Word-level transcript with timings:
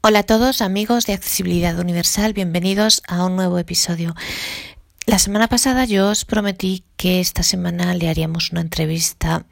Hola 0.00 0.20
a 0.20 0.22
todos 0.22 0.62
amigos 0.62 1.06
de 1.06 1.12
Accesibilidad 1.12 1.76
Universal, 1.76 2.32
bienvenidos 2.32 3.02
a 3.08 3.26
un 3.26 3.34
nuevo 3.34 3.58
episodio. 3.58 4.14
La 5.06 5.18
semana 5.18 5.48
pasada 5.48 5.86
yo 5.86 6.10
os 6.10 6.24
prometí 6.24 6.84
que 6.96 7.18
esta 7.18 7.42
semana 7.42 7.92
le 7.94 8.08
haríamos 8.08 8.52
una 8.52 8.60
entrevista 8.60 9.44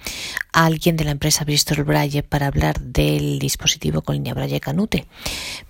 a 0.52 0.64
alguien 0.64 0.96
de 0.96 1.02
la 1.02 1.10
empresa 1.10 1.44
Bristol 1.44 1.82
Braille 1.82 2.22
para 2.22 2.46
hablar 2.46 2.80
del 2.80 3.40
dispositivo 3.40 4.02
con 4.02 4.14
línea 4.14 4.34
Braille 4.34 4.60
Canute. 4.60 5.08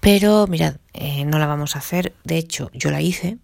Pero 0.01 0.47
mirad, 0.47 0.77
eh, 0.93 1.25
no 1.25 1.39
la 1.39 1.47
vamos 1.47 1.75
a 1.75 1.79
hacer. 1.79 2.15
De 2.25 2.37
hecho, 2.37 2.71
yo 2.75 2.91
la 2.91 3.01
hice, 3.01 3.39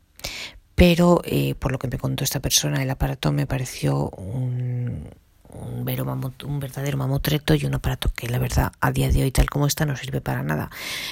pero 0.74 1.22
eh, 1.24 1.54
por 1.54 1.72
lo 1.72 1.78
que 1.78 1.88
me 1.88 1.96
contó 1.96 2.24
esta 2.24 2.40
persona, 2.40 2.82
el 2.82 2.90
aparato 2.90 3.32
me 3.32 3.46
pareció 3.46 4.10
un, 4.10 5.08
un, 5.52 5.84
verdadero 5.84 6.96
mamotreto 6.96 7.54
y 7.54 7.64
un 7.64 7.74
aparato 7.74 8.10
que 8.14 8.28
la 8.28 8.38
verdad 8.38 8.72
a 8.80 8.92
día 8.92 9.10
de 9.10 9.22
hoy 9.22 9.30
tal 9.30 9.50
como 9.50 9.66
está 9.66 9.86
no 9.86 9.96
sirve 9.96 10.20
para 10.20 10.42
nada. 10.42 10.70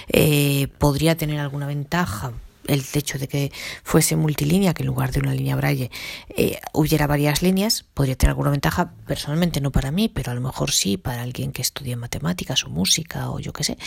Eh, 0.08 0.68
podría 0.78 1.16
tener 1.16 1.40
alguna 1.40 1.66
ventaja 1.66 2.32
el 2.66 2.84
hecho 2.94 3.18
de 3.18 3.28
que 3.28 3.52
fuese 3.82 4.16
multilínea, 4.16 4.74
que 4.74 4.82
en 4.82 4.88
lugar 4.88 5.10
de 5.12 5.20
una 5.20 5.34
línea 5.34 5.56
braille 5.56 5.90
eh, 6.28 6.60
hubiera 6.72 7.06
varias 7.06 7.42
líneas, 7.42 7.84
podría 7.94 8.16
tener 8.16 8.30
alguna 8.30 8.50
ventaja, 8.50 8.92
personalmente 9.06 9.60
no 9.60 9.70
para 9.72 9.90
mí, 9.90 10.08
pero 10.08 10.30
a 10.30 10.34
lo 10.34 10.40
mejor 10.40 10.70
sí 10.70 10.96
para 10.96 11.22
alguien 11.22 11.52
que 11.52 11.62
estudie 11.62 11.96
matemáticas 11.96 12.64
o 12.64 12.70
música 12.70 13.30
o 13.30 13.40
yo 13.40 13.52
qué 13.52 13.64
sé. 13.64 13.78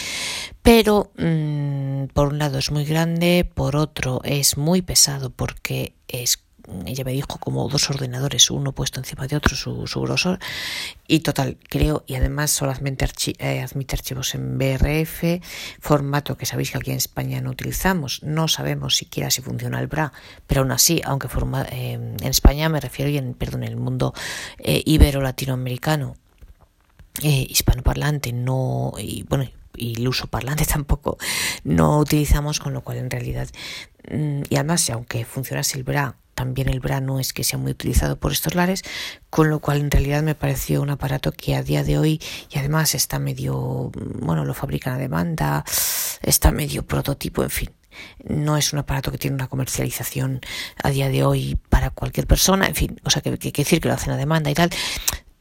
Pero 0.61 1.11
mmm, 1.17 2.05
por 2.13 2.27
un 2.29 2.39
lado 2.39 2.57
es 2.57 2.71
muy 2.71 2.85
grande, 2.85 3.49
por 3.53 3.75
otro 3.75 4.21
es 4.23 4.57
muy 4.57 4.81
pesado 4.81 5.29
porque 5.29 5.93
es 6.07 6.43
ella 6.85 7.03
me 7.03 7.11
dijo 7.11 7.37
como 7.39 7.67
dos 7.67 7.89
ordenadores, 7.89 8.49
uno 8.49 8.71
puesto 8.71 8.99
encima 8.99 9.27
de 9.27 9.35
otro, 9.35 9.55
su, 9.55 9.85
su 9.87 10.01
grosor. 10.01 10.39
Y 11.07 11.19
total, 11.19 11.57
creo, 11.69 12.03
y 12.07 12.15
además 12.15 12.51
solamente 12.51 13.05
eh, 13.39 13.61
admite 13.61 13.95
archivos 13.95 14.33
en 14.35 14.57
BRF, 14.57 15.41
formato 15.79 16.37
que 16.37 16.45
sabéis 16.45 16.71
que 16.71 16.77
aquí 16.77 16.91
en 16.91 16.97
España 16.97 17.41
no 17.41 17.51
utilizamos. 17.51 18.23
No 18.23 18.47
sabemos 18.47 18.95
siquiera 18.95 19.29
si 19.29 19.41
funciona 19.41 19.79
el 19.79 19.87
BRA, 19.87 20.13
pero 20.47 20.61
aún 20.61 20.71
así, 20.71 21.01
aunque 21.03 21.27
forma, 21.27 21.63
eh, 21.63 21.93
en 21.93 22.23
España 22.23 22.69
me 22.69 22.79
refiero, 22.79 23.11
y 23.11 23.17
en, 23.17 23.33
perdón, 23.33 23.63
en 23.63 23.69
el 23.69 23.77
mundo 23.77 24.13
eh, 24.59 24.81
ibero-latinoamericano, 24.85 26.15
hispanoparlante, 27.21 28.33
no, 28.33 28.93
y 28.97 29.23
bueno, 29.23 29.47
y 29.75 29.99
el 29.99 30.07
uso 30.07 30.27
parlante 30.27 30.65
tampoco 30.71 31.17
no 31.63 31.99
utilizamos, 31.99 32.59
con 32.59 32.73
lo 32.73 32.81
cual 32.81 32.97
en 32.97 33.09
realidad, 33.09 33.49
mm, 34.09 34.43
y 34.49 34.55
además, 34.55 34.89
aunque 34.89 35.25
funcionase 35.25 35.77
el 35.77 35.83
BRA 35.83 36.15
también 36.33 36.69
el 36.69 36.81
no 37.01 37.19
es 37.19 37.33
que 37.33 37.43
sea 37.43 37.57
muy 37.57 37.71
utilizado 37.71 38.17
por 38.17 38.31
estos 38.31 38.55
lares, 38.55 38.83
con 39.29 39.49
lo 39.49 39.59
cual 39.59 39.79
en 39.79 39.91
realidad 39.91 40.23
me 40.23 40.35
pareció 40.35 40.81
un 40.81 40.89
aparato 40.89 41.31
que 41.31 41.55
a 41.55 41.63
día 41.63 41.83
de 41.83 41.97
hoy 41.97 42.21
y 42.51 42.59
además 42.59 42.95
está 42.95 43.19
medio, 43.19 43.91
bueno, 44.19 44.45
lo 44.45 44.53
fabrican 44.53 44.93
a 44.93 44.97
demanda, 44.97 45.63
está 46.21 46.51
medio 46.51 46.85
prototipo, 46.85 47.43
en 47.43 47.49
fin. 47.49 47.69
No 48.27 48.57
es 48.57 48.73
un 48.73 48.79
aparato 48.79 49.11
que 49.11 49.19
tiene 49.19 49.35
una 49.35 49.47
comercialización 49.47 50.41
a 50.81 50.89
día 50.89 51.09
de 51.09 51.23
hoy 51.23 51.59
para 51.69 51.91
cualquier 51.91 52.25
persona, 52.25 52.65
en 52.67 52.75
fin, 52.75 52.99
o 53.03 53.09
sea, 53.09 53.21
que, 53.21 53.37
que, 53.37 53.51
que 53.51 53.63
decir 53.63 53.79
que 53.81 53.87
lo 53.87 53.93
hacen 53.93 54.11
a 54.13 54.17
demanda 54.17 54.49
y 54.49 54.55
tal 54.55 54.71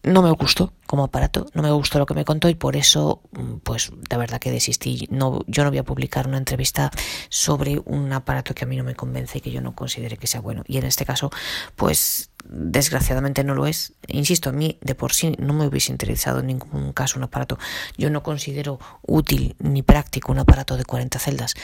no 0.03 0.23
me 0.23 0.31
gustó 0.33 0.73
como 0.87 1.05
aparato, 1.05 1.47
no 1.55 1.63
me 1.63 1.71
gustó 1.71 1.99
lo 1.99 2.07
que 2.07 2.15
me 2.15 2.25
contó 2.25 2.49
y 2.49 2.55
por 2.55 2.77
eso, 2.77 3.23
mm, 3.33 3.59
pues 3.63 3.93
la 4.11 4.19
verdad 4.19 4.41
que 4.41 4.51
desistí. 4.51 5.09
No, 5.11 5.41
yo 5.47 5.65
no 5.65 5.71
voy 5.71 5.79
a 5.79 5.85
publicar 5.85 6.27
una 6.27 6.39
entrevista 6.39 6.91
sobre 7.29 7.81
un 7.85 8.13
aparato 8.13 8.55
que 8.55 8.65
a 8.65 8.67
mí 8.67 8.77
no 8.77 8.85
me 8.85 8.95
convence 8.95 9.39
y 9.39 9.41
que 9.41 9.51
yo 9.51 9.61
no 9.61 9.75
considere 9.75 10.17
que 10.17 10.27
sea 10.27 10.41
bueno. 10.41 10.65
Y 10.67 10.77
en 10.79 10.85
este 10.85 11.07
caso, 11.07 11.31
pues 11.77 12.31
desgraciadamente 12.45 13.45
no 13.45 13.55
lo 13.55 13.67
es. 13.67 13.95
Insisto, 14.09 14.51
a 14.51 14.53
mí 14.53 14.79
de 14.83 14.95
por 14.95 15.15
sí 15.15 15.35
no 15.39 15.53
me 15.55 15.67
hubiese 15.67 15.93
interesado 15.93 16.41
en 16.41 16.49
ningún 16.49 16.93
caso 16.93 17.19
un 17.19 17.25
aparato. 17.25 17.59
Yo 17.97 18.11
no 18.11 18.23
considero 18.23 18.79
útil 19.03 19.57
ni 19.61 19.83
práctico 19.83 20.33
un 20.33 20.41
aparato 20.41 20.77
de 20.77 20.85
40 20.85 21.19
celdas 21.19 21.55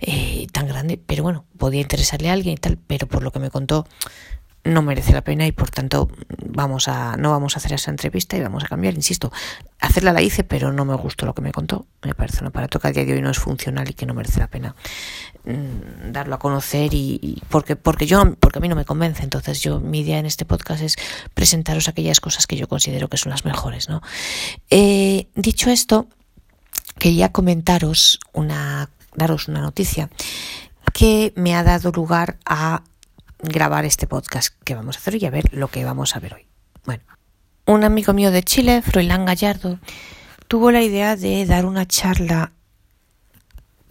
eh, 0.00 0.46
tan 0.52 0.66
grande, 0.66 0.98
pero 0.98 1.22
bueno, 1.22 1.44
podía 1.58 1.80
interesarle 1.82 2.30
a 2.30 2.32
alguien 2.32 2.54
y 2.54 2.58
tal, 2.58 2.78
pero 2.78 3.06
por 3.06 3.22
lo 3.22 3.30
que 3.30 3.38
me 3.38 3.50
contó 3.50 3.86
no 4.64 4.82
merece 4.82 5.12
la 5.12 5.22
pena 5.22 5.46
y 5.46 5.52
por 5.52 5.70
tanto 5.70 6.08
vamos 6.46 6.86
a 6.86 7.16
no 7.16 7.30
vamos 7.30 7.56
a 7.56 7.58
hacer 7.58 7.72
esa 7.72 7.90
entrevista 7.90 8.36
y 8.36 8.40
vamos 8.40 8.62
a 8.62 8.68
cambiar 8.68 8.94
insisto 8.94 9.32
hacerla 9.80 10.12
la 10.12 10.22
hice 10.22 10.44
pero 10.44 10.72
no 10.72 10.84
me 10.84 10.94
gustó 10.94 11.26
lo 11.26 11.34
que 11.34 11.42
me 11.42 11.52
contó. 11.52 11.86
Me 12.02 12.14
parece 12.14 12.40
un 12.40 12.46
aparato 12.48 12.78
que 12.78 12.88
a 12.88 12.92
día 12.92 13.04
de 13.04 13.14
hoy 13.14 13.22
no 13.22 13.30
es 13.30 13.38
funcional 13.38 13.90
y 13.90 13.94
que 13.94 14.06
no 14.06 14.14
merece 14.14 14.38
la 14.38 14.46
pena 14.46 14.76
mm, 15.44 16.12
darlo 16.12 16.36
a 16.36 16.38
conocer 16.38 16.94
y, 16.94 17.42
porque 17.48 17.74
porque 17.74 18.06
yo 18.06 18.36
porque 18.36 18.58
a 18.58 18.62
mí 18.62 18.68
no 18.68 18.76
me 18.76 18.84
convence. 18.84 19.24
Entonces 19.24 19.60
yo 19.60 19.80
mi 19.80 20.00
idea 20.00 20.18
en 20.18 20.26
este 20.26 20.44
podcast 20.44 20.82
es 20.82 20.96
presentaros 21.34 21.88
aquellas 21.88 22.20
cosas 22.20 22.46
que 22.46 22.56
yo 22.56 22.68
considero 22.68 23.08
que 23.08 23.16
son 23.16 23.30
las 23.30 23.44
mejores 23.44 23.88
no 23.88 24.02
eh, 24.70 25.26
dicho 25.34 25.70
esto 25.70 26.06
quería 26.98 27.32
comentaros 27.32 28.20
una 28.32 28.90
daros 29.14 29.48
una 29.48 29.60
noticia 29.60 30.08
que 30.92 31.32
me 31.36 31.54
ha 31.54 31.62
dado 31.62 31.90
lugar 31.90 32.36
a 32.44 32.82
grabar 33.42 33.84
este 33.84 34.06
podcast 34.06 34.54
que 34.64 34.74
vamos 34.74 34.96
a 34.96 35.00
hacer 35.00 35.20
y 35.20 35.26
a 35.26 35.30
ver 35.30 35.52
lo 35.52 35.68
que 35.68 35.84
vamos 35.84 36.16
a 36.16 36.20
ver 36.20 36.34
hoy. 36.34 36.46
Bueno, 36.84 37.02
un 37.66 37.84
amigo 37.84 38.12
mío 38.12 38.30
de 38.30 38.42
Chile, 38.42 38.82
Froilán 38.82 39.24
Gallardo, 39.24 39.78
tuvo 40.48 40.70
la 40.70 40.82
idea 40.82 41.16
de 41.16 41.44
dar 41.46 41.66
una 41.66 41.86
charla 41.86 42.52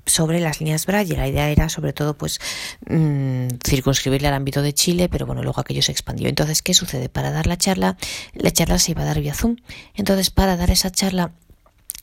sobre 0.06 0.40
las 0.40 0.60
líneas 0.60 0.86
Braille. 0.86 1.16
La 1.16 1.28
idea 1.28 1.50
era 1.50 1.70
sobre 1.70 1.94
todo 1.94 2.18
pues 2.18 2.40
mmm, 2.88 3.48
circunscribirle 3.64 4.28
al 4.28 4.34
ámbito 4.34 4.62
de 4.62 4.74
Chile, 4.74 5.10
pero 5.10 5.26
bueno, 5.26 5.44
luego 5.44 5.62
aquello 5.62 5.82
se 5.82 5.92
expandió. 5.92 6.28
Entonces, 6.28 6.62
¿qué 6.62 6.74
sucede? 6.74 7.10
Para 7.10 7.32
dar 7.32 7.48
la 7.48 7.58
charla, 7.58 7.98
la 8.34 8.52
charla 8.52 8.80
se 8.80 8.92
iba 8.92 9.04
a 9.04 9.06
dar 9.06 9.20
vía 9.20 9.34
Zoom. 9.34 9.58
Entonces, 9.94 10.30
para 10.30 10.58
dar 10.58 10.72
esa 10.72 10.92
charla 10.92 11.34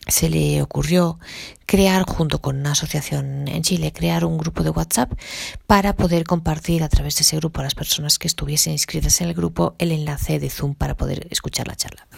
se 0.08 0.30
le 0.30 0.62
ocurrió 0.62 1.19
crear, 1.66 2.02
junto 2.04 2.41
con 2.41 2.58
una 2.58 2.72
asociación 2.72 3.46
en 3.46 3.62
Chile, 3.62 3.92
crear 3.92 4.24
un 4.24 4.38
grupo 4.38 4.62
de 4.62 4.70
WhatsApp 4.70 5.12
para 5.66 5.94
poder 5.94 6.24
compartir 6.24 6.82
a 6.82 6.88
través 6.88 7.16
de 7.16 7.22
ese 7.22 7.36
grupo 7.36 7.60
a 7.60 7.64
las 7.64 7.74
personas 7.74 8.19
que 8.19 8.26
estuviesen 8.26 8.72
inscritas 8.72 9.20
en 9.20 9.28
el 9.28 9.34
grupo 9.34 9.74
el 9.78 9.92
enlace 9.92 10.41
de 10.41 10.50
Zoom 10.50 10.74
para 10.74 10.96
poder 10.96 11.28
escuchar 11.30 11.69
la 11.69 11.76
charla. 11.76 12.08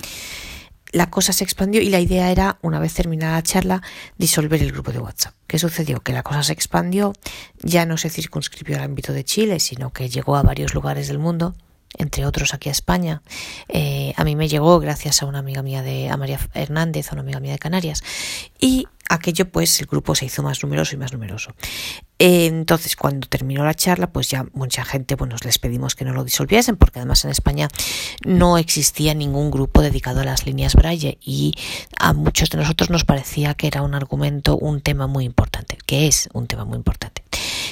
La 0.93 1.09
cosa 1.09 1.33
se 1.33 1.45
expandió 1.45 1.81
y 1.81 1.89
la 1.89 2.01
idea 2.01 2.31
era, 2.33 2.59
una 2.63 2.81
vez 2.81 2.95
terminada 2.95 3.35
la 3.35 3.43
charla, 3.43 3.83
disolver 4.19 4.61
el 4.63 4.73
grupo 4.73 4.91
de 4.91 4.99
WhatsApp. 4.99 5.35
¿Qué 5.47 5.59
sucedió? 5.59 6.01
Que 6.01 6.13
la 6.13 6.25
cosa 6.25 6.43
se 6.43 6.53
expandió, 6.53 7.13
ya 7.63 7.87
no 7.87 7.97
se 7.97 8.11
circunscribió 8.11 8.77
al 8.77 8.83
ámbito 8.83 9.13
de 9.13 9.25
Chile, 9.25 9.61
sino 9.61 9.93
que 9.93 10.09
llegó 10.09 10.37
a 10.37 10.43
varios 10.43 10.75
lugares 10.75 11.07
del 11.07 11.19
mundo 11.19 11.55
entre 11.99 12.27
otros 12.27 12.55
aquí 12.55 12.69
a 12.69 12.73
España. 12.73 13.23
Eh, 13.69 14.13
a 14.17 14.25
mí 14.25 14.37
me 14.37 14.49
llegó 14.49 14.79
gracias 14.81 15.23
a 15.23 15.27
una 15.27 15.41
amiga 15.41 15.63
mía 15.63 15.83
de 15.83 16.09
a 16.09 16.17
María 16.17 16.39
Hernández, 16.55 17.11
a 17.11 17.13
una 17.13 17.23
amiga 17.23 17.41
mía 17.41 17.53
de 17.53 17.59
Canarias. 17.59 18.03
Y 18.59 18.87
aquello 19.11 19.51
pues 19.51 19.81
el 19.81 19.87
grupo 19.87 20.15
se 20.15 20.25
hizo 20.25 20.43
más 20.43 20.63
numeroso 20.63 20.95
y 20.95 20.99
más 20.99 21.13
numeroso. 21.13 21.53
Entonces, 22.19 22.97
cuando 22.97 23.27
terminó 23.27 23.65
la 23.65 23.75
charla, 23.75 24.13
pues 24.13 24.29
ya 24.29 24.47
mucha 24.53 24.85
gente, 24.85 25.17
bueno, 25.17 25.37
les 25.43 25.59
pedimos 25.59 25.95
que 25.95 26.05
no 26.05 26.13
lo 26.13 26.23
disolviesen, 26.23 26.77
porque 26.77 27.01
además 27.01 27.25
en 27.25 27.31
España 27.31 27.69
no 28.25 28.57
existía 28.59 29.15
ningún 29.15 29.51
grupo 29.51 29.83
dedicado 29.83 30.21
a 30.21 30.25
las 30.25 30.47
líneas 30.47 30.75
Braille 30.75 31.19
y 31.21 31.55
a 31.99 32.13
muchos 32.13 32.51
de 32.51 32.59
nosotros 32.59 32.91
nos 32.91 33.05
parecía 33.05 33.55
que 33.55 33.67
era 33.67 33.83
un 33.83 33.95
argumento, 33.95 34.57
un 34.57 34.81
tema 34.81 35.07
muy 35.07 35.25
importante, 35.25 35.79
que 35.87 36.07
es 36.07 36.29
un 36.33 36.47
tema 36.47 36.65
muy 36.65 36.77
importante. 36.77 37.25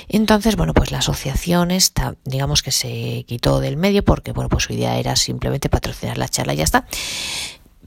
Entonces, 0.08 0.56
bueno, 0.56 0.72
pues 0.72 0.90
la 0.90 0.98
asociación 0.98 1.70
está, 1.70 2.16
digamos 2.24 2.62
que 2.62 2.72
se 2.72 3.24
quitó 3.28 3.60
del 3.60 3.76
medio 3.76 4.02
porque, 4.02 4.32
bueno, 4.32 4.48
pues 4.48 4.64
su 4.64 4.72
idea 4.72 4.98
era 4.98 5.14
simplemente 5.14 5.68
patrocinar 5.68 6.16
la 6.16 6.28
charla 6.28 6.54
y 6.54 6.56
ya 6.56 6.64
está. 6.64 6.86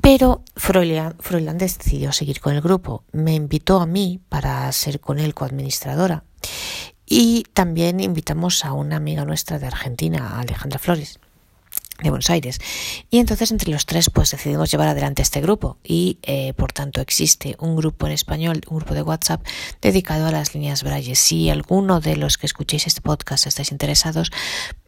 Pero 0.01 0.43
Froilán, 0.55 1.15
decidió 1.57 2.11
seguir 2.11 2.39
con 2.39 2.55
el 2.55 2.61
grupo. 2.61 3.03
Me 3.11 3.35
invitó 3.35 3.79
a 3.79 3.85
mí 3.85 4.19
para 4.29 4.71
ser 4.71 4.99
con 4.99 5.19
él 5.19 5.33
coadministradora. 5.33 6.23
Y 7.05 7.43
también 7.53 7.99
invitamos 7.99 8.65
a 8.65 8.73
una 8.73 8.95
amiga 8.95 9.25
nuestra 9.25 9.59
de 9.59 9.67
Argentina, 9.67 10.39
Alejandra 10.39 10.79
Flores 10.79 11.19
de 12.01 12.09
Buenos 12.09 12.29
Aires. 12.29 12.59
Y 13.09 13.19
entonces 13.19 13.51
entre 13.51 13.71
los 13.71 13.85
tres 13.85 14.09
pues 14.09 14.31
decidimos 14.31 14.69
llevar 14.71 14.89
adelante 14.89 15.21
este 15.21 15.39
grupo 15.41 15.77
y 15.83 16.17
eh, 16.23 16.53
por 16.53 16.71
tanto 16.73 17.01
existe 17.01 17.55
un 17.59 17.75
grupo 17.75 18.07
en 18.07 18.13
español, 18.13 18.61
un 18.69 18.77
grupo 18.77 18.93
de 18.93 19.01
WhatsApp 19.01 19.45
dedicado 19.81 20.27
a 20.27 20.31
las 20.31 20.53
líneas 20.53 20.83
Braille. 20.83 21.15
Si 21.15 21.49
alguno 21.49 21.99
de 21.99 22.15
los 22.17 22.37
que 22.37 22.45
escuchéis 22.45 22.85
este 22.87 23.01
podcast 23.01 23.47
estáis 23.47 23.71
interesados, 23.71 24.31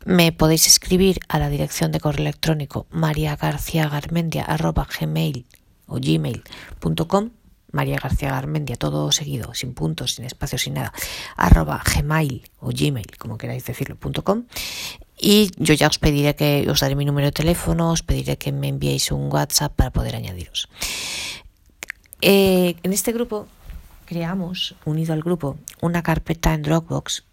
me 0.06 0.32
podéis 0.32 0.68
escribir 0.68 1.20
a 1.28 1.40
la 1.40 1.50
dirección 1.50 1.92
de 1.92 2.00
correo 2.00 2.22
electrónico 2.24 2.86
mariagarciagarmendia.gmail 2.92 5.46
o 5.88 6.00
gmail.com 6.00 7.32
María 7.74 7.98
García 7.98 8.31
Garmendia, 8.31 8.78
todo 8.78 9.12
seguido, 9.12 9.54
sin 9.54 9.74
puntos, 9.74 10.16
sin 10.16 10.25
espacios, 10.25 10.62
sin 10.62 10.75
nada, 10.75 10.94
arroba 11.36 11.84
gmail 11.84 12.50
o 12.60 12.70
gmail, 12.70 13.18
como 13.18 13.38
queráis 13.38 13.66
decirlo, 13.66 13.98
punto 13.98 14.24
com. 14.24 14.44
Y 15.20 15.52
yo 15.58 15.74
ya 15.74 15.88
os 15.88 16.00
pediré 16.00 16.36
que 16.36 16.70
os 16.70 16.80
daré 16.80 16.96
mi 16.96 17.04
número 17.04 17.28
de 17.28 17.31
teléfono, 17.31 17.92
os 17.92 18.04
pediré 18.04 18.38
que 18.38 18.52
me 18.52 18.68
enviéis 18.68 19.12
un 19.12 19.34
WhatsApp 19.34 19.74
para 19.75 19.92
poder 19.92 20.16
añadiros. 20.16 20.70
Eh, 22.22 22.75
en 22.84 22.94
este 22.94 23.12
grupo 23.12 23.48
creamos, 24.06 24.75
unido 24.86 25.14
al 25.14 25.24
grupo, 25.24 25.58
una 25.81 26.04
carpeta 26.04 26.54
en 26.54 26.62
Dropbox 26.62 27.25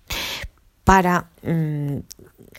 para 0.84 1.28
mm, 1.42 1.98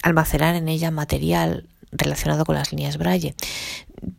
almacenar 0.04 0.56
en 0.56 0.70
ella 0.70 0.92
material 0.92 1.66
relacionado 1.92 2.46
con 2.46 2.56
las 2.56 2.72
líneas 2.72 2.98
Braille. 2.98 3.36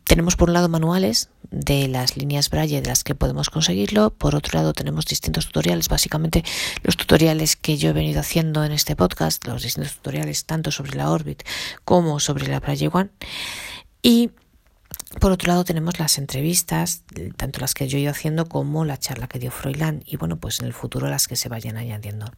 Tenemos 0.03 0.35
por 0.35 0.49
un 0.49 0.53
lado 0.53 0.69
manuales 0.69 1.29
de 1.51 1.87
las 1.87 2.17
líneas 2.17 2.49
Braille 2.49 2.81
de 2.81 2.87
las 2.87 3.03
que 3.03 3.15
podemos 3.15 3.49
conseguirlo, 3.49 4.11
por 4.11 4.35
otro 4.35 4.57
lado 4.57 4.73
tenemos 4.73 5.05
distintos 5.05 5.47
tutoriales, 5.47 5.89
básicamente 5.89 6.43
los 6.83 6.97
tutoriales 6.97 7.55
que 7.55 7.77
yo 7.77 7.89
he 7.89 7.93
venido 7.93 8.19
haciendo 8.19 8.63
en 8.63 8.71
este 8.71 8.95
podcast, 8.95 9.45
los 9.45 9.63
distintos 9.63 9.95
tutoriales 9.95 10.45
tanto 10.45 10.71
sobre 10.71 10.95
la 10.95 11.11
Orbit 11.11 11.43
como 11.85 12.19
sobre 12.19 12.47
la 12.47 12.59
Braille 12.59 12.89
One. 12.91 13.09
Y 14.01 14.31
por 15.19 15.31
otro 15.31 15.47
lado 15.47 15.63
tenemos 15.63 15.99
las 15.99 16.17
entrevistas, 16.17 17.03
tanto 17.37 17.59
las 17.59 17.73
que 17.73 17.87
yo 17.87 17.97
he 17.97 18.01
ido 18.01 18.11
haciendo 18.11 18.47
como 18.47 18.85
la 18.85 18.97
charla 18.97 19.27
que 19.27 19.39
dio 19.39 19.51
Froilán 19.51 20.03
y 20.05 20.17
bueno, 20.17 20.37
pues 20.37 20.59
en 20.59 20.65
el 20.65 20.73
futuro 20.73 21.07
las 21.07 21.27
que 21.27 21.35
se 21.35 21.49
vayan 21.49 21.77
añadiendo. 21.77 22.31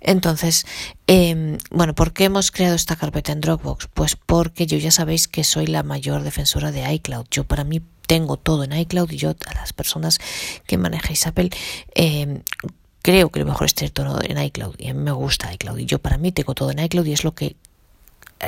Entonces, 0.00 0.66
eh, 1.06 1.58
bueno, 1.70 1.94
¿por 1.94 2.12
qué 2.12 2.24
hemos 2.24 2.50
creado 2.50 2.74
esta 2.74 2.96
carpeta 2.96 3.32
en 3.32 3.40
Dropbox? 3.40 3.88
Pues 3.92 4.16
porque 4.16 4.66
yo 4.66 4.78
ya 4.78 4.90
sabéis 4.90 5.28
que 5.28 5.44
soy 5.44 5.66
la 5.66 5.82
mayor 5.82 6.22
defensora 6.22 6.72
de 6.72 6.92
iCloud. 6.94 7.26
Yo 7.30 7.44
para 7.44 7.64
mí 7.64 7.82
tengo 8.06 8.36
todo 8.36 8.64
en 8.64 8.72
iCloud 8.72 9.10
y 9.10 9.16
yo 9.16 9.30
a 9.46 9.54
las 9.54 9.72
personas 9.72 10.18
que 10.66 10.78
manejáis 10.78 11.26
Apple 11.26 11.50
eh, 11.94 12.42
creo 13.02 13.30
que 13.30 13.40
lo 13.40 13.46
mejor 13.46 13.66
es 13.66 13.74
tener 13.74 13.90
todo 13.90 14.20
en 14.22 14.42
iCloud 14.42 14.74
y 14.78 14.88
a 14.88 14.94
mí 14.94 15.00
me 15.00 15.12
gusta 15.12 15.52
iCloud 15.52 15.78
y 15.78 15.86
yo 15.86 15.98
para 15.98 16.18
mí 16.18 16.32
tengo 16.32 16.54
todo 16.54 16.70
en 16.70 16.78
iCloud 16.78 17.06
y 17.06 17.12
es 17.12 17.22
lo 17.22 17.34
que 17.34 17.56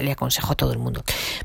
le 0.02 0.12
aconsejo 0.12 0.52
a 0.52 0.56
todo 0.56 0.72
el 0.72 0.78
mundo. 0.78 1.02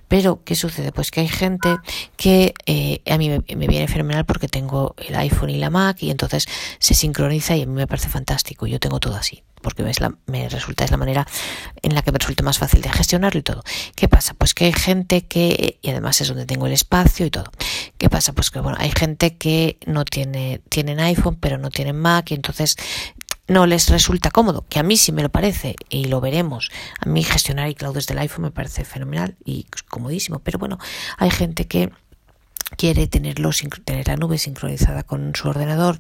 Pero, 0.08 0.44
¿qué 0.44 0.56
sucede? 0.56 0.92
Pues 0.92 1.12
que 1.12 1.22
hay 1.22 1.28
gente 1.28 1.78
que 2.18 2.54
eh, 2.66 3.02
a 3.10 3.18
mí 3.18 3.30
me, 3.30 3.68
viene 3.68 3.88
fenomenal 3.88 4.26
porque 4.26 4.48
tengo 4.48 4.96
el 4.98 5.16
iPhone 5.16 5.50
y 5.50 5.58
la 5.58 5.70
Mac 5.70 6.02
y 6.02 6.12
entonces 6.12 6.48
se 6.80 6.94
sincroniza 6.94 7.56
y 7.56 7.64
a 7.64 7.66
mí 7.66 7.74
me 7.74 7.88
parece 7.88 8.10
fantástico. 8.10 8.68
Yo 8.68 8.80
tengo 8.80 9.00
todo 9.00 9.16
así 9.16 9.44
porque 9.66 9.84
la, 10.00 10.16
me 10.28 10.48
resulta 10.48 10.86
es 10.86 10.92
la 10.92 10.98
manera 10.98 11.26
en 11.82 11.96
la 11.96 12.04
que 12.04 12.12
me 12.12 12.20
resulta 12.20 12.44
más 12.44 12.60
fácil 12.60 12.82
de 12.82 12.90
gestionarlo 12.92 13.40
y 13.40 13.42
todo. 13.42 13.64
¿Qué 13.96 14.08
pasa? 14.08 14.36
Pues 14.36 14.54
que 14.54 14.66
hay 14.66 14.74
gente 14.74 15.26
que, 15.26 15.80
y 15.82 15.90
además 15.90 16.22
es 16.22 16.28
donde 16.28 16.46
tengo 16.46 16.68
el 16.68 16.74
espacio 16.74 17.26
y 17.26 17.32
todo. 17.32 17.52
¿Qué 17.98 18.08
pasa? 18.08 18.34
Pues 18.34 18.52
que 18.52 18.60
bueno, 18.60 18.78
hay 18.80 18.92
gente 18.92 19.38
que 19.38 19.80
no 19.88 20.06
tiene, 20.06 20.62
tienen 20.70 21.00
iPhone 21.00 21.38
pero 21.40 21.58
no 21.58 21.72
tienen 21.72 22.00
Mac 22.00 22.30
y 22.30 22.36
entonces 22.36 22.76
no 23.48 23.66
les 23.66 23.90
resulta 23.90 24.32
cómodo, 24.32 24.66
que 24.70 24.80
a 24.80 24.84
mí 24.84 24.98
sí 24.98 25.12
me 25.12 25.22
lo 25.22 25.30
parece 25.30 25.76
y 25.90 26.06
lo 26.06 26.22
veremos. 26.22 26.72
A 27.00 27.08
mí 27.08 27.24
gestionar 27.24 27.70
iCloud 27.70 27.96
desde 27.96 28.14
el 28.14 28.20
iPhone 28.20 28.44
me 28.44 28.52
parece 28.52 28.86
fenomenal 28.86 29.36
y 29.46 29.68
comodísimo, 29.90 30.40
pero 30.40 30.60
bueno, 30.60 30.80
hay 31.18 31.30
gente 31.30 31.68
que 31.68 31.92
quiere 32.76 33.08
tenerlo, 33.08 33.50
tener 33.84 34.08
la 34.08 34.18
nube 34.18 34.38
sincronizada 34.38 35.04
con 35.04 35.34
su 35.36 35.48
ordenador, 35.48 36.00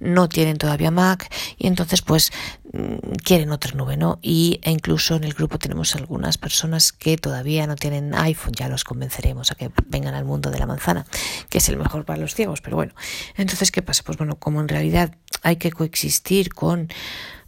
no 0.00 0.28
tienen 0.28 0.58
todavía 0.58 0.90
Mac 0.90 1.32
y 1.58 1.66
entonces 1.66 2.02
pues 2.02 2.32
mm, 2.72 3.16
quieren 3.24 3.50
otra 3.50 3.72
nube, 3.72 3.96
¿no? 3.96 4.18
Y 4.22 4.60
e 4.62 4.70
incluso 4.70 5.16
en 5.16 5.24
el 5.24 5.34
grupo 5.34 5.58
tenemos 5.58 5.94
algunas 5.94 6.38
personas 6.38 6.92
que 6.92 7.16
todavía 7.16 7.66
no 7.66 7.76
tienen 7.76 8.14
iPhone, 8.14 8.52
ya 8.54 8.68
los 8.68 8.84
convenceremos 8.84 9.50
a 9.50 9.54
que 9.54 9.70
vengan 9.86 10.14
al 10.14 10.24
mundo 10.24 10.50
de 10.50 10.58
la 10.58 10.66
manzana, 10.66 11.06
que 11.48 11.58
es 11.58 11.68
el 11.68 11.76
mejor 11.76 12.04
para 12.04 12.18
los 12.18 12.34
ciegos, 12.34 12.60
pero 12.60 12.76
bueno, 12.76 12.94
entonces 13.36 13.70
¿qué 13.70 13.82
pasa? 13.82 14.02
Pues 14.04 14.18
bueno, 14.18 14.38
como 14.38 14.60
en 14.60 14.68
realidad 14.68 15.16
hay 15.42 15.56
que 15.56 15.70
coexistir 15.70 16.52
con 16.52 16.88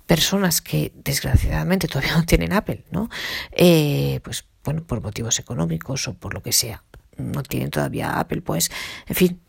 personas 0.06 0.61
que 0.62 0.93
desgraciadamente 0.94 1.88
todavía 1.88 2.17
no 2.17 2.25
tienen 2.25 2.52
Apple, 2.52 2.84
¿no? 2.90 3.11
Eh, 3.52 4.20
pues 4.23 4.44
bueno, 4.64 4.82
por 4.84 5.00
motivos 5.00 5.38
económicos 5.38 6.08
o 6.08 6.14
por 6.14 6.34
lo 6.34 6.43
que 6.43 6.52
sea 6.52 6.82
no 7.16 7.42
tienen 7.42 7.70
todavía 7.70 8.18
Apple, 8.18 8.42
pues, 8.42 8.70
en 9.06 9.14
fin, 9.14 9.40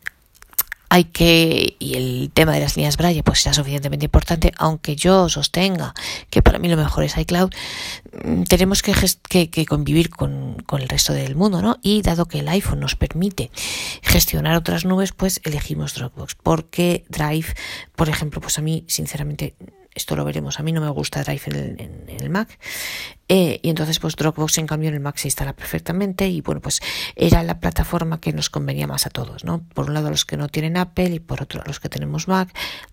hay 0.90 1.04
que, 1.04 1.76
y 1.78 1.94
el 1.96 2.30
tema 2.32 2.52
de 2.52 2.60
las 2.60 2.76
líneas 2.76 2.96
Braille 2.96 3.22
pues 3.22 3.40
sea 3.40 3.52
suficientemente 3.52 4.06
importante, 4.06 4.52
aunque 4.56 4.96
yo 4.96 5.28
sostenga 5.28 5.94
que 6.30 6.40
para 6.40 6.58
mí 6.58 6.68
lo 6.68 6.76
mejor 6.76 7.04
es 7.04 7.16
iCloud, 7.16 7.50
mm, 8.24 8.44
tenemos 8.44 8.82
que, 8.82 8.94
que, 9.48 9.66
convivir 9.66 10.08
con, 10.08 10.62
con, 10.66 10.80
el 10.80 10.88
resto 10.88 11.12
del 11.12 11.36
mundo, 11.36 11.60
¿no? 11.60 11.76
Y 11.82 12.00
dado 12.02 12.26
que 12.26 12.38
el 12.38 12.48
iPhone 12.48 12.80
nos 12.80 12.96
permite 12.96 13.50
gestionar 14.02 14.56
otras 14.56 14.84
nubes, 14.84 15.12
pues 15.12 15.40
elegimos 15.44 15.94
Dropbox, 15.94 16.36
porque 16.36 17.04
Drive, 17.08 17.54
por 17.94 18.08
ejemplo, 18.08 18.40
pues 18.40 18.58
a 18.58 18.62
mí, 18.62 18.84
sinceramente, 18.88 19.54
esto 19.98 20.16
lo 20.16 20.24
veremos. 20.24 20.58
A 20.58 20.62
mí 20.62 20.72
no 20.72 20.80
me 20.80 20.88
gusta 20.88 21.22
Drive 21.22 21.42
en 21.46 22.06
el, 22.08 22.30
Mac. 22.30 22.58
Eh, 23.28 23.60
y 23.62 23.68
entonces, 23.68 23.98
pues 23.98 24.16
Dropbox, 24.16 24.58
en 24.58 24.66
cambio, 24.66 24.88
en 24.88 24.94
el 24.94 25.00
Mac 25.00 25.16
se 25.16 25.28
instala 25.28 25.52
perfectamente. 25.52 26.28
Y 26.28 26.40
bueno, 26.40 26.60
pues 26.60 26.80
era 27.14 27.42
la 27.42 27.60
plataforma 27.60 28.20
que 28.20 28.32
nos 28.32 28.48
convenía 28.48 28.86
más 28.86 29.06
a 29.06 29.10
todos, 29.10 29.44
¿no? 29.44 29.62
Por 29.74 29.88
un 29.88 29.94
lado, 29.94 30.10
los 30.10 30.24
que 30.24 30.36
no 30.36 30.48
tienen 30.48 30.76
Apple 30.76 31.10
y 31.10 31.20
por 31.20 31.42
otro, 31.42 31.62
los 31.66 31.80
que 31.80 31.88
tenemos 31.88 32.28
Mac. 32.28 32.48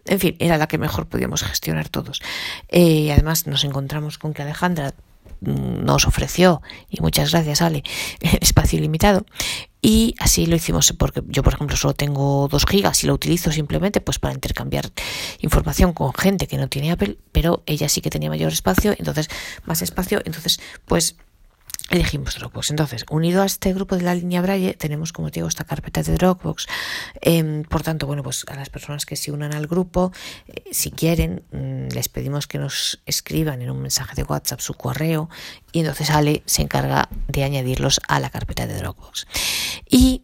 En 0.06 0.20
fin, 0.20 0.36
era 0.40 0.58
la 0.58 0.68
que 0.68 0.78
mejor 0.78 1.08
podíamos 1.08 1.44
gestionar 1.44 1.90
todos. 1.90 2.22
Eh, 2.70 3.12
además, 3.12 3.48
nos 3.48 3.64
encontramos 3.64 4.18
con 4.18 4.34
que 4.34 4.42
Alejandra 4.42 4.94
nos 5.42 6.06
ofreció, 6.06 6.62
y 6.90 7.02
muchas 7.02 7.32
gracias 7.32 7.62
Ale, 7.62 7.84
espacio 8.42 8.80
ilimitado. 8.80 9.26
Y 9.82 10.16
así 10.18 10.48
lo 10.48 10.56
hicimos 10.56 10.94
porque 10.98 11.22
yo, 11.28 11.44
por 11.44 11.54
ejemplo, 11.54 11.78
solo 11.78 11.94
tengo 11.94 12.48
2 12.50 12.66
gigas 12.66 13.04
y 13.04 13.08
lo 13.08 13.14
utilizo 13.14 13.52
simplemente 13.52 14.02
pues 14.02 14.18
para 14.18 14.34
intercambiar 14.34 14.92
información 15.42 15.94
con 15.94 16.12
gente 16.14 16.48
que 16.48 16.58
no 16.58 16.70
tiene 16.70 16.92
Apple, 16.92 17.20
pero 17.32 17.62
ella 17.68 17.88
sí 17.88 18.02
que 18.02 18.10
tenía 18.10 18.30
mayor 18.30 18.52
espacio, 18.52 18.96
entonces 18.98 19.30
más 19.66 19.84
espacio, 19.84 20.24
entonces 20.26 20.60
pues 20.86 21.18
elegimos 21.90 22.36
Dropbox. 22.36 22.72
Entonces, 22.72 23.06
unido 23.10 23.42
a 23.42 23.46
este 23.46 23.74
grupo 23.74 23.96
de 23.96 24.04
la 24.04 24.16
línea 24.16 24.42
Braille, 24.42 24.74
tenemos, 24.74 25.14
como 25.14 25.30
te 25.30 25.40
digo, 25.40 25.48
esta 25.48 25.64
carpeta 25.64 26.02
de 26.04 26.16
Dropbox. 26.16 26.68
Em, 27.22 27.64
por 27.64 27.84
tanto, 27.84 28.08
bueno, 28.08 28.24
pues 28.24 28.46
a 28.48 28.56
las 28.56 28.70
personas 28.70 29.06
que 29.06 29.16
se 29.16 29.32
unan 29.32 29.54
al 29.54 29.68
grupo, 29.68 30.12
eh, 30.48 30.64
si 30.72 30.92
quieren, 30.92 31.44
mm, 31.52 31.94
les 31.94 32.10
pedimos 32.10 32.48
que 32.48 32.58
nos 32.58 33.02
escriban 33.06 33.62
en 33.62 33.70
un 33.70 33.82
mensaje 33.82 34.16
de 34.16 34.24
WhatsApp 34.24 34.60
su 34.60 34.74
correo 34.74 35.30
y 35.72 35.80
entonces 35.80 36.10
Ale 36.10 36.44
se 36.46 36.62
encarga 36.62 37.10
de 37.28 37.44
añadirlos 37.44 38.02
a 38.08 38.20
la 38.20 38.30
carpeta 38.30 38.68
de 38.68 38.78
Dropbox. 38.78 39.28
Y 39.90 40.24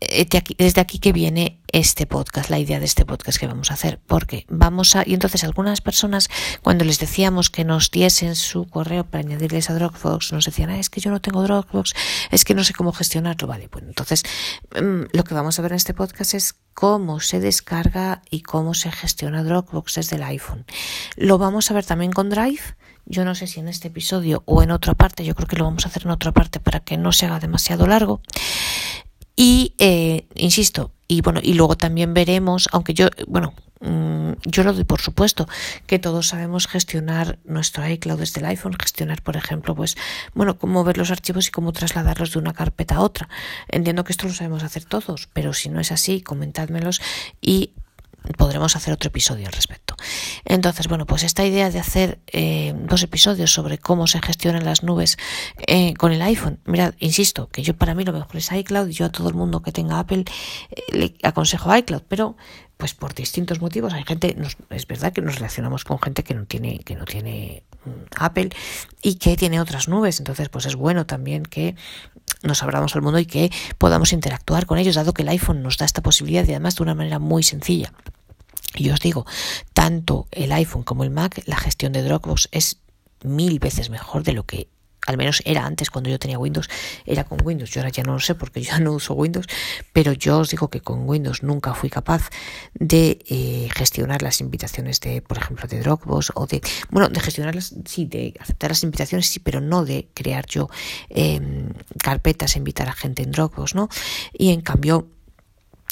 desde 0.00 0.80
aquí 0.80 0.98
que 0.98 1.12
viene 1.12 1.58
este 1.72 2.06
podcast, 2.06 2.50
la 2.50 2.58
idea 2.58 2.78
de 2.78 2.84
este 2.84 3.06
podcast 3.06 3.38
que 3.38 3.46
vamos 3.46 3.70
a 3.70 3.74
hacer, 3.74 3.98
porque 4.06 4.44
vamos 4.48 4.94
a, 4.94 5.02
y 5.06 5.14
entonces 5.14 5.42
algunas 5.44 5.80
personas 5.80 6.28
cuando 6.62 6.84
les 6.84 6.98
decíamos 6.98 7.50
que 7.50 7.64
nos 7.64 7.90
diesen 7.90 8.36
su 8.36 8.66
correo 8.66 9.04
para 9.04 9.24
añadirles 9.24 9.70
a 9.70 9.74
Dropbox, 9.74 10.32
nos 10.32 10.44
decían, 10.44 10.70
ah, 10.70 10.78
es 10.78 10.90
que 10.90 11.00
yo 11.00 11.10
no 11.10 11.20
tengo 11.20 11.42
Dropbox, 11.42 11.94
es 12.30 12.44
que 12.44 12.54
no 12.54 12.62
sé 12.62 12.74
cómo 12.74 12.92
gestionarlo, 12.92 13.46
vale, 13.46 13.68
pues 13.68 13.84
entonces 13.84 14.22
mm, 14.80 15.04
lo 15.12 15.24
que 15.24 15.34
vamos 15.34 15.58
a 15.58 15.62
ver 15.62 15.72
en 15.72 15.76
este 15.76 15.94
podcast 15.94 16.34
es 16.34 16.54
cómo 16.74 17.20
se 17.20 17.40
descarga 17.40 18.22
y 18.30 18.42
cómo 18.42 18.74
se 18.74 18.92
gestiona 18.92 19.42
Dropbox 19.42 19.94
desde 19.94 20.16
el 20.16 20.22
iPhone. 20.24 20.66
Lo 21.16 21.38
vamos 21.38 21.70
a 21.70 21.74
ver 21.74 21.84
también 21.84 22.12
con 22.12 22.28
Drive, 22.28 22.76
yo 23.06 23.24
no 23.24 23.34
sé 23.34 23.46
si 23.46 23.60
en 23.60 23.68
este 23.68 23.88
episodio 23.88 24.42
o 24.46 24.62
en 24.62 24.72
otra 24.72 24.94
parte, 24.94 25.24
yo 25.24 25.34
creo 25.34 25.46
que 25.46 25.56
lo 25.56 25.64
vamos 25.64 25.86
a 25.86 25.88
hacer 25.88 26.02
en 26.04 26.10
otra 26.10 26.32
parte 26.32 26.60
para 26.60 26.80
que 26.80 26.98
no 26.98 27.12
se 27.12 27.26
haga 27.26 27.38
demasiado 27.38 27.86
largo. 27.86 28.20
Y, 29.36 29.74
eh, 29.78 30.26
insisto, 30.34 30.92
y 31.08 31.20
bueno, 31.20 31.40
y 31.42 31.54
luego 31.54 31.76
también 31.76 32.14
veremos, 32.14 32.68
aunque 32.72 32.94
yo, 32.94 33.08
bueno, 33.28 33.52
mm, 33.80 34.32
yo 34.44 34.64
lo 34.64 34.72
doy 34.72 34.84
por 34.84 35.00
supuesto, 35.00 35.46
que 35.86 35.98
todos 35.98 36.28
sabemos 36.28 36.66
gestionar 36.66 37.38
nuestro 37.44 37.86
iCloud 37.86 38.18
desde 38.18 38.40
el 38.40 38.46
iPhone, 38.46 38.74
gestionar, 38.80 39.22
por 39.22 39.36
ejemplo, 39.36 39.74
pues, 39.74 39.96
bueno, 40.34 40.58
cómo 40.58 40.82
ver 40.84 40.96
los 40.96 41.10
archivos 41.10 41.48
y 41.48 41.50
cómo 41.50 41.72
trasladarlos 41.72 42.32
de 42.32 42.38
una 42.38 42.54
carpeta 42.54 42.96
a 42.96 43.00
otra. 43.02 43.28
Entiendo 43.68 44.04
que 44.04 44.12
esto 44.12 44.26
lo 44.26 44.32
sabemos 44.32 44.62
hacer 44.62 44.84
todos, 44.86 45.28
pero 45.32 45.52
si 45.52 45.68
no 45.68 45.80
es 45.80 45.92
así, 45.92 46.22
comentádmelos 46.22 47.02
y 47.40 47.72
podremos 48.36 48.76
hacer 48.76 48.92
otro 48.92 49.08
episodio 49.08 49.46
al 49.46 49.52
respecto. 49.52 49.96
Entonces, 50.44 50.88
bueno, 50.88 51.06
pues 51.06 51.22
esta 51.22 51.44
idea 51.44 51.70
de 51.70 51.78
hacer 51.78 52.18
eh, 52.28 52.74
dos 52.76 53.02
episodios 53.02 53.52
sobre 53.52 53.78
cómo 53.78 54.06
se 54.06 54.20
gestionan 54.20 54.64
las 54.64 54.82
nubes 54.82 55.16
eh, 55.66 55.94
con 55.94 56.12
el 56.12 56.22
iPhone, 56.22 56.60
mirad, 56.64 56.94
insisto, 56.98 57.48
que 57.48 57.62
yo 57.62 57.76
para 57.76 57.94
mí 57.94 58.04
lo 58.04 58.12
mejor 58.12 58.36
es 58.36 58.52
iCloud, 58.52 58.88
y 58.88 58.92
yo 58.92 59.06
a 59.06 59.10
todo 59.10 59.28
el 59.28 59.34
mundo 59.34 59.62
que 59.62 59.72
tenga 59.72 59.98
Apple 59.98 60.24
eh, 60.70 60.82
le 60.92 61.14
aconsejo 61.22 61.74
iCloud, 61.76 62.02
pero 62.08 62.36
pues 62.76 62.92
por 62.92 63.14
distintos 63.14 63.60
motivos 63.60 63.94
hay 63.94 64.04
gente, 64.04 64.36
es 64.70 64.86
verdad 64.86 65.12
que 65.12 65.22
nos 65.22 65.36
relacionamos 65.36 65.84
con 65.84 65.98
gente 65.98 66.22
que 66.24 66.34
no 66.34 66.44
tiene, 66.44 66.80
que 66.80 66.94
no 66.94 67.04
tiene 67.06 67.62
mm, 67.84 67.90
Apple 68.18 68.50
y 69.02 69.14
que 69.14 69.36
tiene 69.36 69.60
otras 69.60 69.88
nubes, 69.88 70.18
entonces 70.18 70.48
pues 70.50 70.66
es 70.66 70.76
bueno 70.76 71.06
también 71.06 71.44
que 71.44 71.74
nos 72.42 72.62
abramos 72.62 72.94
al 72.94 73.02
mundo 73.02 73.18
y 73.18 73.26
que 73.26 73.50
podamos 73.78 74.12
interactuar 74.12 74.66
con 74.66 74.78
ellos, 74.78 74.94
dado 74.94 75.14
que 75.14 75.22
el 75.22 75.28
iPhone 75.28 75.62
nos 75.62 75.78
da 75.78 75.86
esta 75.86 76.02
posibilidad 76.02 76.46
y 76.46 76.50
además 76.50 76.76
de 76.76 76.82
una 76.82 76.94
manera 76.94 77.18
muy 77.18 77.42
sencilla. 77.42 77.92
Y 78.74 78.90
os 78.90 79.00
digo, 79.00 79.26
tanto 79.72 80.26
el 80.30 80.52
iPhone 80.52 80.82
como 80.82 81.04
el 81.04 81.10
Mac, 81.10 81.42
la 81.46 81.56
gestión 81.56 81.92
de 81.92 82.02
Dropbox 82.02 82.48
es 82.52 82.78
mil 83.22 83.58
veces 83.58 83.90
mejor 83.90 84.22
de 84.22 84.32
lo 84.32 84.44
que 84.44 84.68
al 85.06 85.16
menos 85.16 85.40
era 85.44 85.64
antes 85.64 85.88
cuando 85.88 86.10
yo 86.10 86.18
tenía 86.18 86.38
Windows, 86.38 86.68
era 87.06 87.24
con 87.24 87.38
Windows. 87.44 87.70
Yo 87.70 87.80
ahora 87.80 87.90
ya 87.90 88.02
no 88.02 88.14
lo 88.14 88.20
sé 88.20 88.34
porque 88.34 88.60
yo 88.60 88.78
no 88.80 88.92
uso 88.92 89.14
Windows, 89.14 89.46
pero 89.92 90.12
yo 90.12 90.40
os 90.40 90.50
digo 90.50 90.68
que 90.68 90.80
con 90.80 91.08
Windows 91.08 91.42
nunca 91.42 91.74
fui 91.74 91.88
capaz 91.88 92.28
de 92.74 93.18
eh, 93.28 93.68
gestionar 93.74 94.22
las 94.22 94.40
invitaciones 94.40 95.00
de, 95.00 95.22
por 95.22 95.38
ejemplo, 95.38 95.66
de 95.68 95.80
Dropbox 95.80 96.32
o 96.34 96.46
de, 96.46 96.60
bueno, 96.90 97.08
de 97.08 97.20
gestionarlas, 97.20 97.74
sí, 97.84 98.04
de 98.04 98.34
aceptar 98.40 98.70
las 98.70 98.82
invitaciones, 98.82 99.28
sí, 99.28 99.38
pero 99.38 99.60
no 99.60 99.84
de 99.84 100.08
crear 100.12 100.46
yo 100.46 100.68
eh, 101.08 101.40
carpetas 102.02 102.56
e 102.56 102.58
invitar 102.58 102.88
a 102.88 102.92
gente 102.92 103.22
en 103.22 103.30
Dropbox, 103.30 103.74
¿no? 103.74 103.88
Y 104.32 104.50
en 104.50 104.60
cambio, 104.60 105.08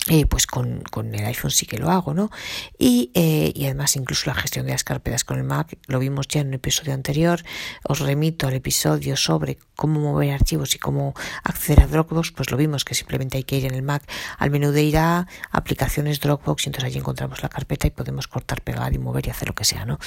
eh, 0.08 0.26
pues 0.26 0.46
con, 0.46 0.82
con, 0.90 1.14
el 1.14 1.24
iPhone 1.24 1.50
sí 1.50 1.64
que 1.64 1.78
lo 1.78 1.90
hago, 1.90 2.12
¿no? 2.12 2.30
Y, 2.78 3.10
eh, 3.14 3.52
y, 3.54 3.64
además 3.64 3.96
incluso 3.96 4.24
la 4.26 4.34
gestión 4.34 4.66
de 4.66 4.72
las 4.72 4.84
carpetas 4.84 5.24
con 5.24 5.38
el 5.38 5.44
Mac, 5.44 5.78
lo 5.86 5.98
vimos 5.98 6.28
ya 6.28 6.42
en 6.42 6.48
un 6.48 6.54
episodio 6.54 6.92
anterior, 6.92 7.42
os 7.84 8.00
remito 8.00 8.46
al 8.46 8.52
episodio 8.52 9.16
sobre 9.16 9.56
cómo 9.76 10.00
mover 10.00 10.32
archivos 10.32 10.74
y 10.74 10.78
cómo 10.78 11.14
acceder 11.42 11.80
a 11.80 11.86
Dropbox, 11.86 12.32
pues 12.32 12.50
lo 12.50 12.58
vimos 12.58 12.84
que 12.84 12.94
simplemente 12.94 13.38
hay 13.38 13.44
que 13.44 13.56
ir 13.56 13.64
en 13.64 13.74
el 13.74 13.82
Mac 13.82 14.02
al 14.36 14.50
menú 14.50 14.72
de 14.72 14.82
ir 14.82 14.98
a 14.98 15.26
aplicaciones 15.50 16.20
Dropbox 16.20 16.66
y 16.66 16.68
entonces 16.68 16.84
allí 16.84 16.98
encontramos 16.98 17.42
la 17.42 17.48
carpeta 17.48 17.86
y 17.86 17.90
podemos 17.90 18.28
cortar, 18.28 18.60
pegar 18.60 18.92
y 18.92 18.98
mover 18.98 19.26
y 19.26 19.30
hacer 19.30 19.48
lo 19.48 19.54
que 19.54 19.64
sea, 19.64 19.86
¿no? 19.86 19.98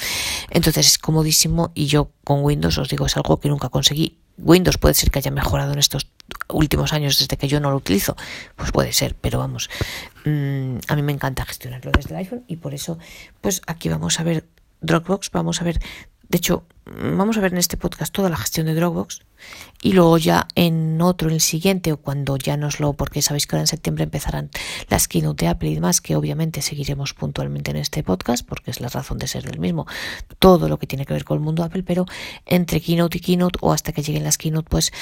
Entonces 0.50 0.86
es 0.86 0.98
comodísimo 0.98 1.72
y 1.74 1.86
yo 1.86 2.12
con 2.22 2.44
Windows 2.44 2.78
os 2.78 2.88
digo 2.88 3.06
es 3.06 3.16
algo 3.16 3.40
que 3.40 3.48
nunca 3.48 3.68
conseguí. 3.68 4.18
Windows 4.38 4.78
puede 4.78 4.94
ser 4.94 5.10
que 5.10 5.18
haya 5.18 5.32
mejorado 5.32 5.72
en 5.72 5.80
estos 5.80 6.06
últimos 6.50 6.92
años 6.92 7.18
desde 7.18 7.36
que 7.36 7.48
yo 7.48 7.60
no 7.60 7.70
lo 7.70 7.76
utilizo, 7.76 8.16
pues 8.56 8.72
puede 8.72 8.92
ser, 8.92 9.14
pero 9.20 9.38
vamos, 9.38 9.68
mm, 10.24 10.76
a 10.88 10.96
mí 10.96 11.02
me 11.02 11.12
encanta 11.12 11.44
gestionarlo 11.44 11.90
desde 11.92 12.10
el 12.10 12.16
iPhone 12.16 12.44
y 12.46 12.56
por 12.56 12.74
eso, 12.74 12.98
pues 13.40 13.62
aquí 13.66 13.88
vamos 13.88 14.18
a 14.20 14.24
ver 14.24 14.46
Dropbox, 14.80 15.30
vamos 15.30 15.60
a 15.60 15.64
ver, 15.64 15.80
de 16.28 16.36
hecho, 16.36 16.64
vamos 16.84 17.36
a 17.36 17.40
ver 17.40 17.52
en 17.52 17.58
este 17.58 17.76
podcast 17.76 18.12
toda 18.12 18.28
la 18.28 18.36
gestión 18.36 18.66
de 18.66 18.74
Dropbox 18.74 19.22
y 19.82 19.92
luego 19.92 20.18
ya 20.18 20.48
en 20.54 21.00
otro, 21.00 21.28
en 21.28 21.34
el 21.34 21.40
siguiente 21.40 21.92
o 21.92 21.98
cuando 21.98 22.36
ya 22.36 22.56
nos 22.56 22.80
lo, 22.80 22.92
porque 22.94 23.22
sabéis 23.22 23.46
que 23.46 23.56
ahora 23.56 23.62
en 23.62 23.68
septiembre 23.68 24.04
empezarán 24.04 24.50
las 24.88 25.08
keynote 25.08 25.44
de 25.44 25.50
Apple 25.50 25.70
y 25.70 25.74
demás, 25.74 26.00
que 26.00 26.16
obviamente 26.16 26.60
seguiremos 26.60 27.14
puntualmente 27.14 27.70
en 27.70 27.76
este 27.76 28.02
podcast 28.02 28.46
porque 28.46 28.70
es 28.70 28.80
la 28.80 28.88
razón 28.88 29.18
de 29.18 29.26
ser 29.26 29.44
del 29.44 29.60
mismo, 29.60 29.86
todo 30.38 30.68
lo 30.68 30.78
que 30.78 30.86
tiene 30.86 31.06
que 31.06 31.14
ver 31.14 31.24
con 31.24 31.38
el 31.38 31.44
mundo 31.44 31.62
Apple, 31.62 31.82
pero 31.82 32.06
entre 32.46 32.80
keynote 32.80 33.18
y 33.18 33.20
keynote 33.20 33.58
o 33.62 33.72
hasta 33.72 33.92
que 33.92 34.02
lleguen 34.02 34.24
las 34.24 34.38
keynote, 34.38 34.68
pues 34.68 34.92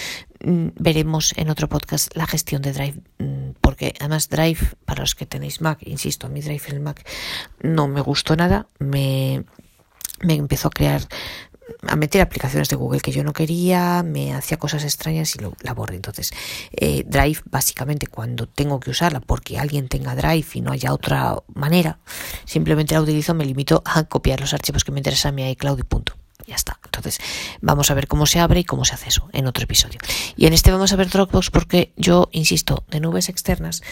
mm, 0.45 0.69
veremos 0.79 1.35
en 1.37 1.51
otro 1.51 1.69
podcast 1.69 2.15
la 2.17 2.27
gestión 2.27 2.63
de 2.63 2.73
Drive, 2.73 3.01
mm, 3.19 3.51
porque 3.61 3.95
además 3.99 4.29
Drive, 4.29 4.75
para 4.85 5.01
los 5.01 5.15
que 5.15 5.27
tenéis 5.27 5.61
Mac, 5.61 5.81
insisto, 5.87 6.27
a 6.27 6.31
mi 6.31 6.41
Drive 6.41 6.63
en 6.69 6.75
el 6.75 6.81
Mac 6.81 7.05
no 7.63 7.89
me 7.89 8.01
gustó 8.01 8.37
nada, 8.37 8.67
me 8.79 9.45
me 10.21 10.35
empezó 10.35 10.69
a 10.69 10.71
crear 10.71 11.07
a 11.83 11.97
meter 11.97 12.21
aplicaciones 12.21 12.69
de 12.69 12.77
Google 12.77 13.01
que 13.01 13.13
yo 13.13 13.25
no 13.25 13.33
quería, 13.33 14.03
me 14.03 14.35
hacía 14.35 14.57
cosas 14.57 14.85
extrañas 14.85 15.35
y 15.37 15.41
lo, 15.41 15.55
la 15.63 15.75
borré. 15.75 15.97
Entonces, 15.97 16.33
eh, 16.73 17.05
Drive, 17.07 17.41
básicamente, 17.45 18.07
cuando 18.07 18.47
tengo 18.47 18.81
que 18.81 18.91
usarla 18.91 19.21
porque 19.21 19.59
alguien 19.59 19.89
tenga 19.89 20.15
Drive 20.15 20.47
y 20.55 20.61
no 20.61 20.73
haya 20.73 20.93
otra 20.93 21.37
manera, 21.55 21.99
simplemente 22.45 22.95
la 22.95 23.03
utilizo, 23.03 23.35
me 23.35 23.45
limito 23.45 23.83
a 23.85 24.05
copiar 24.05 24.41
los 24.41 24.55
archivos 24.55 24.85
que 24.85 24.93
me 24.93 25.01
interesan 25.01 25.31
a 25.31 25.37
mi 25.37 25.51
iCloud 25.51 25.79
y 25.79 25.83
punto. 25.83 26.17
Ya 26.47 26.55
está. 26.55 26.79
Entonces, 26.85 27.19
vamos 27.61 27.91
a 27.91 27.95
ver 27.95 28.07
cómo 28.07 28.27
se 28.27 28.39
abre 28.39 28.61
y 28.61 28.65
cómo 28.65 28.85
se 28.85 28.95
hace 28.95 29.09
eso 29.09 29.29
en 29.33 29.47
otro 29.47 29.65
episodio. 29.65 29.99
Y 30.37 30.47
en 30.47 30.53
este 30.53 30.71
vamos 30.71 30.93
a 30.93 30.97
ver 30.97 31.09
Dropbox 31.09 31.51
porque 31.51 31.93
yo 31.97 32.29
insisto, 32.31 32.85
de 32.89 33.01
nubes 33.01 33.29
externas, 33.29 33.83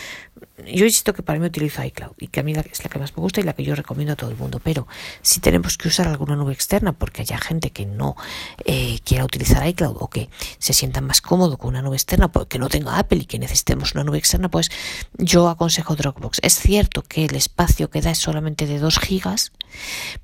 yo 0.57 0.85
insisto 0.85 1.13
que 1.13 1.23
para 1.23 1.39
mí 1.39 1.47
utilizo 1.47 1.83
iCloud 1.83 2.13
y 2.19 2.29
que 2.29 2.41
a 2.41 2.43
mí 2.45 2.53
es 2.53 2.85
la 2.85 2.91
que 2.91 2.99
más 2.99 3.17
me 3.17 3.21
gusta 3.21 3.41
y 3.41 3.43
la 3.43 3.55
que 3.55 3.65
yo 3.65 3.75
recomiendo 3.75 4.13
a 4.13 4.17
todo 4.17 4.31
el 4.31 4.37
mundo. 4.37 4.61
Pero 4.63 4.87
si 5.21 5.41
tenemos 5.41 5.77
que 5.77 5.89
usar 5.89 6.07
alguna 6.07 6.37
nube 6.37 6.53
externa 6.53 6.93
porque 6.93 7.23
haya 7.23 7.39
gente 7.39 7.71
que 7.71 7.87
no 7.87 8.17
eh, 8.65 9.01
quiera 9.05 9.25
utilizar 9.25 9.67
iCloud 9.67 9.97
o 9.99 10.09
que 10.09 10.31
se 10.59 10.73
sienta 10.73 11.01
más 11.01 11.21
cómodo 11.21 11.59
con 11.59 11.71
una 11.71 11.83
nube 11.83 11.97
externa 11.97 12.31
porque 12.31 12.59
no 12.59 12.69
tenga 12.69 12.99
Apple 12.99 13.19
y 13.19 13.27
que 13.27 13.39
necesitemos 13.39 13.95
una 13.95 14.05
nube 14.05 14.19
externa, 14.19 14.49
pues 14.49 14.71
yo 15.19 15.49
aconsejo 15.49 15.97
Dropbox. 15.97 16.39
Es 16.43 16.55
cierto 16.55 17.03
que 17.03 17.25
el 17.25 17.35
espacio 17.35 17.91
que 17.91 18.01
da 18.01 18.11
es 18.11 18.19
solamente 18.19 18.67
de 18.67 18.79
2 18.79 18.99
gigas, 19.01 19.53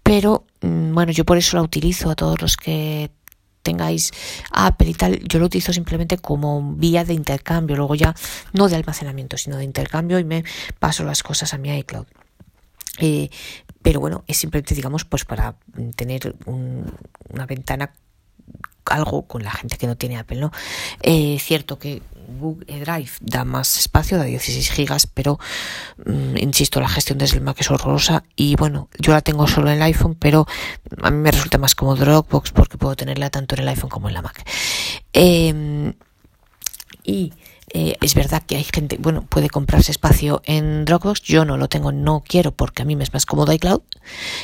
pero 0.04 0.44
mm, 0.60 0.94
bueno, 0.94 1.10
yo 1.12 1.25
por 1.25 1.38
eso 1.38 1.56
la 1.56 1.62
utilizo 1.62 2.10
a 2.10 2.14
todos 2.14 2.40
los 2.40 2.56
que 2.56 3.10
tengáis 3.62 4.12
Apple 4.50 4.90
y 4.90 4.94
tal, 4.94 5.20
yo 5.28 5.38
lo 5.38 5.46
utilizo 5.46 5.72
simplemente 5.72 6.18
como 6.18 6.74
vía 6.74 7.04
de 7.04 7.14
intercambio, 7.14 7.76
luego 7.76 7.94
ya 7.94 8.14
no 8.52 8.68
de 8.68 8.76
almacenamiento, 8.76 9.36
sino 9.36 9.56
de 9.56 9.64
intercambio 9.64 10.18
y 10.18 10.24
me 10.24 10.44
paso 10.78 11.04
las 11.04 11.22
cosas 11.22 11.54
a 11.54 11.58
mi 11.58 11.76
iCloud. 11.78 12.06
Eh, 12.98 13.30
pero 13.82 14.00
bueno, 14.00 14.24
es 14.26 14.36
simplemente, 14.36 14.74
digamos, 14.74 15.04
pues 15.04 15.24
para 15.24 15.56
tener 15.96 16.36
una 16.44 17.46
ventana 17.46 17.92
algo 18.87 19.23
con 19.23 19.42
la 19.42 19.50
gente 19.50 19.76
que 19.76 19.87
no 19.87 19.97
tiene 19.97 20.18
Apple, 20.18 20.40
¿no? 20.40 20.52
Eh, 21.02 21.38
cierto 21.40 21.78
que 21.78 22.02
Google 22.38 22.80
Drive 22.80 23.11
da 23.20 23.44
más 23.44 23.78
espacio, 23.78 24.18
da 24.18 24.25
16 24.25 24.70
gigas, 24.70 25.06
pero 25.06 25.38
mm, 26.04 26.37
insisto, 26.38 26.80
la 26.80 26.88
gestión 26.88 27.18
desde 27.18 27.37
el 27.37 27.42
Mac 27.42 27.56
es 27.61 27.70
horrorosa 27.70 28.25
y 28.37 28.56
bueno, 28.56 28.88
yo 28.99 29.12
la 29.12 29.20
tengo 29.20 29.47
solo 29.47 29.70
en 29.70 29.76
el 29.76 29.82
iPhone, 29.82 30.16
pero 30.18 30.47
a 31.02 31.11
mí 31.11 31.18
me 31.18 31.30
resulta 31.30 31.59
más 31.59 31.75
como 31.75 31.97
Dropbox 31.97 32.52
porque 32.52 32.78
puedo 32.78 32.97
tenerla 32.97 33.30
tanto 33.30 33.54
en 33.54 33.62
el 33.62 33.68
iPhone 33.68 33.90
como 33.90 34.09
en 34.09 34.14
la 34.14 34.23
Mac. 34.23 34.44
Em, 35.12 35.94
y 37.02 37.32
eh, 37.72 37.96
es 38.00 38.14
verdad 38.14 38.42
que 38.42 38.56
hay 38.56 38.64
gente, 38.64 38.96
bueno, 38.98 39.22
puede 39.22 39.48
comprarse 39.48 39.92
espacio 39.92 40.42
en 40.44 40.84
Dropbox, 40.84 41.22
yo 41.22 41.44
no 41.44 41.56
lo 41.56 41.68
tengo, 41.68 41.92
no 41.92 42.24
quiero 42.26 42.50
porque 42.50 42.82
a 42.82 42.84
mí 42.84 42.96
me 42.96 43.04
es 43.04 43.12
más 43.12 43.26
cómodo 43.26 43.52
iCloud. 43.52 43.82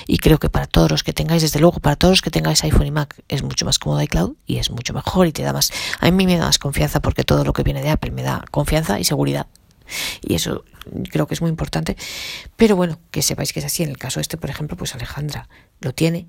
Y 0.06 0.18
creo 0.18 0.38
que 0.38 0.48
para 0.48 0.66
todos 0.66 0.90
los 0.90 1.02
que 1.02 1.12
tengáis, 1.12 1.42
desde 1.42 1.58
luego, 1.58 1.80
para 1.80 1.96
todos 1.96 2.12
los 2.12 2.22
que 2.22 2.30
tengáis 2.30 2.62
iPhone 2.62 2.86
y 2.86 2.90
Mac 2.92 3.20
es 3.28 3.42
mucho 3.42 3.64
más 3.64 3.80
cómodo 3.80 4.00
iCloud 4.02 4.34
y 4.46 4.58
es 4.58 4.70
mucho 4.70 4.94
mejor 4.94 5.26
y 5.26 5.32
te 5.32 5.42
da 5.42 5.52
más, 5.52 5.72
a 5.98 6.10
mí 6.10 6.26
me 6.26 6.36
da 6.36 6.44
más 6.44 6.58
confianza 6.58 7.00
porque 7.00 7.24
todo 7.24 7.44
lo 7.44 7.52
que 7.52 7.64
viene 7.64 7.82
de 7.82 7.90
Apple 7.90 8.12
me 8.12 8.22
da 8.22 8.44
confianza 8.50 9.00
y 9.00 9.04
seguridad. 9.04 9.46
Y 10.22 10.34
eso 10.34 10.64
creo 11.10 11.26
que 11.26 11.34
es 11.34 11.40
muy 11.40 11.50
importante, 11.50 11.96
pero 12.56 12.76
bueno, 12.76 12.98
que 13.10 13.22
sepáis 13.22 13.52
que 13.52 13.58
es 13.60 13.66
así, 13.66 13.82
en 13.82 13.90
el 13.90 13.98
caso 13.98 14.20
este, 14.20 14.36
por 14.36 14.50
ejemplo, 14.50 14.76
pues 14.76 14.94
Alejandra 14.94 15.48
lo 15.80 15.92
tiene 15.92 16.28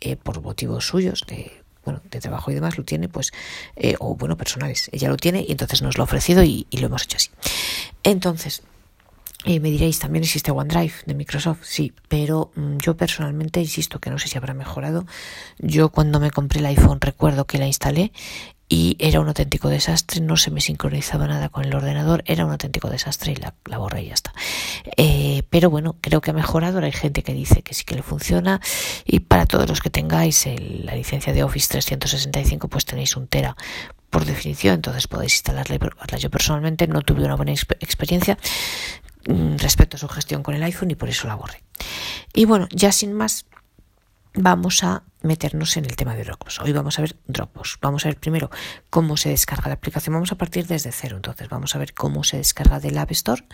eh, 0.00 0.16
por 0.16 0.40
motivos 0.40 0.86
suyos 0.86 1.24
de 1.26 1.57
bueno, 1.88 2.02
de 2.10 2.20
trabajo 2.20 2.50
y 2.50 2.54
demás 2.54 2.76
lo 2.76 2.84
tiene, 2.84 3.08
pues, 3.08 3.32
eh, 3.76 3.94
o 3.98 4.14
bueno, 4.14 4.36
personales, 4.36 4.90
ella 4.92 5.08
lo 5.08 5.16
tiene 5.16 5.42
y 5.48 5.52
entonces 5.52 5.80
nos 5.80 5.96
lo 5.96 6.02
ha 6.02 6.04
ofrecido 6.04 6.42
y, 6.42 6.66
lo 6.70 6.86
hemos 6.86 7.04
hecho 7.04 7.16
así. 7.16 7.30
Entonces, 8.02 8.62
eh, 9.46 9.58
me 9.58 9.70
diréis, 9.70 9.98
también 9.98 10.22
existe 10.22 10.50
OneDrive 10.50 10.92
de 11.06 11.14
Microsoft, 11.14 11.60
sí, 11.62 11.94
pero 12.08 12.50
mm, 12.56 12.76
yo 12.76 12.94
personalmente 12.94 13.60
insisto 13.60 14.00
que 14.00 14.10
no 14.10 14.18
sé 14.18 14.28
si 14.28 14.36
habrá 14.36 14.52
mejorado. 14.52 15.06
Yo 15.58 15.88
cuando 15.88 16.20
me 16.20 16.30
compré 16.30 16.60
el 16.60 16.66
iPhone 16.66 17.00
recuerdo 17.00 17.46
que 17.46 17.56
la 17.56 17.66
instalé 17.66 18.12
y 18.68 18.96
era 18.98 19.20
un 19.20 19.28
auténtico 19.28 19.68
desastre, 19.68 20.20
no 20.20 20.36
se 20.36 20.50
me 20.50 20.60
sincronizaba 20.60 21.26
nada 21.26 21.48
con 21.48 21.64
el 21.64 21.74
ordenador, 21.74 22.22
era 22.26 22.44
un 22.44 22.52
auténtico 22.52 22.90
desastre 22.90 23.32
y 23.32 23.36
la, 23.36 23.54
la 23.64 23.78
borré 23.78 24.02
y 24.02 24.08
ya 24.08 24.14
está. 24.14 24.32
Eh, 24.96 25.42
pero 25.48 25.70
bueno, 25.70 25.96
creo 26.00 26.20
que 26.20 26.30
ha 26.30 26.34
mejorado, 26.34 26.78
hay 26.78 26.92
gente 26.92 27.22
que 27.22 27.32
dice 27.32 27.62
que 27.62 27.74
sí 27.74 27.84
que 27.84 27.94
le 27.94 28.02
funciona 28.02 28.60
y 29.04 29.20
para 29.20 29.46
todos 29.46 29.68
los 29.68 29.80
que 29.80 29.90
tengáis 29.90 30.46
la 30.46 30.94
licencia 30.94 31.32
de 31.32 31.42
Office 31.42 31.68
365 31.68 32.68
pues 32.68 32.84
tenéis 32.84 33.16
un 33.16 33.26
tera 33.26 33.56
por 34.10 34.24
definición, 34.24 34.76
entonces 34.76 35.06
podéis 35.06 35.34
instalarla 35.34 35.76
y 35.76 35.78
probarla. 35.78 36.18
Yo 36.18 36.30
personalmente 36.30 36.86
no 36.86 37.02
tuve 37.02 37.24
una 37.24 37.36
buena 37.36 37.52
experiencia 37.52 38.38
mm, 39.26 39.56
respecto 39.56 39.96
a 39.96 40.00
su 40.00 40.08
gestión 40.08 40.42
con 40.42 40.54
el 40.54 40.62
iPhone 40.62 40.90
y 40.90 40.94
por 40.94 41.08
eso 41.08 41.26
la 41.26 41.34
borré. 41.34 41.62
Y 42.34 42.44
bueno, 42.44 42.68
ya 42.70 42.92
sin 42.92 43.12
más, 43.12 43.46
vamos 44.40 44.84
a 44.84 45.02
meternos 45.22 45.76
en 45.76 45.84
el 45.84 45.96
tema 45.96 46.14
de 46.14 46.24
Dropbox. 46.24 46.60
Hoy 46.60 46.72
vamos 46.72 46.98
a 46.98 47.02
ver 47.02 47.16
Dropbox. 47.26 47.78
Vamos 47.80 48.04
a 48.04 48.08
ver 48.08 48.18
primero 48.18 48.50
cómo 48.88 49.16
se 49.16 49.30
descarga 49.30 49.68
la 49.68 49.74
aplicación. 49.74 50.14
Vamos 50.14 50.32
a 50.32 50.36
partir 50.36 50.66
desde 50.66 50.92
cero. 50.92 51.16
Entonces 51.16 51.48
vamos 51.48 51.74
a 51.74 51.78
ver 51.78 51.92
cómo 51.92 52.22
se 52.24 52.36
descarga 52.36 52.78
del 52.78 52.98
App 52.98 53.10
Store. 53.10 53.44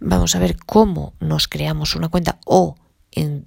Vamos 0.00 0.34
a 0.34 0.38
ver 0.38 0.56
cómo 0.56 1.14
nos 1.20 1.46
creamos 1.46 1.94
una 1.94 2.08
cuenta 2.08 2.38
o 2.46 2.76
em, 3.12 3.44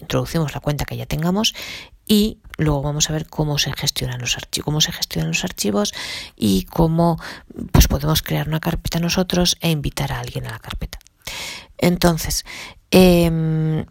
introducimos 0.00 0.54
la 0.54 0.60
cuenta 0.60 0.86
que 0.86 0.96
ya 0.96 1.06
tengamos 1.06 1.54
y 2.06 2.38
luego 2.56 2.82
vamos 2.82 3.10
a 3.10 3.12
ver 3.12 3.26
cómo 3.26 3.58
se 3.58 3.72
gestionan 3.72 4.20
los 4.20 4.36
archivos, 4.36 4.64
cómo 4.64 4.80
se 4.80 4.92
gestionan 4.92 5.28
los 5.28 5.44
archivos 5.44 5.92
y 6.36 6.64
cómo 6.64 7.18
pues 7.70 7.86
podemos 7.86 8.22
crear 8.22 8.48
una 8.48 8.60
carpeta 8.60 8.98
nosotros 8.98 9.56
e 9.60 9.70
invitar 9.70 10.12
a 10.12 10.20
alguien 10.20 10.46
a 10.46 10.52
la 10.52 10.58
carpeta. 10.58 10.98
Entonces, 11.76 12.44
eh, 12.90 13.84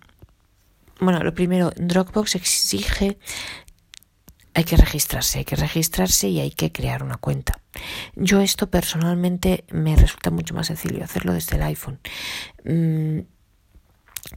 bueno, 1.00 1.24
lo 1.24 1.34
primero, 1.34 1.72
Dropbox 1.76 2.36
exige, 2.36 3.18
hay 4.54 4.64
que 4.64 4.78
registrarse, 4.78 5.40
hay 5.40 5.46
que 5.46 5.56
registrarse 5.56 6.30
y 6.30 6.40
hay 6.40 6.52
que 6.52 6.72
crear 6.72 7.04
una 7.04 7.18
cuenta. 7.18 7.60
Yo 8.16 8.42
esto 8.42 8.70
personalmente 8.70 9.66
me 9.72 9.96
resulta 9.96 10.30
mucho 10.30 10.54
más 10.54 10.68
sencillo 10.68 11.04
hacerlo 11.04 11.34
desde 11.34 11.56
el 11.56 11.64
iPhone 11.64 12.00
mm, 12.64 13.20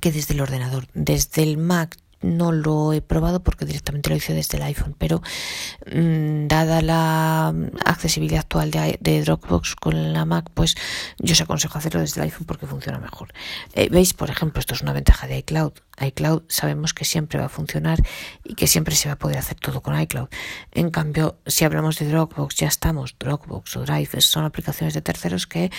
que 0.00 0.12
desde 0.12 0.34
el 0.34 0.40
ordenador. 0.40 0.86
Desde 0.94 1.42
el 1.42 1.58
Mac 1.58 1.96
no 2.26 2.52
lo 2.52 2.92
he 2.92 3.00
probado 3.00 3.42
porque 3.42 3.64
directamente 3.64 4.10
lo 4.10 4.16
hice 4.16 4.34
desde 4.34 4.58
el 4.58 4.64
iPhone, 4.64 4.94
pero 4.98 5.22
mm, 5.92 6.48
dada 6.48 6.82
la 6.82 7.54
accesibilidad 7.84 8.40
actual 8.40 8.70
de, 8.70 9.22
Dropbox 9.22 9.76
con 9.76 10.12
la 10.12 10.24
Mac, 10.24 10.50
pues 10.52 10.74
yo 11.18 11.32
os 11.32 11.40
aconsejo 11.40 11.78
hacerlo 11.78 12.00
desde 12.00 12.20
el 12.20 12.24
iPhone 12.24 12.46
porque 12.46 12.66
funciona 12.66 12.98
mejor. 12.98 13.32
Eh, 13.72 13.88
Veis, 13.90 14.14
por 14.14 14.30
ejemplo, 14.30 14.60
esto 14.60 14.74
es 14.74 14.82
una 14.82 14.92
ventaja 14.92 15.26
de 15.26 15.38
iCloud. 15.38 15.72
iCloud 16.00 16.42
sabemos 16.48 16.92
que 16.92 17.04
siempre 17.04 17.38
va 17.38 17.46
a 17.46 17.48
funcionar 17.48 17.98
y 18.44 18.54
que 18.54 18.66
siempre 18.66 18.94
se 18.94 19.08
va 19.08 19.14
a 19.14 19.18
poder 19.18 19.38
hacer 19.38 19.58
todo 19.58 19.80
con 19.80 19.98
iCloud. 19.98 20.28
En 20.72 20.90
cambio, 20.90 21.38
si 21.46 21.64
hablamos 21.64 21.98
de 21.98 22.08
Dropbox, 22.08 22.56
ya 22.56 22.68
estamos. 22.68 23.16
Dropbox 23.18 23.76
o 23.76 23.84
Drive 23.84 24.20
son 24.20 24.44
aplicaciones 24.44 24.94
de 24.94 25.02
terceros 25.02 25.46
que 25.46 25.70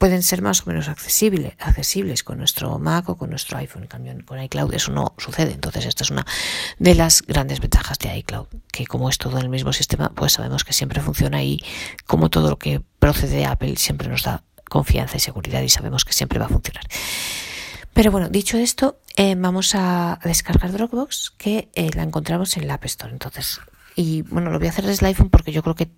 pueden 0.00 0.22
ser 0.22 0.40
más 0.40 0.62
o 0.62 0.64
menos 0.64 0.88
accesibles, 0.88 2.24
con 2.24 2.38
nuestro 2.38 2.78
Mac 2.78 3.10
o 3.10 3.18
con 3.18 3.28
nuestro 3.28 3.58
iPhone. 3.58 3.82
En 3.82 3.88
cambio, 3.88 4.14
con 4.24 4.42
iCloud 4.42 4.72
eso 4.72 4.92
no 4.92 5.12
sucede. 5.18 5.52
Entonces, 5.52 5.84
esta 5.84 6.04
es 6.04 6.10
una 6.10 6.24
de 6.78 6.94
las 6.94 7.20
grandes 7.20 7.60
ventajas 7.60 7.98
de 7.98 8.16
iCloud, 8.16 8.46
que 8.72 8.86
como 8.86 9.10
es 9.10 9.18
todo 9.18 9.36
en 9.36 9.42
el 9.44 9.50
mismo 9.50 9.74
sistema, 9.74 10.10
pues 10.14 10.32
sabemos 10.32 10.64
que 10.64 10.72
siempre 10.72 11.02
funciona 11.02 11.42
y 11.42 11.62
como 12.06 12.30
todo 12.30 12.48
lo 12.48 12.58
que 12.58 12.80
procede 12.98 13.36
de 13.36 13.44
Apple 13.44 13.76
siempre 13.76 14.08
nos 14.08 14.22
da 14.22 14.42
confianza 14.70 15.18
y 15.18 15.20
seguridad 15.20 15.60
y 15.60 15.68
sabemos 15.68 16.06
que 16.06 16.14
siempre 16.14 16.38
va 16.38 16.46
a 16.46 16.48
funcionar. 16.48 16.84
Pero 17.92 18.10
bueno, 18.10 18.30
dicho 18.30 18.56
esto, 18.56 19.00
eh, 19.16 19.34
vamos 19.36 19.74
a 19.74 20.18
descargar 20.24 20.72
Dropbox 20.72 21.32
que 21.36 21.68
eh, 21.74 21.90
la 21.94 22.04
encontramos 22.04 22.56
en 22.56 22.66
la 22.66 22.74
App 22.74 22.86
Store. 22.86 23.12
Entonces, 23.12 23.60
y 23.96 24.22
bueno, 24.22 24.50
lo 24.50 24.58
voy 24.58 24.68
a 24.68 24.70
hacer 24.70 24.86
desde 24.86 25.04
el 25.04 25.08
iPhone 25.08 25.28
porque 25.28 25.52
yo 25.52 25.62
creo 25.62 25.74
que 25.74 25.90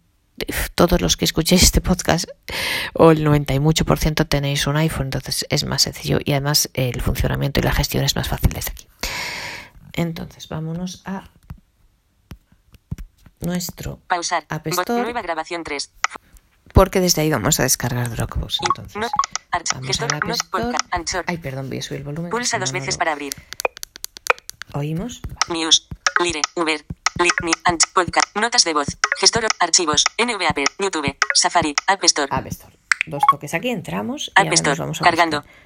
todos 0.74 1.00
los 1.00 1.16
que 1.16 1.24
escuchéis 1.24 1.62
este 1.62 1.80
podcast 1.80 2.26
o 2.94 3.10
el 3.10 3.24
90 3.24 3.54
y 3.54 3.60
mucho 3.60 3.84
por 3.84 3.98
ciento 3.98 4.26
tenéis 4.26 4.66
un 4.66 4.76
iPhone, 4.76 5.06
entonces 5.06 5.46
es 5.50 5.64
más 5.64 5.82
sencillo 5.82 6.18
y 6.24 6.32
además 6.32 6.70
el 6.74 7.00
funcionamiento 7.02 7.60
y 7.60 7.62
la 7.62 7.72
gestión 7.72 8.04
es 8.04 8.16
más 8.16 8.28
fácil 8.28 8.50
desde 8.52 8.70
aquí. 8.72 8.86
Entonces, 9.94 10.48
vámonos 10.48 11.02
a 11.04 11.24
nuestro 13.40 13.98
Pausar. 14.06 14.44
App 14.48 14.66
Store 14.68 15.02
Nueva 15.02 15.22
grabación 15.22 15.64
3. 15.64 15.90
porque 16.72 17.00
desde 17.00 17.22
ahí 17.22 17.30
vamos 17.30 17.60
a 17.60 17.64
descargar 17.64 18.08
Dropbox. 18.10 18.58
Entonces, 18.68 18.96
No. 18.96 19.08
Vamos 19.74 20.00
a 20.00 20.06
la 20.06 20.16
App. 20.16 21.00
Store. 21.04 21.24
Ay, 21.26 21.36
perdón, 21.38 21.68
voy 21.68 21.78
a 21.78 21.82
subir 21.82 22.00
el 22.00 22.04
volumen. 22.04 22.30
Pulsa 22.30 22.58
dos 22.58 22.72
veces 22.72 22.96
para 22.96 23.12
abrir. 23.12 23.34
Oímos. 24.72 25.20
News. 25.48 25.88
Lire. 26.20 26.40
Uber. 26.54 26.84
Podcast. 27.94 28.36
Notas 28.36 28.64
de 28.64 28.72
voz. 28.74 28.86
Gestor. 29.20 29.46
Archivos. 29.60 30.04
NVAP. 30.18 30.58
YouTube. 30.78 31.16
Safari. 31.34 31.74
App 31.86 32.02
Store. 32.04 32.28
App 32.30 32.46
Store. 32.46 32.74
Dos 33.06 33.22
toques 33.30 33.52
aquí, 33.54 33.68
entramos 33.70 34.28
y 34.28 34.30
App 34.30 34.38
ahora 34.38 34.50
nos 34.50 34.60
Store. 34.60 34.78
vamos 34.80 35.00
a 35.00 35.04
Cargando. 35.04 35.40
buscar. 35.40 35.62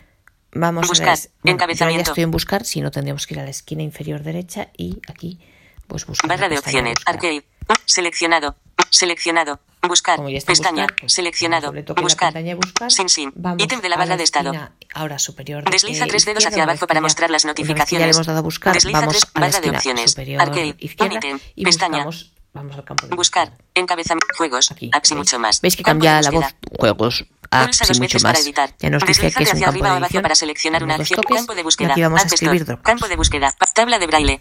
Vamos 0.52 0.88
Buscar. 0.88 1.08
a 1.08 1.12
ver. 1.12 1.18
Bueno, 1.18 1.30
yo 1.34 1.44
ya 1.44 1.52
Encabezamiento. 1.52 2.10
estoy 2.10 2.24
en 2.24 2.30
buscar, 2.30 2.64
si 2.64 2.80
no 2.80 2.90
tendríamos 2.90 3.26
que 3.26 3.34
ir 3.34 3.40
a 3.40 3.44
la 3.44 3.50
esquina 3.50 3.82
inferior 3.82 4.22
derecha 4.22 4.68
y 4.76 5.00
aquí 5.08 5.38
pues 5.86 6.06
buscar. 6.06 6.28
Barra 6.30 6.48
de 6.48 6.58
opciones. 6.58 6.94
Arcade. 7.04 7.44
Seleccionado. 7.84 8.56
Seleccionado. 8.90 9.60
Buscar. 9.86 10.18
Pestaña. 10.46 10.82
buscar, 10.82 10.96
pues, 11.00 11.12
Seleccionado. 11.12 11.72
Buscar. 11.72 12.32
pestaña 12.32 12.48
de 12.48 12.54
buscar. 12.54 12.90
Sin 12.90 13.08
sin. 13.08 13.32
Vamos 13.36 13.62
Ítem 13.62 13.80
de 13.80 13.88
la 13.88 13.96
barra 13.96 14.16
de 14.16 14.24
estado. 14.24 14.52
ahora 14.94 15.18
superior. 15.18 15.62
Desliza 15.70 16.06
tres 16.06 16.24
dedos 16.24 16.44
hacia 16.46 16.64
abajo 16.64 16.86
para 16.86 17.00
mostrar 17.00 17.30
las 17.30 17.42
que 17.42 17.48
Ya 17.48 17.50
notificaciones. 17.52 18.06
le 18.08 18.12
hemos 18.14 18.26
dado 18.26 18.38
a 18.38 18.42
buscar, 18.42 18.74
Desliza 18.74 19.00
vamos 19.00 19.14
tres 19.14 19.24
a 19.34 19.38
la 19.40 19.46
barra 19.46 19.60
de 19.60 19.70
opciones. 19.70 20.10
superior 20.10 20.42
Arcade. 20.42 20.74
izquierda 20.78 21.20
y 21.54 21.64
Pestaña. 21.64 22.04
buscamos, 22.04 22.32
vamos 22.52 22.76
al 22.76 22.84
campo 22.84 23.06
de 23.06 23.14
Buscar. 23.14 23.48
búsqueda. 23.50 23.64
Encabezamiento. 23.74 24.26
Juegos. 24.36 24.70
Aquí, 24.72 24.90
y 24.92 25.14
¿veis? 25.14 25.18
mucho 25.18 25.38
más. 25.38 25.60
¿Veis 25.60 25.76
que 25.76 25.82
cambia 25.84 26.20
la 26.20 26.30
voz? 26.30 26.46
Juegos, 26.78 27.24
y 27.52 27.86
dos 27.86 28.00
mucho 28.00 28.18
más. 28.20 28.44
Ya 28.80 28.90
nos 28.90 29.04
dice 29.04 29.30
que 29.32 29.42
es 29.44 29.50
un 29.50 29.56
hacia 29.56 29.66
campo 29.66 29.68
arriba 29.68 29.88
de 29.88 29.92
o 29.92 29.96
abajo 29.98 30.04
edición. 30.06 30.22
para 30.22 30.34
seleccionar 30.34 30.82
una 30.82 30.96
acción. 30.96 31.20
Campo 31.22 31.54
de 31.54 31.60
y 31.60 31.64
búsqueda. 31.64 31.92
aquí 31.92 32.02
vamos 32.02 32.22
a 32.24 32.26
escribir. 32.26 32.66
Campo 32.82 33.06
de 33.08 33.16
búsqueda. 33.16 33.54
Tabla 33.74 33.98
de 34.00 34.06
braille. 34.08 34.40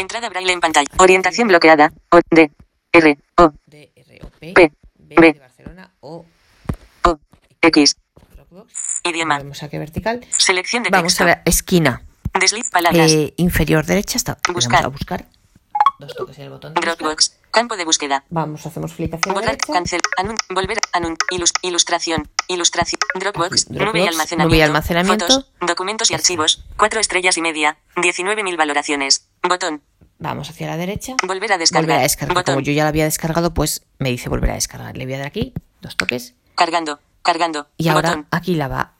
Entrada 0.00 0.28
braille 0.30 0.52
en 0.52 0.60
pantalla. 0.60 0.88
Orientación 0.98 1.48
bloqueada. 1.48 1.92
O, 2.10 2.20
D, 2.30 2.50
R, 2.92 3.18
O, 3.36 3.52
D, 3.66 3.92
R, 3.94 4.20
O, 4.22 4.28
P, 4.30 4.52
P, 4.54 4.72
B 4.94 5.14
B. 5.18 5.32
de 5.34 5.38
Barcelona 5.40 5.90
o 6.00 6.24
O, 7.04 7.18
X. 7.60 7.96
Dropbox. 8.34 9.00
Idioma. 9.04 9.38
Vamos 9.38 9.62
aquí 9.62 9.78
vertical. 9.78 10.24
Selección 10.30 10.82
de 10.82 10.90
Vamos 10.90 11.12
texto. 11.12 11.24
a 11.24 11.26
la 11.28 11.42
esquina 11.44 12.02
Desliz 12.38 12.70
palabras. 12.70 13.10
eh, 13.12 13.34
inferior 13.36 13.84
derecha. 13.84 14.16
Está. 14.16 14.38
Buscar. 14.52 14.82
Vamos 14.82 14.94
a 14.94 14.98
buscar. 14.98 15.26
Dos 15.98 16.14
toques 16.16 16.38
en 16.38 16.44
el 16.44 16.50
botón 16.50 16.72
de. 16.74 16.80
Dropbox. 16.80 17.36
Campo 17.50 17.76
de 17.76 17.84
búsqueda. 17.84 18.24
Vamos, 18.30 18.64
hacemos 18.64 18.94
la 18.98 19.08
Borrar, 19.32 19.58
cancel, 19.58 20.00
anun, 20.16 20.36
volver, 20.50 20.78
anun, 20.92 21.16
ilus- 21.32 21.52
ilustración, 21.62 22.30
ilustración, 22.46 23.00
Dropbox, 23.18 23.64
Aquí, 23.64 23.72
nube 23.74 23.76
y 23.76 23.78
Dropbox, 23.84 24.08
almacenamiento, 24.08 24.48
nube 24.48 24.56
y 24.56 24.60
almacenamiento. 24.62 25.26
fotos, 25.26 25.50
documentos 25.60 26.10
y 26.12 26.14
archivos, 26.14 26.64
cuatro 26.76 27.00
estrellas 27.00 27.36
y 27.38 27.42
media, 27.42 27.76
19.000 27.96 28.56
valoraciones, 28.56 29.26
botón, 29.42 29.82
Vamos 30.20 30.50
hacia 30.50 30.66
la 30.68 30.76
derecha. 30.76 31.14
volver 31.26 31.52
a 31.52 31.58
descargar, 31.58 31.84
Volver 31.86 31.98
a 31.98 32.02
descargar. 32.02 32.34
botón, 32.36 32.54
Como 32.56 32.64
yo 32.64 32.72
ya 32.72 32.82
la 32.84 32.90
había 32.90 33.04
descargado, 33.04 33.52
pues 33.54 33.82
me 33.98 34.10
dice 34.10 34.28
volver 34.28 34.50
a 34.50 34.54
descargar. 34.54 34.96
Le 34.96 35.04
voy 35.06 35.14
a 35.14 35.18
dar 35.18 35.26
aquí, 35.26 35.52
dos 35.80 35.96
toques. 35.96 36.34
cargando, 36.54 37.00
cargando, 37.22 37.68
Y 37.78 37.88
ahora 37.88 38.10
botón, 38.10 38.26
aquí 38.30 38.54
la 38.54 38.68
va. 38.68 38.92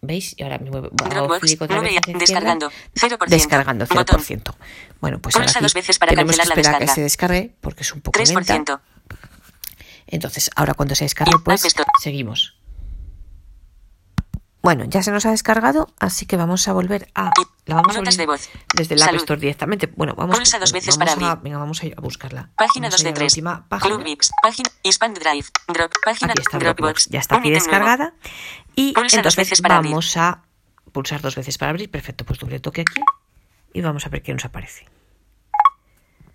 ¿Veis? 0.00 0.34
Y 0.38 0.42
ahora 0.42 0.58
me 0.58 0.70
muevo. 0.70 0.88
Dropbox, 0.92 1.56
otra 1.60 1.80
vez 1.80 1.92
descargando, 2.18 2.70
0%, 2.94 3.26
Descargando, 3.28 3.86
0%. 3.86 4.54
Bueno, 5.00 5.18
pues 5.18 5.34
ahora 5.36 5.50
aquí 5.50 5.60
dos 5.60 5.72
veces 5.74 5.98
para 5.98 6.10
tenemos 6.10 6.32
que 6.32 6.38
cancelar 6.38 6.56
la 6.56 6.60
esperar 6.60 6.74
a 6.74 6.78
que 6.78 6.84
descarga. 6.84 6.94
se 6.94 7.00
descargue 7.02 7.54
porque 7.60 7.82
es 7.82 7.92
un 7.94 8.00
poco 8.02 8.18
lenta. 8.18 8.54
3%, 8.64 8.80
Entonces, 10.06 10.50
ahora 10.56 10.74
cuando 10.74 10.94
se 10.94 11.04
descargue, 11.04 11.32
pues 11.44 11.62
seguimos. 12.02 12.56
Bueno, 14.62 14.84
ya 14.86 15.02
se 15.02 15.10
nos 15.10 15.26
ha 15.26 15.30
descargado, 15.30 15.92
así 15.98 16.24
que 16.26 16.36
vamos 16.38 16.68
a 16.68 16.72
volver 16.72 17.08
a... 17.14 17.32
La 17.66 17.76
vamos 17.76 17.96
a 17.96 18.00
Notas 18.00 18.16
volver 18.18 18.26
de 18.26 18.32
voz. 18.32 18.48
desde 18.74 18.94
el 18.94 19.02
App. 19.02 19.14
Store 19.14 19.40
directamente. 19.40 19.86
Bueno, 19.96 20.14
vamos, 20.14 20.36
Pulsa 20.36 20.58
dos 20.58 20.72
veces 20.72 20.98
vamos 20.98 21.14
para 21.16 21.32
a. 21.32 21.36
Venga, 21.36 21.56
vamos 21.58 21.82
a 21.82 21.86
a 21.86 22.00
buscarla. 22.00 22.50
página 22.56 22.88
Vamos 22.88 23.00
2 23.00 23.00
a 23.00 23.02
ir 23.02 23.04
de 23.04 23.08
a 23.08 23.12
la 23.12 23.14
3, 23.14 23.32
última 23.32 23.68
página. 23.68 24.04
Página, 24.42 24.70
Expand 24.82 25.18
Drive, 25.18 25.46
Drop, 25.68 25.92
página, 26.04 26.32
Aquí 26.32 26.42
está 26.42 26.58
Dropbox, 26.58 27.08
ya 27.08 27.20
está 27.20 27.36
aquí 27.36 27.48
nuevo. 27.48 27.64
descargada. 27.64 28.12
Y 28.76 28.92
Pulsa 28.92 29.02
dos 29.04 29.14
entonces 29.14 29.36
veces 29.36 29.62
para 29.62 29.76
abrir. 29.76 29.92
vamos 29.92 30.16
a 30.18 30.42
pulsar 30.92 31.22
dos 31.22 31.36
veces 31.36 31.56
para 31.56 31.70
abrir. 31.70 31.90
Perfecto, 31.90 32.24
pues 32.26 32.38
doble 32.38 32.60
toque 32.60 32.82
aquí 32.82 33.00
y 33.72 33.80
vamos 33.80 34.04
a 34.04 34.10
ver 34.10 34.22
qué 34.22 34.32
nos 34.34 34.44
aparece. 34.44 34.86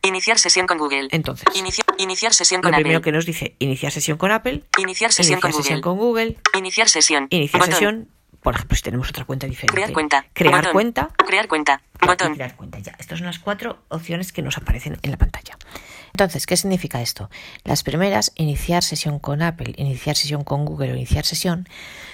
Iniciar 0.02 0.40
sesión 0.40 0.66
con 0.66 0.78
Google. 0.78 1.10
Entonces, 1.12 1.46
Inici- 1.56 1.84
iniciar 1.98 2.34
sesión 2.34 2.62
Lo 2.62 2.70
con 2.70 2.74
primero 2.76 3.00
Apple. 3.00 3.04
que 3.04 3.16
nos 3.16 3.26
dice 3.26 3.56
iniciar 3.60 3.92
sesión 3.92 4.18
con 4.18 4.32
Apple, 4.32 4.64
Iniciar 4.78 5.12
sesión 5.12 5.34
iniciar 5.40 5.52
con 5.52 5.62
sesión 5.62 5.82
Google. 5.82 5.82
con 5.82 5.98
Google, 5.98 6.38
Iniciar 6.58 6.90
sesión. 6.90 7.28
iniciar 7.30 7.60
Botón. 7.60 7.74
sesión, 7.74 8.10
por 8.42 8.56
ejemplo, 8.56 8.76
si 8.76 8.84
tenemos 8.84 9.10
otra 9.10 9.26
cuenta 9.26 9.48
diferente. 9.48 9.74
Crear 9.74 9.92
cuenta. 9.92 10.26
Crear 10.34 10.56
Botón. 10.56 10.74
cuenta. 10.74 11.10
Crear 11.28 11.48
cuenta. 11.48 11.82
Botón. 12.06 12.34
crear 12.34 12.56
cuenta. 12.56 12.80
Ya, 12.80 12.96
estas 12.98 13.20
son 13.20 13.28
las 13.28 13.40
cuatro 13.40 13.84
opciones 13.90 14.32
que 14.32 14.42
nos 14.42 14.58
aparecen 14.58 14.98
en 15.02 15.12
la 15.12 15.18
pantalla. 15.18 15.58
Entonces, 16.20 16.46
¿qué 16.46 16.58
significa 16.58 17.02
esto? 17.02 17.30
Las 17.64 17.84
primeras, 17.84 18.34
iniciar 18.36 18.84
sesión 18.84 19.20
con 19.20 19.42
Apple, 19.42 19.74
iniciar 19.78 20.18
sesión 20.18 20.44
con 20.44 20.66
Google 20.66 20.92
o 20.92 20.96
iniciar 20.98 21.26
sesión, 21.26 21.66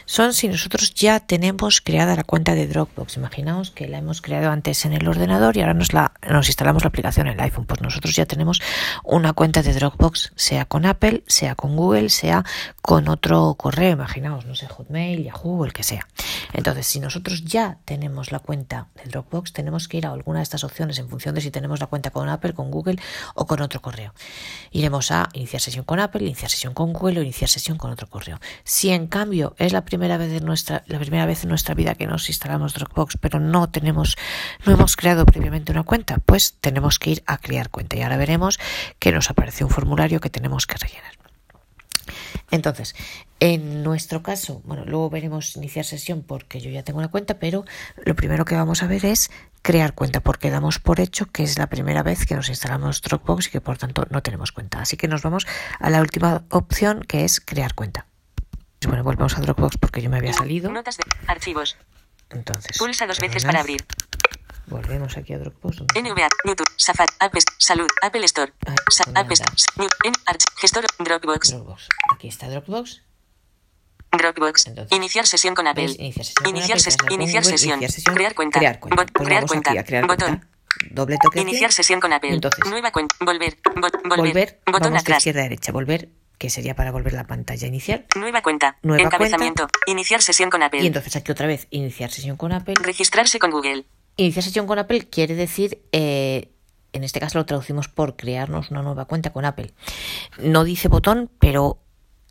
son 0.05 0.35
si 0.35 0.47
nosotros 0.47 0.93
ya 0.93 1.19
tenemos 1.19 1.81
creada 1.81 2.15
la 2.15 2.23
cuenta 2.23 2.53
de 2.53 2.67
Dropbox. 2.67 3.17
Imaginaos 3.17 3.71
que 3.71 3.87
la 3.87 3.97
hemos 3.97 4.21
creado 4.21 4.51
antes 4.51 4.85
en 4.85 4.93
el 4.93 5.07
ordenador 5.07 5.57
y 5.57 5.61
ahora 5.61 5.73
nos, 5.73 5.91
la, 5.91 6.11
nos 6.29 6.45
instalamos 6.47 6.83
la 6.83 6.89
aplicación 6.89 7.25
en 7.25 7.33
el 7.33 7.39
iPhone. 7.39 7.65
Pues 7.65 7.81
nosotros 7.81 8.15
ya 8.15 8.27
tenemos 8.27 8.61
una 9.03 9.33
cuenta 9.33 9.63
de 9.63 9.73
Dropbox, 9.73 10.33
sea 10.35 10.65
con 10.65 10.85
Apple, 10.85 11.23
sea 11.25 11.55
con 11.55 11.75
Google, 11.75 12.09
sea 12.09 12.45
con 12.83 13.07
otro 13.07 13.55
correo. 13.55 13.93
Imaginaos, 13.93 14.45
no 14.45 14.53
sé, 14.53 14.67
Hotmail, 14.67 15.23
Yahoo, 15.23 15.65
el 15.65 15.73
que 15.73 15.81
sea. 15.81 16.05
Entonces, 16.53 16.85
si 16.85 16.99
nosotros 16.99 17.43
ya 17.43 17.79
tenemos 17.85 18.31
la 18.31 18.37
cuenta 18.37 18.89
de 19.03 19.09
Dropbox, 19.09 19.51
tenemos 19.51 19.87
que 19.87 19.97
ir 19.97 20.05
a 20.05 20.11
alguna 20.11 20.39
de 20.39 20.43
estas 20.43 20.63
opciones 20.63 20.99
en 20.99 21.09
función 21.09 21.33
de 21.33 21.41
si 21.41 21.49
tenemos 21.49 21.79
la 21.79 21.87
cuenta 21.87 22.11
con 22.11 22.29
Apple, 22.29 22.53
con 22.53 22.69
Google 22.69 22.99
o 23.33 23.47
con 23.47 23.61
otro 23.61 23.81
correo. 23.81 23.94
Iremos 24.71 25.11
a 25.11 25.29
iniciar 25.33 25.61
sesión 25.61 25.85
con 25.85 25.99
Apple, 25.99 26.23
iniciar 26.23 26.51
sesión 26.51 26.73
con 26.73 26.93
Google 26.93 27.19
o 27.19 27.23
iniciar 27.23 27.49
sesión 27.49 27.77
con 27.77 27.91
otro 27.91 28.07
correo. 28.07 28.39
Si 28.63 28.89
en 28.89 29.07
cambio 29.07 29.55
es 29.57 29.73
la 29.73 29.85
primera 29.85 30.17
vez 30.17 30.31
en 30.33 30.45
nuestra 30.45 30.83
la 30.87 30.99
primera 30.99 31.25
vez 31.25 31.43
en 31.43 31.49
nuestra 31.49 31.75
vida 31.75 31.95
que 31.95 32.07
nos 32.07 32.29
instalamos 32.29 32.73
Dropbox, 32.73 33.17
pero 33.19 33.39
no 33.39 33.69
tenemos 33.69 34.17
no 34.65 34.73
hemos 34.73 34.95
creado 34.95 35.25
previamente 35.25 35.71
una 35.71 35.83
cuenta, 35.83 36.17
pues 36.25 36.55
tenemos 36.59 36.99
que 36.99 37.11
ir 37.11 37.23
a 37.25 37.37
crear 37.37 37.69
cuenta 37.69 37.95
y 37.95 38.01
ahora 38.01 38.17
veremos 38.17 38.59
que 38.99 39.11
nos 39.11 39.29
aparece 39.29 39.63
un 39.63 39.69
formulario 39.69 40.19
que 40.19 40.29
tenemos 40.29 40.67
que 40.67 40.77
rellenar. 40.77 41.15
Entonces, 42.51 42.95
en 43.39 43.83
nuestro 43.83 44.21
caso, 44.21 44.61
bueno, 44.65 44.85
luego 44.85 45.09
veremos 45.09 45.55
iniciar 45.55 45.85
sesión 45.85 46.21
porque 46.21 46.61
yo 46.61 46.69
ya 46.69 46.83
tengo 46.83 46.99
una 46.99 47.09
cuenta, 47.09 47.39
pero 47.39 47.65
lo 48.03 48.15
primero 48.15 48.45
que 48.45 48.55
vamos 48.55 48.83
a 48.83 48.87
ver 48.87 49.05
es 49.05 49.31
crear 49.65 49.95
cuenta 49.95 50.19
porque 50.19 50.51
damos 50.51 50.77
por 50.77 50.99
hecho 50.99 51.25
que 51.25 51.41
es 51.41 51.57
la 51.57 51.65
primera 51.67 52.03
vez 52.03 52.27
que 52.27 52.35
nos 52.35 52.49
instalamos 52.49 53.01
Dropbox 53.01 53.47
y 53.47 53.49
que 53.49 53.61
por 53.61 53.79
tanto 53.79 54.05
no 54.11 54.21
tenemos 54.21 54.51
cuenta. 54.51 54.79
Así 54.79 54.95
que 54.95 55.07
nos 55.07 55.23
vamos 55.23 55.47
a 55.79 55.89
la 55.89 56.01
última 56.01 56.43
opción 56.51 57.01
que 57.01 57.25
es 57.25 57.39
crear 57.41 57.73
cuenta. 57.73 58.05
Bueno, 58.87 59.03
volvemos 59.03 59.35
a 59.35 59.41
Dropbox 59.41 59.77
porque 59.79 60.03
yo 60.03 60.11
me 60.11 60.17
había 60.17 60.33
salido. 60.33 60.71
Notas 60.71 60.97
de 60.97 61.03
archivos. 61.25 61.77
Entonces, 62.29 62.77
Pulsa 62.77 63.07
dos 63.07 63.19
veces 63.19 63.43
para 63.43 63.61
abrir. 63.61 63.83
Volvemos 64.67 65.17
aquí 65.17 65.33
a 65.33 65.39
Dropbox. 65.39 65.81
NVA, 65.95 66.27
YouTube, 66.43 66.69
Safari, 66.77 67.11
App 67.19 67.35
Store, 67.35 67.55
Salud, 67.59 67.87
Apple 68.03 68.25
Store, 68.25 68.53
Ay, 68.67 68.75
Sa- 68.91 69.05
¿dónde 69.05 69.19
App 69.19 69.31
Store, 69.31 70.47
Gestor, 70.61 70.85
Dropbox. 70.99 71.55
Aquí 72.13 72.27
está 72.27 72.47
Dropbox. 72.49 73.01
Dropbox. 74.11 74.67
Entonces, 74.67 74.97
Iniciar 74.97 75.27
sesión 75.27 75.55
con 75.55 75.67
Apple. 75.67 75.83
Iniciar 75.97 76.25
sesión. 76.25 76.49
Iniciar, 76.49 76.77
ses- 76.79 76.95
crear 76.97 77.09
con 77.09 77.21
iniciar 77.21 77.43
Google, 77.43 77.57
sesión. 77.57 77.73
iniciar 77.79 77.91
sesión, 77.91 78.15
Crear 78.15 78.35
cuenta. 78.35 78.59
Crear 78.59 78.79
cuenta. 78.79 79.03
Bot- 79.03 79.11
Pues 79.13 79.25
crear 79.27 79.41
vamos 79.41 79.51
cuenta. 79.51 79.69
aquí 79.71 79.77
a 79.79 79.83
crear 79.83 80.07
Botón. 80.07 80.27
cuenta. 80.27 80.47
Doble 80.91 81.17
toque 81.21 81.39
aquí. 81.39 81.49
Iniciar 81.49 81.71
sesión 81.71 81.99
con 81.99 82.13
Apple. 82.13 82.33
Entonces, 82.33 82.65
Nueva 82.65 82.91
cuenta. 82.91 83.15
Volver. 83.19 83.57
Volver. 83.75 84.01
volver, 84.07 84.59
Botón 84.65 84.81
vamos 84.81 84.91
de 84.93 84.99
atrás. 84.99 85.17
izquierda 85.19 85.39
a 85.41 85.43
derecha. 85.43 85.71
Volver, 85.71 86.09
que 86.37 86.49
sería 86.49 86.75
para 86.75 86.91
volver 86.91 87.13
la 87.13 87.25
pantalla 87.27 87.67
inicial. 87.67 88.05
Nueva 88.15 88.41
cuenta. 88.41 88.77
Nueva 88.83 89.03
Encabezamiento. 89.03 89.67
Iniciar 89.87 90.21
sesión 90.21 90.49
con 90.49 90.63
Apple. 90.63 90.81
Y 90.83 90.87
entonces 90.87 91.15
aquí 91.15 91.31
otra 91.31 91.47
vez, 91.47 91.67
iniciar 91.69 92.11
sesión 92.11 92.35
con 92.37 92.51
Apple. 92.51 92.73
Registrarse 92.81 93.39
con 93.39 93.51
Google. 93.51 93.85
Iniciar 94.17 94.43
sesión 94.43 94.67
con 94.67 94.79
Apple 94.79 95.07
quiere 95.09 95.35
decir, 95.35 95.81
eh, 95.91 96.51
en 96.93 97.03
este 97.03 97.19
caso 97.19 97.37
lo 97.37 97.45
traducimos 97.45 97.87
por 97.89 98.15
crearnos 98.17 98.69
una 98.71 98.81
nueva 98.81 99.05
cuenta 99.05 99.31
con 99.33 99.43
Apple. 99.45 99.73
No 100.39 100.63
dice 100.65 100.87
botón, 100.89 101.29
pero 101.39 101.79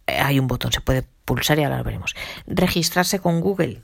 eh, 0.07 0.19
hay 0.19 0.39
un 0.39 0.47
botón, 0.49 0.71
se 0.73 0.81
puede 0.81 1.05
pulsar 1.25 1.59
y 1.59 1.65
ahora 1.65 1.79
lo 1.79 1.85
veremos. 1.85 2.15
Registrarse 2.47 3.19
con 3.19 3.41
Google. 3.41 3.83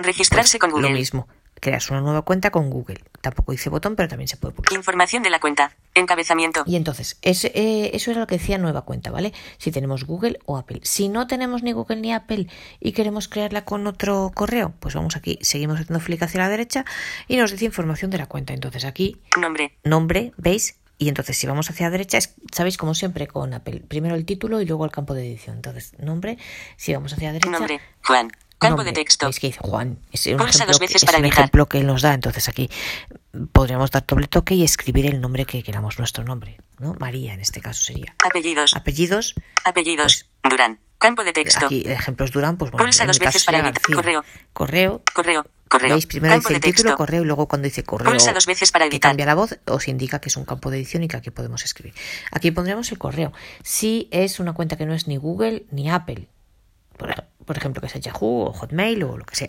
Registrarse 0.00 0.58
con 0.58 0.70
Pues 0.70 0.80
Google. 0.82 0.90
Lo 0.94 0.98
mismo. 0.98 1.28
creas 1.58 1.90
una 1.90 2.00
nueva 2.02 2.22
cuenta 2.22 2.50
con 2.50 2.68
Google. 2.70 3.02
Tampoco 3.22 3.52
dice 3.52 3.70
botón, 3.70 3.96
pero 3.96 4.08
también 4.08 4.28
se 4.28 4.36
puede 4.36 4.54
pulsar. 4.54 4.76
Información 4.76 5.22
de 5.22 5.30
la 5.30 5.40
cuenta. 5.40 5.74
Encabezamiento. 5.94 6.62
Y 6.66 6.76
entonces, 6.76 7.18
ese, 7.22 7.50
eh, 7.54 7.90
eso 7.94 8.10
era 8.10 8.20
lo 8.20 8.26
que 8.26 8.36
decía 8.38 8.58
nueva 8.58 8.82
cuenta, 8.82 9.10
¿vale? 9.10 9.32
Si 9.56 9.70
tenemos 9.72 10.04
Google 10.04 10.38
o 10.44 10.58
Apple. 10.58 10.80
Si 10.82 11.08
no 11.08 11.26
tenemos 11.26 11.62
ni 11.62 11.72
Google 11.72 11.96
ni 11.96 12.12
Apple 12.12 12.46
y 12.78 12.92
queremos 12.92 13.28
crearla 13.28 13.64
con 13.64 13.86
otro 13.86 14.30
correo, 14.34 14.74
pues 14.80 14.94
vamos 14.94 15.16
aquí, 15.16 15.38
seguimos 15.40 15.80
haciendo 15.80 16.04
clic 16.04 16.22
hacia 16.22 16.40
la 16.42 16.48
derecha 16.50 16.84
y 17.26 17.36
nos 17.38 17.50
dice 17.50 17.64
información 17.64 18.10
de 18.10 18.18
la 18.18 18.26
cuenta. 18.26 18.52
Entonces 18.52 18.84
aquí, 18.84 19.20
Nombre. 19.40 19.76
nombre, 19.82 20.32
¿veis? 20.36 20.76
Y 20.98 21.08
entonces 21.08 21.36
si 21.36 21.46
vamos 21.46 21.68
hacia 21.70 21.86
la 21.86 21.90
derecha, 21.90 22.18
es, 22.18 22.34
sabéis 22.52 22.76
como 22.78 22.94
siempre 22.94 23.26
con 23.26 23.52
Apple, 23.52 23.82
primero 23.86 24.14
el 24.14 24.24
título 24.24 24.60
y 24.60 24.66
luego 24.66 24.84
el 24.84 24.90
campo 24.90 25.14
de 25.14 25.26
edición. 25.26 25.56
Entonces, 25.56 25.92
nombre, 25.98 26.38
si 26.76 26.94
vamos 26.94 27.12
hacia 27.12 27.28
la 27.28 27.32
derecha, 27.34 27.50
Nombre. 27.50 27.80
Juan. 28.04 28.30
Campo 28.58 28.78
nombre. 28.78 28.92
de 28.92 29.04
texto. 29.04 29.26
¿Veis 29.26 29.38
que 29.38 29.48
dice 29.48 29.60
Juan? 29.60 29.98
Es 30.12 30.26
un, 30.26 30.38
Pulsa 30.38 30.48
ejemplo, 30.48 30.66
dos 30.68 30.78
veces 30.80 30.96
es 30.96 31.04
para 31.04 31.18
un 31.18 31.26
editar. 31.26 31.40
ejemplo 31.40 31.66
que 31.68 31.78
él 31.78 31.86
nos 31.86 32.00
da. 32.00 32.14
Entonces 32.14 32.48
aquí 32.48 32.70
podríamos 33.52 33.90
dar 33.90 34.06
doble 34.06 34.28
toque 34.28 34.54
y 34.54 34.64
escribir 34.64 35.04
el 35.04 35.20
nombre 35.20 35.44
que 35.44 35.62
queramos, 35.62 35.98
nuestro 35.98 36.24
nombre. 36.24 36.56
¿no? 36.78 36.94
María 36.98 37.34
en 37.34 37.40
este 37.40 37.60
caso 37.60 37.82
sería. 37.82 38.14
Apellidos. 38.24 38.74
Apellidos, 38.74 39.34
Apellidos. 39.64 40.26
Durán. 40.48 40.78
Campo 40.98 41.24
de 41.24 41.32
texto. 41.32 41.66
aquí 41.66 41.82
el 41.84 41.92
ejemplo 41.92 42.24
es 42.24 42.32
Durán, 42.32 42.56
pues 42.56 42.70
bueno, 42.70 42.86
Pulsa 42.86 43.02
en 43.02 43.08
dos 43.08 43.18
veces 43.18 43.44
para. 43.44 43.60
García. 43.60 43.96
Correo. 43.96 44.24
Correo, 44.52 45.02
Correo. 45.12 45.46
Correo. 45.68 45.94
¿Veis? 45.94 46.06
Primero 46.06 46.34
Campo 46.34 46.48
dice 46.48 46.60
de 46.60 46.68
el 46.68 46.74
título, 46.74 46.90
texto. 46.90 46.96
correo, 46.96 47.22
y 47.22 47.26
luego 47.26 47.48
cuando 47.48 47.66
dice 47.66 47.82
correo 47.82 48.08
Pulsa 48.08 48.32
dos 48.32 48.46
veces 48.46 48.70
para 48.70 48.84
que 48.84 48.90
editar. 48.96 49.10
cambia 49.10 49.26
la 49.26 49.34
voz, 49.34 49.58
os 49.66 49.88
indica 49.88 50.20
que 50.20 50.28
es 50.28 50.36
un 50.36 50.44
campo 50.44 50.70
de 50.70 50.78
edición 50.78 51.02
y 51.02 51.08
que 51.08 51.16
aquí 51.16 51.30
podemos 51.30 51.64
escribir. 51.64 51.92
Aquí 52.30 52.50
pondremos 52.52 52.90
el 52.92 52.98
correo. 52.98 53.32
Si 53.62 54.08
es 54.12 54.38
una 54.40 54.52
cuenta 54.54 54.76
que 54.76 54.86
no 54.86 54.94
es 54.94 55.08
ni 55.08 55.16
Google 55.16 55.66
ni 55.70 55.90
Apple, 55.90 56.28
por 57.44 57.56
ejemplo, 57.56 57.82
que 57.82 57.88
sea 57.88 58.00
Yahoo 58.00 58.46
o 58.46 58.52
Hotmail 58.52 59.02
o 59.04 59.18
lo 59.18 59.24
que 59.24 59.36
sea. 59.36 59.48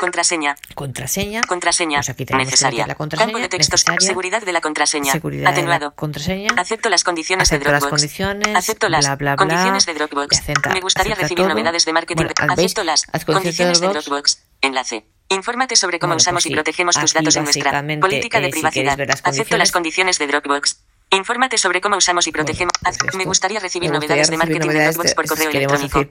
Contraseña. 0.00 0.56
Contraseña. 0.74 1.42
Contraseña. 1.46 1.98
Pues 1.98 2.08
aquí 2.08 2.24
tenemos 2.24 2.46
que 2.46 2.50
necesaria. 2.52 2.86
la 2.86 2.94
contraseña, 2.94 3.26
Campo 3.32 3.38
de 3.38 3.48
textos. 3.50 3.80
necesaria. 3.86 4.06
Seguridad 4.08 4.42
de 4.42 4.52
la 4.52 4.60
contraseña. 4.62 5.12
Seguridad 5.12 5.40
de 5.40 5.44
la 5.44 5.50
Atenuado. 5.50 5.94
contraseña. 5.94 6.48
Acepto 6.56 6.88
las 6.88 7.04
condiciones 7.04 7.48
Acepto 7.48 7.66
de 7.68 7.72
las 7.72 7.80
Dropbox. 7.82 8.00
condiciones, 8.00 8.56
Acepto 8.56 8.88
las 8.88 9.04
bla, 9.04 9.16
bla, 9.16 9.34
bla, 9.34 9.36
condiciones 9.36 9.84
de 9.84 9.92
Dropbox. 9.94 10.38
acepta- 10.38 10.70
Me 10.72 10.80
gustaría 10.80 11.14
recibir 11.14 11.36
todo. 11.44 11.48
novedades 11.50 11.84
de 11.84 11.92
marketing. 11.92 12.24
Bueno. 12.38 12.52
Acepto 12.54 12.82
las 12.82 13.04
condiciones 13.26 13.80
de 13.80 13.88
Dropbox. 13.88 14.42
Enlace. 14.62 15.04
Infórmate 15.28 15.76
sobre 15.76 15.98
cómo 15.98 16.12
Bueno, 16.12 16.16
pues 16.16 16.22
usamos 16.24 16.46
y 16.46 16.50
protegemos 16.50 16.96
tus 16.98 17.12
datos 17.12 17.36
en 17.36 17.44
nuestra 17.44 17.84
política 18.00 18.40
de 18.40 18.46
eh, 18.46 18.50
privacidad. 18.50 18.98
las 18.98 19.20
Acepto 19.22 19.58
las 19.58 19.70
condiciones- 19.70 20.18
de 20.18 20.26
Dropbox. 20.26 20.80
Infórmate 21.12 21.58
sobre 21.58 21.80
cómo 21.80 21.96
usamos 21.96 22.24
y 22.28 22.30
Bueno, 22.30 22.44
protegemos. 22.44 22.72
pues 22.82 23.14
me 23.16 23.24
gustaría 23.24 23.58
recibir 23.58 23.90
Me 23.90 23.96
gustaría 23.98 24.22
novedades 24.24 24.30
de 24.30 24.36
marketing 24.36 24.68
de 24.68 24.84
Dropbox 24.84 25.14
por 25.14 25.26
correo 25.26 25.50
electrónico. 25.50 26.08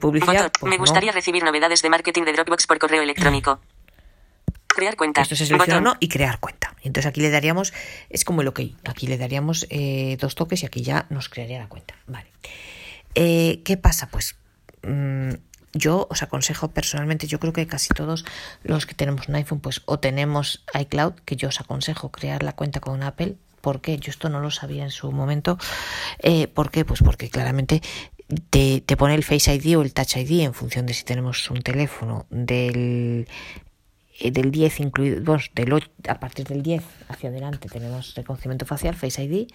pues 0.60 0.70
me 0.70 0.76
no. 0.76 0.78
gustaría 0.78 1.12
recibir 1.12 1.42
novedades 1.42 1.80
de 1.80 1.88
marketing 1.88 2.24
de 2.24 2.32
Dropbox 2.34 2.66
por 2.66 2.78
correo 2.78 3.02
electrónico. 3.02 3.60
Crear 4.80 4.96
cuenta. 4.96 5.20
Esto 5.20 5.36
se 5.36 5.46
selecciona 5.46 5.78
o 5.78 5.80
Botón. 5.80 5.92
no 5.92 5.98
y 6.00 6.08
crear 6.08 6.40
cuenta. 6.40 6.74
Entonces 6.82 7.06
aquí 7.08 7.20
le 7.20 7.28
daríamos, 7.30 7.74
es 8.08 8.24
como 8.24 8.40
el 8.40 8.48
OK, 8.48 8.60
aquí 8.84 9.06
le 9.06 9.18
daríamos 9.18 9.66
eh, 9.68 10.16
dos 10.18 10.34
toques 10.34 10.62
y 10.62 10.66
aquí 10.66 10.82
ya 10.82 11.06
nos 11.10 11.28
crearía 11.28 11.58
la 11.58 11.68
cuenta. 11.68 11.94
Vale. 12.06 12.28
Eh, 13.14 13.60
¿Qué 13.64 13.76
pasa? 13.76 14.08
Pues 14.10 14.36
mm, 14.82 15.32
yo 15.74 16.06
os 16.10 16.22
aconsejo 16.22 16.68
personalmente, 16.68 17.26
yo 17.26 17.38
creo 17.38 17.52
que 17.52 17.66
casi 17.66 17.90
todos 17.90 18.24
los 18.62 18.86
que 18.86 18.94
tenemos 18.94 19.28
un 19.28 19.34
iPhone, 19.34 19.60
pues 19.60 19.82
o 19.84 19.98
tenemos 19.98 20.64
iCloud, 20.78 21.14
que 21.24 21.36
yo 21.36 21.48
os 21.48 21.60
aconsejo 21.60 22.10
crear 22.10 22.42
la 22.42 22.54
cuenta 22.54 22.80
con 22.80 23.02
Apple. 23.02 23.36
¿Por 23.60 23.82
qué? 23.82 23.98
Yo 23.98 24.10
esto 24.10 24.30
no 24.30 24.40
lo 24.40 24.50
sabía 24.50 24.84
en 24.84 24.90
su 24.90 25.12
momento. 25.12 25.58
Eh, 26.20 26.48
¿Por 26.48 26.70
qué? 26.70 26.86
Pues 26.86 27.02
porque 27.02 27.28
claramente 27.28 27.82
te, 28.48 28.80
te 28.80 28.96
pone 28.96 29.14
el 29.14 29.22
Face 29.24 29.54
ID 29.54 29.76
o 29.76 29.82
el 29.82 29.92
Touch 29.92 30.16
ID 30.16 30.40
en 30.40 30.54
función 30.54 30.86
de 30.86 30.94
si 30.94 31.04
tenemos 31.04 31.50
un 31.50 31.60
teléfono 31.60 32.24
del 32.30 33.28
eh, 34.20 34.30
del 34.30 34.50
10 34.50 34.80
incluido, 34.80 35.22
vamos, 35.24 35.50
del 35.54 35.72
8, 35.72 35.90
a 36.08 36.20
partir 36.20 36.46
del 36.46 36.62
10 36.62 36.82
hacia 37.08 37.30
adelante 37.30 37.68
tenemos 37.68 38.14
reconocimiento 38.14 38.66
facial, 38.66 38.94
Face 38.94 39.22
ID, 39.24 39.48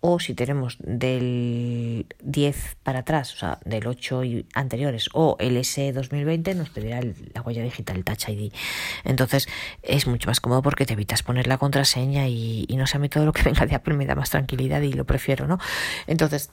o 0.00 0.20
si 0.20 0.34
tenemos 0.34 0.76
del 0.80 2.06
10 2.22 2.76
para 2.82 3.00
atrás, 3.00 3.34
o 3.34 3.38
sea, 3.38 3.58
del 3.64 3.86
8 3.86 4.24
y 4.24 4.46
anteriores, 4.54 5.08
o 5.14 5.36
el 5.40 5.56
S 5.56 5.92
2020, 5.92 6.54
nos 6.54 6.68
pedirá 6.70 6.98
el- 6.98 7.30
la 7.34 7.40
huella 7.42 7.62
digital, 7.62 7.96
el 7.96 8.04
Touch 8.04 8.28
ID. 8.28 8.52
Entonces 9.04 9.48
es 9.82 10.06
mucho 10.06 10.28
más 10.28 10.40
cómodo 10.40 10.62
porque 10.62 10.86
te 10.86 10.92
evitas 10.92 11.22
poner 11.22 11.46
la 11.46 11.58
contraseña 11.58 12.28
y, 12.28 12.66
y 12.68 12.76
no 12.76 12.86
sé, 12.86 12.98
a 12.98 13.00
mí 13.00 13.08
todo 13.08 13.24
lo 13.24 13.32
que 13.32 13.42
venga 13.50 13.66
de 13.66 13.74
Apple 13.74 13.94
me 13.94 14.06
da 14.06 14.14
más 14.14 14.30
tranquilidad 14.30 14.82
y 14.82 14.92
lo 14.92 15.04
prefiero, 15.06 15.46
¿no? 15.48 15.58
Entonces, 16.06 16.50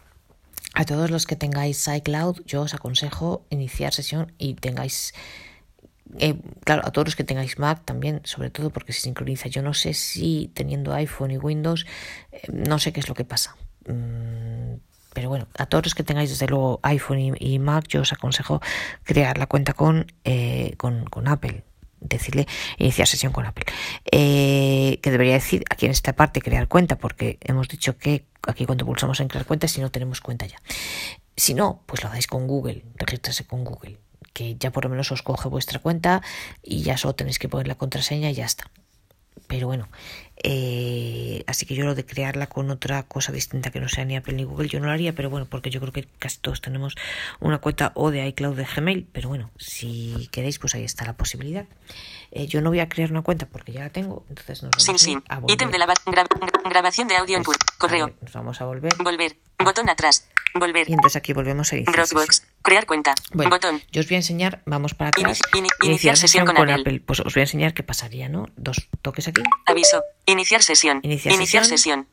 a 0.73 0.85
todos 0.85 1.11
los 1.11 1.27
que 1.27 1.35
tengáis 1.35 1.87
iCloud, 1.87 2.41
yo 2.47 2.61
os 2.63 2.73
aconsejo 2.73 3.45
iniciar 3.51 3.93
sesión 3.93 4.31
y 4.39 4.55
tengáis 4.55 5.13
eh, 6.19 6.35
claro, 6.63 6.83
a 6.85 6.91
todos 6.91 7.07
los 7.07 7.15
que 7.15 7.23
tengáis 7.23 7.59
Mac 7.59 7.81
también, 7.85 8.21
sobre 8.23 8.49
todo 8.49 8.69
porque 8.69 8.93
se 8.93 9.01
sincroniza. 9.01 9.47
Yo 9.49 9.61
no 9.61 9.73
sé 9.73 9.93
si 9.93 10.51
teniendo 10.53 10.93
iPhone 10.93 11.31
y 11.31 11.37
Windows, 11.37 11.85
eh, 12.31 12.41
no 12.51 12.79
sé 12.79 12.93
qué 12.93 12.99
es 12.99 13.09
lo 13.09 13.15
que 13.15 13.25
pasa. 13.25 13.55
Mm, 13.87 14.75
pero 15.13 15.29
bueno, 15.29 15.47
a 15.57 15.65
todos 15.67 15.85
los 15.85 15.95
que 15.95 16.03
tengáis 16.03 16.29
desde 16.29 16.47
luego 16.47 16.79
iPhone 16.83 17.35
y, 17.37 17.59
Mac, 17.59 17.87
yo 17.87 18.01
os 18.01 18.11
aconsejo 18.11 18.61
crear 19.03 19.37
la 19.37 19.45
cuenta 19.45 19.73
con, 19.73 20.11
eh, 20.23 20.73
con, 20.77 21.27
Apple. 21.27 21.63
Decirle 21.99 22.47
iniciar 22.77 23.07
sesión 23.07 23.31
con 23.31 23.45
Apple. 23.45 23.65
Eh, 24.11 24.99
que 25.01 25.11
debería 25.11 25.35
decir 25.35 25.63
aquí 25.69 25.85
en 25.85 25.91
esta 25.91 26.13
parte 26.13 26.41
crear 26.41 26.67
cuenta, 26.67 26.97
porque 26.97 27.37
hemos 27.41 27.69
dicho 27.69 27.97
que 27.97 28.25
aquí 28.45 28.65
cuando 28.65 28.85
pulsamos 28.85 29.19
en 29.19 29.29
crear 29.29 29.45
cuenta, 29.45 29.67
si 29.67 29.79
no 29.79 29.89
tenemos 29.89 30.19
cuenta 30.19 30.45
ya. 30.45 30.57
Si 31.37 31.53
no, 31.53 31.83
pues 31.85 32.03
lo 32.03 32.09
hagáis 32.09 32.27
con 32.27 32.47
Google, 32.47 32.83
registrarse 32.95 33.45
con 33.45 33.63
Google, 33.63 33.99
que 34.33 34.55
ya 34.55 34.71
por 34.71 34.85
lo 34.85 34.89
menos 34.89 35.11
os 35.11 35.21
coge 35.21 35.49
vuestra 35.49 35.79
cuenta 35.79 36.21
y 36.61 36.81
ya 36.83 36.97
solo 36.97 37.15
tenéis 37.15 37.39
que 37.39 37.49
poner 37.49 37.67
la 37.67 37.75
contraseña 37.75 38.31
y 38.31 38.35
ya 38.35 38.45
está. 38.45 38.69
Pero 39.47 39.67
bueno, 39.67 39.87
eh, 40.41 41.43
así 41.47 41.65
que 41.65 41.75
yo 41.75 41.85
lo 41.85 41.95
de 41.95 42.05
crearla 42.05 42.47
con 42.47 42.69
otra 42.71 43.03
cosa 43.03 43.31
distinta 43.31 43.71
que 43.71 43.79
no 43.79 43.89
sea 43.89 44.05
ni 44.05 44.15
Apple 44.15 44.33
ni 44.33 44.43
Google, 44.45 44.67
yo 44.67 44.79
no 44.79 44.87
lo 44.87 44.91
haría, 44.91 45.13
pero 45.13 45.29
bueno, 45.29 45.47
porque 45.47 45.69
yo 45.69 45.79
creo 45.79 45.93
que 45.93 46.07
casi 46.19 46.39
todos 46.39 46.61
tenemos 46.61 46.95
una 47.39 47.59
cuenta 47.59 47.91
o 47.95 48.09
de 48.09 48.25
iCloud 48.27 48.55
de 48.55 48.65
Gmail, 48.65 49.07
pero 49.11 49.29
bueno, 49.29 49.51
si 49.57 50.27
queréis, 50.31 50.59
pues 50.59 50.75
ahí 50.75 50.83
está 50.83 51.05
la 51.05 51.13
posibilidad. 51.13 51.65
Eh, 52.35 52.47
yo 52.47 52.61
no 52.61 52.71
voy 52.71 52.79
a 52.79 52.89
crear 52.89 53.11
una 53.11 53.21
cuenta 53.21 53.45
porque 53.45 53.71
ya 53.71 53.81
la 53.81 53.89
tengo, 53.91 54.25
entonces 54.27 54.63
nos 54.63 54.71
vamos 54.71 54.89
ir 54.89 54.99
sin. 54.99 55.23
a 55.29 55.37
volver. 55.39 55.53
Ítem 55.53 55.69
de 55.69 55.77
la 55.77 55.85
ba- 55.85 55.93
gra- 56.05 56.27
gra- 56.27 56.69
grabación 56.69 57.07
de 57.07 57.15
audio 57.15 57.37
en 57.37 57.43
Pues, 57.43 57.57
correo. 57.77 58.07
ver, 58.07 58.15
nos 58.21 58.33
vamos 58.33 58.59
a 58.59 58.65
volver 58.65 58.91
Volver. 59.03 59.37
Botón 59.63 59.87
atrás. 59.89 60.27
Volver. 60.55 60.87
y 60.89 60.93
entonces 60.93 61.15
aquí 61.15 61.33
volvemos 61.33 61.71
a 61.73 61.77
iniciar 61.77 62.07
Dropbox. 62.07 62.43
Crear 62.61 62.85
cuenta. 62.85 63.13
Bueno, 63.33 63.49
Botón. 63.51 63.81
yo 63.91 64.01
os 64.01 64.07
voy 64.07 64.15
a 64.15 64.17
enseñar, 64.17 64.61
vamos 64.65 64.93
para 64.93 65.09
atrás, 65.09 65.39
Inici- 65.51 65.59
ini- 65.59 65.87
iniciar 65.87 66.17
sesión 66.17 66.45
con 66.45 66.57
Apple. 66.69 67.01
Pues 67.05 67.19
os 67.21 67.33
voy 67.33 67.41
a 67.41 67.43
enseñar 67.45 67.73
qué 67.73 67.81
pasaría, 67.83 68.29
¿no? 68.29 68.47
Dos 68.55 68.87
toques 69.01 69.27
aquí. 69.27 69.41
Aviso. 69.65 70.03
Iniciar 70.25 70.61
sesión. 70.63 70.99
Iniciar 71.03 71.33
Iniciar, 71.35 71.65
sesión. 71.65 72.05
sesión. 72.05 72.07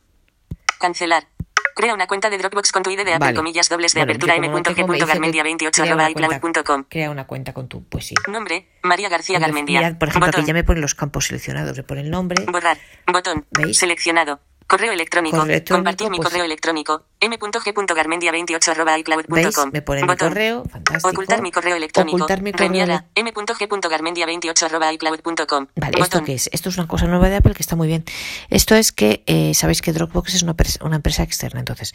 Cancelar. 0.80 1.28
Crea 1.76 1.94
una 1.94 2.06
cuenta 2.08 2.28
de 2.30 2.36
Dropbox 2.38 2.72
con 2.72 2.82
tu 2.82 2.90
ID 2.90 2.96
de 3.04 3.14
Apple, 3.14 3.18
Vale. 3.18 3.36
comillas 3.36 3.68
dobles 3.68 3.94
de 3.94 4.00
Bueno, 4.00 4.10
apertura 4.10 4.34
yo 4.34 4.42
como 4.42 4.56
no 4.58 4.62
tengo, 4.64 4.88
me 4.88 4.94
dice 4.98 5.06
que 5.06 5.12
m.g.garmendia28 5.12 5.70
crea 5.70 5.94
una 5.94 6.04
arroba 6.06 6.12
cuenta- 6.40 6.60
iCloud.com. 6.60 6.84
Crea 6.90 7.10
una 7.10 7.26
cuenta 7.26 7.52
con 7.54 7.68
tu, 7.68 7.84
pues 7.84 8.06
sí. 8.06 8.14
Nombre. 8.28 8.68
María 8.82 9.08
García 9.08 9.38
Garmendia. 9.38 9.96
por 9.98 10.08
ejemplo, 10.08 10.26
Botón. 10.28 10.40
aquí 10.42 10.48
ya 10.48 10.54
me 10.54 10.64
ponen 10.64 10.82
los 10.82 10.94
campos 10.94 11.26
seleccionados, 11.26 11.76
me 11.76 11.82
pone 11.84 12.00
el 12.00 12.10
nombre, 12.10 12.44
Borrar. 12.50 12.76
Botón. 13.06 13.46
¿Veis? 13.52 13.78
Seleccionado. 13.78 14.40
Correo 14.70 14.92
electrónico. 14.92 15.36
Correo 15.36 15.52
electrónico, 15.52 15.78
Compartir 15.78 16.10
mi 16.10 16.16
pues- 16.18 16.28
correo 16.28 16.44
electrónico. 16.44 17.04
m.g.garmendia28 17.20 18.68
arroba 18.68 18.92
¿veis? 18.92 19.00
iCloud.com. 19.02 19.70
Me 19.72 19.82
pone 19.82 20.02
mi 20.04 20.16
correo, 20.16 20.64
fantástico. 20.70 21.08
Ocultar 21.08 21.42
mi 21.42 21.50
correo 21.50 21.74
electrónico. 21.76 22.16
Ocultar 22.16 22.40
mi 22.40 22.52
correo 22.52 22.68
Reenviar 22.70 22.90
a 22.92 23.06
ele- 23.14 23.32
m.g.garmendia28 23.32 24.62
arroba 24.62 24.92
iCloud.com. 24.92 25.66
Vale, 25.74 25.98
¿esto 26.00 26.22
qué 26.22 26.34
es? 26.34 26.48
Esto 26.52 26.68
es 26.68 26.78
una 26.78 26.86
cosa 26.86 27.06
nueva 27.06 27.28
de 27.28 27.36
Apple 27.36 27.54
que 27.54 27.62
está 27.62 27.74
muy 27.74 27.88
bien. 27.88 28.04
Esto 28.48 28.76
es 28.76 28.92
que 28.92 29.24
eh, 29.26 29.54
sabéis 29.54 29.82
que 29.82 29.92
Dropbox 29.92 30.34
es 30.34 30.42
una 30.42 30.96
empresa 30.96 31.22
externa, 31.24 31.58
entonces 31.58 31.92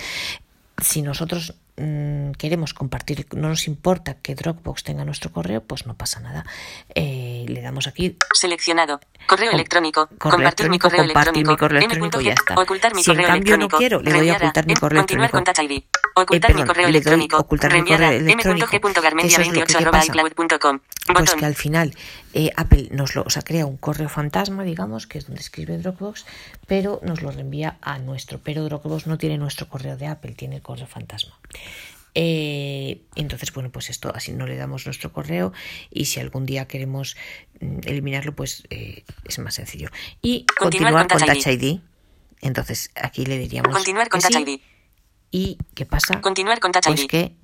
si 0.81 1.01
nosotros 1.01 1.55
mm, 1.77 2.31
queremos 2.31 2.73
compartir, 2.73 3.27
no 3.35 3.49
nos 3.49 3.67
importa 3.67 4.15
que 4.21 4.35
Dropbox 4.35 4.83
tenga 4.83 5.05
nuestro 5.05 5.31
correo, 5.31 5.61
pues 5.61 5.85
no 5.85 5.95
pasa 5.95 6.19
nada. 6.19 6.45
Eh, 6.93 7.45
le 7.47 7.61
damos 7.61 7.87
aquí 7.87 8.17
Seleccionado. 8.33 8.99
Correo 9.27 9.51
electrónico. 9.51 10.07
correo 10.19 10.37
compartir 10.37 10.69
mi 10.69 10.79
correo 10.79 11.03
compartir 11.05 11.33
electrónico. 11.33 11.51
mi 11.51 11.57
correo 11.57 11.77
electrónico 11.79 12.21
ya 12.21 12.33
está. 12.33 12.53
Ocultar 12.55 12.93
mi 12.95 13.03
Si 13.03 13.11
en 13.11 13.17
correo 13.17 13.27
cambio 13.29 13.57
no 13.57 13.67
quiero, 13.69 14.01
le 14.01 14.11
doy 14.13 14.29
a 14.29 14.35
ocultar 14.37 14.65
mi 14.67 14.73
correo 14.75 14.99
electrónico. 14.99 15.37
Ocultar 16.17 16.51
Eh, 16.51 16.53
mi 16.53 16.61
perdón, 16.61 16.67
correo 16.67 16.87
le 16.87 16.91
doy 16.91 16.95
electrónico. 16.97 17.37
ocultar 17.37 17.73
mi 17.73 17.79
correo 17.81 18.09
electrónico. 18.11 18.35
Que 18.35 18.41
eso 18.41 18.51
es 18.53 18.59
lo 18.59 18.67
que- 18.67 18.77
m.g.garmendia28 18.77 19.65
¿qué 19.65 19.77
arroba 19.77 19.91
pasa? 19.91 20.13
Pues 21.13 21.35
que 21.35 21.45
al 21.45 21.55
final 21.55 21.93
eh, 22.33 22.51
Apple 22.55 22.87
nos 22.91 23.15
lo, 23.15 23.23
o 23.23 23.29
sea, 23.29 23.41
crea 23.41 23.65
un 23.65 23.77
correo 23.77 24.09
fantasma, 24.09 24.63
digamos, 24.63 25.07
que 25.07 25.17
es 25.17 25.25
donde 25.27 25.41
escribe 25.41 25.77
Dropbox, 25.77 26.25
pero 26.67 26.99
nos 27.03 27.21
lo 27.21 27.31
reenvía 27.31 27.77
a 27.81 27.97
nuestro. 27.99 28.39
Pero 28.43 28.63
Dropbox 28.63 29.07
no 29.07 29.17
tiene 29.17 29.37
nuestro 29.37 29.67
correo 29.67 29.97
de 29.97 30.07
Apple, 30.07 30.33
tiene 30.33 30.57
el 30.57 30.61
correo 30.61 30.87
fantasma. 30.87 31.37
Eh, 32.17 33.01
entonces, 33.15 33.51
bueno, 33.53 33.71
pues 33.71 33.89
esto 33.89 34.11
así 34.15 34.31
no 34.31 34.47
le 34.47 34.55
damos 34.55 34.85
nuestro 34.85 35.11
correo 35.11 35.51
y 35.91 36.05
si 36.05 36.21
algún 36.21 36.45
día 36.45 36.65
queremos 36.67 37.17
mm, 37.59 37.79
eliminarlo, 37.83 38.33
pues 38.35 38.63
eh, 38.69 39.03
es 39.25 39.37
más 39.39 39.55
sencillo. 39.55 39.89
Y 40.21 40.45
Continuar 40.57 40.93
continuar, 40.93 41.07
con 41.27 41.27
Touch 41.43 41.47
ID. 41.47 41.79
Entonces, 42.41 42.91
aquí 42.95 43.25
le 43.25 43.37
diríamos 43.37 43.73
Continuar 43.73 44.07
con 44.09 44.21
que 44.21 44.27
Touch 44.29 44.45
sí. 44.45 44.51
ID. 44.53 44.59
¿Y 45.31 45.57
qué 45.73 45.85
pasa? 45.85 46.21
Continuar 46.21 46.59
con 46.61 46.71
Touch 46.71 46.85
Pues 46.85 47.01
ID. 47.03 47.07
que 47.07 47.35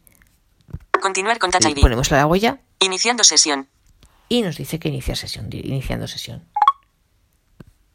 Continuar 1.02 1.38
con 1.40 1.52
Touch 1.52 1.66
ID. 1.66 1.82
ponemos 1.82 2.10
la 2.12 2.26
huella 2.26 2.62
Iniciando 2.80 3.24
sesión. 3.26 3.68
y 4.30 4.42
nos 4.42 4.56
dice 4.58 4.80
que 4.80 4.88
iniciar 4.88 5.18
sesión, 5.18 5.50
iniciando 5.52 6.08
sesión. 6.08 6.46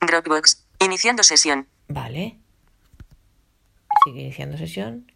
Dropbox. 0.00 0.64
Iniciando 0.80 1.22
sesión. 1.22 1.66
Vale. 1.88 2.38
Sigue 4.04 4.20
iniciando 4.22 4.58
sesión. 4.58 5.10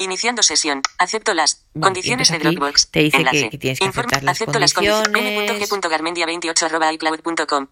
Iniciando 0.00 0.42
sesión. 0.42 0.80
Acepto 0.98 1.34
las 1.34 1.66
Vale, 1.74 1.84
condiciones 1.84 2.30
de 2.30 2.38
Dropbox. 2.38 2.90
te 2.90 3.00
dice 3.00 3.22
que- 3.30 3.50
que 3.50 3.58
tienes 3.58 3.78
que 3.78 3.84
Informe- 3.84 4.06
aceptar 4.06 4.22
las 4.24 4.36
acepto 4.36 4.58
las 4.58 4.72
condiciones. 4.72 5.58
m.g.garmendia28.icloud.com. 5.60 7.66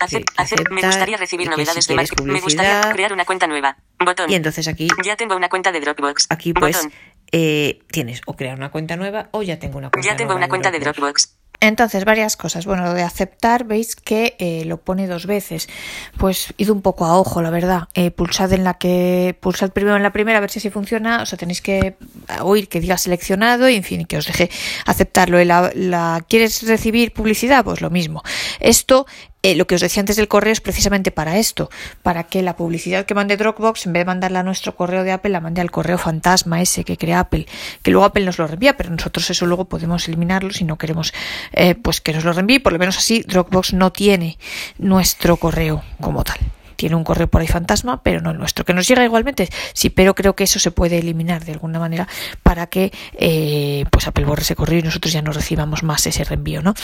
Acep- 0.00 0.08
Sí, 0.08 0.24
acep- 0.36 0.70
me 0.70 0.82
gustaría 0.82 1.16
recibir 1.16 1.48
novedades 1.50 1.84
si 1.84 1.88
de 1.92 1.96
marketing. 1.96 2.24
Me 2.26 2.40
gustaría 2.40 2.80
crear 2.92 3.12
una 3.12 3.24
cuenta 3.24 3.48
nueva. 3.48 3.78
Botón. 3.98 4.30
Y 4.30 4.36
entonces 4.36 4.68
aquí, 4.68 4.86
Ya 5.04 5.16
tengo 5.16 5.34
una 5.34 5.48
cuenta 5.48 5.72
de 5.72 5.80
Dropbox. 5.80 6.26
aquí 6.30 6.52
pues 6.52 6.76
Botón. 6.76 6.92
eh, 7.32 7.80
tienes 7.90 8.20
o 8.26 8.36
crear 8.36 8.56
una 8.56 8.70
cuenta 8.70 8.94
nueva 8.96 9.28
o 9.32 9.42
ya 9.42 9.58
tengo 9.58 9.78
una 9.78 9.90
cuenta 9.90 10.08
Ya 10.08 10.16
tengo 10.16 10.34
nueva 10.34 10.46
una 10.46 10.48
cuenta 10.48 10.70
de 10.70 10.78
Dropbox. 10.78 11.34
Entonces, 11.60 12.04
varias 12.04 12.36
cosas. 12.36 12.66
Bueno, 12.66 12.84
lo 12.84 12.94
de 12.94 13.02
aceptar, 13.02 13.64
veis 13.64 13.96
que 13.96 14.36
eh, 14.38 14.64
lo 14.64 14.76
pone 14.76 15.08
dos 15.08 15.26
veces. 15.26 15.68
Pues 16.16 16.54
id 16.56 16.70
un 16.70 16.82
poco 16.82 17.04
a 17.04 17.18
ojo, 17.18 17.42
la 17.42 17.50
verdad. 17.50 17.88
Eh, 17.94 18.12
pulsad 18.12 18.52
en 18.52 18.62
la 18.62 18.74
que, 18.74 19.36
pulsad 19.40 19.70
primero 19.72 19.96
en 19.96 20.04
la 20.04 20.12
primera 20.12 20.38
a 20.38 20.40
ver 20.40 20.50
si 20.50 20.70
funciona. 20.70 21.20
O 21.22 21.26
sea, 21.26 21.36
tenéis 21.36 21.60
que 21.60 21.96
oír 22.42 22.68
que 22.68 22.80
diga 22.80 22.96
seleccionado 22.96 23.68
y 23.68 23.74
en 23.74 23.82
fin, 23.82 24.04
que 24.06 24.18
os 24.18 24.26
deje 24.26 24.50
aceptarlo. 24.86 25.42
La, 25.44 25.72
la- 25.74 26.24
¿Quieres 26.28 26.62
recibir 26.68 27.12
publicidad? 27.12 27.64
Pues 27.64 27.80
lo 27.80 27.90
mismo. 27.90 28.22
Esto 28.60 29.06
eh, 29.42 29.54
lo 29.54 29.66
que 29.66 29.76
os 29.76 29.80
decía 29.80 30.00
antes 30.00 30.16
del 30.16 30.26
correo 30.26 30.52
es 30.52 30.60
precisamente 30.60 31.10
para 31.10 31.38
esto, 31.38 31.70
para 32.02 32.24
que 32.24 32.42
la 32.42 32.56
publicidad 32.56 33.06
que 33.06 33.14
mande 33.14 33.36
Dropbox, 33.36 33.86
en 33.86 33.92
vez 33.92 34.00
de 34.00 34.06
mandarla 34.06 34.40
a 34.40 34.42
nuestro 34.42 34.74
correo 34.74 35.04
de 35.04 35.12
Apple, 35.12 35.30
la 35.30 35.40
mande 35.40 35.60
al 35.60 35.70
correo 35.70 35.96
fantasma 35.96 36.60
ese 36.60 36.84
que 36.84 36.96
crea 36.96 37.20
Apple, 37.20 37.46
que 37.82 37.90
luego 37.90 38.04
Apple 38.04 38.24
nos 38.24 38.38
lo 38.38 38.46
reenvía, 38.46 38.76
pero 38.76 38.90
nosotros 38.90 39.30
eso 39.30 39.46
luego 39.46 39.66
podemos 39.66 40.08
eliminarlo 40.08 40.50
si 40.50 40.64
no 40.64 40.76
queremos 40.76 41.12
eh, 41.52 41.74
pues 41.76 42.00
que 42.00 42.12
nos 42.12 42.24
lo 42.24 42.32
reenvíe, 42.32 42.58
por 42.58 42.72
lo 42.72 42.78
menos 42.78 42.98
así 42.98 43.22
Dropbox 43.22 43.74
no 43.74 43.92
tiene 43.92 44.38
nuestro 44.78 45.36
correo 45.36 45.84
como 46.00 46.24
tal. 46.24 46.38
Tiene 46.78 46.94
un 46.94 47.02
correo 47.02 47.26
por 47.26 47.40
ahí 47.40 47.48
fantasma, 47.48 48.04
pero 48.04 48.20
no 48.20 48.30
el 48.30 48.38
nuestro, 48.38 48.64
que 48.64 48.72
nos 48.72 48.86
llega 48.86 49.04
igualmente. 49.04 49.48
Sí, 49.72 49.90
pero 49.90 50.14
creo 50.14 50.36
que 50.36 50.44
eso 50.44 50.60
se 50.60 50.70
puede 50.70 50.98
eliminar 50.98 51.44
de 51.44 51.50
alguna 51.50 51.80
manera 51.80 52.06
para 52.44 52.68
que 52.68 52.92
eh, 53.14 53.84
pues 53.90 54.06
Apple 54.06 54.24
borre 54.24 54.42
ese 54.42 54.54
correo 54.54 54.78
y 54.78 54.82
nosotros 54.82 55.12
ya 55.12 55.20
no 55.20 55.32
recibamos 55.32 55.82
más 55.82 56.06
ese 56.06 56.22
reenvío, 56.22 56.62
¿no? 56.62 56.74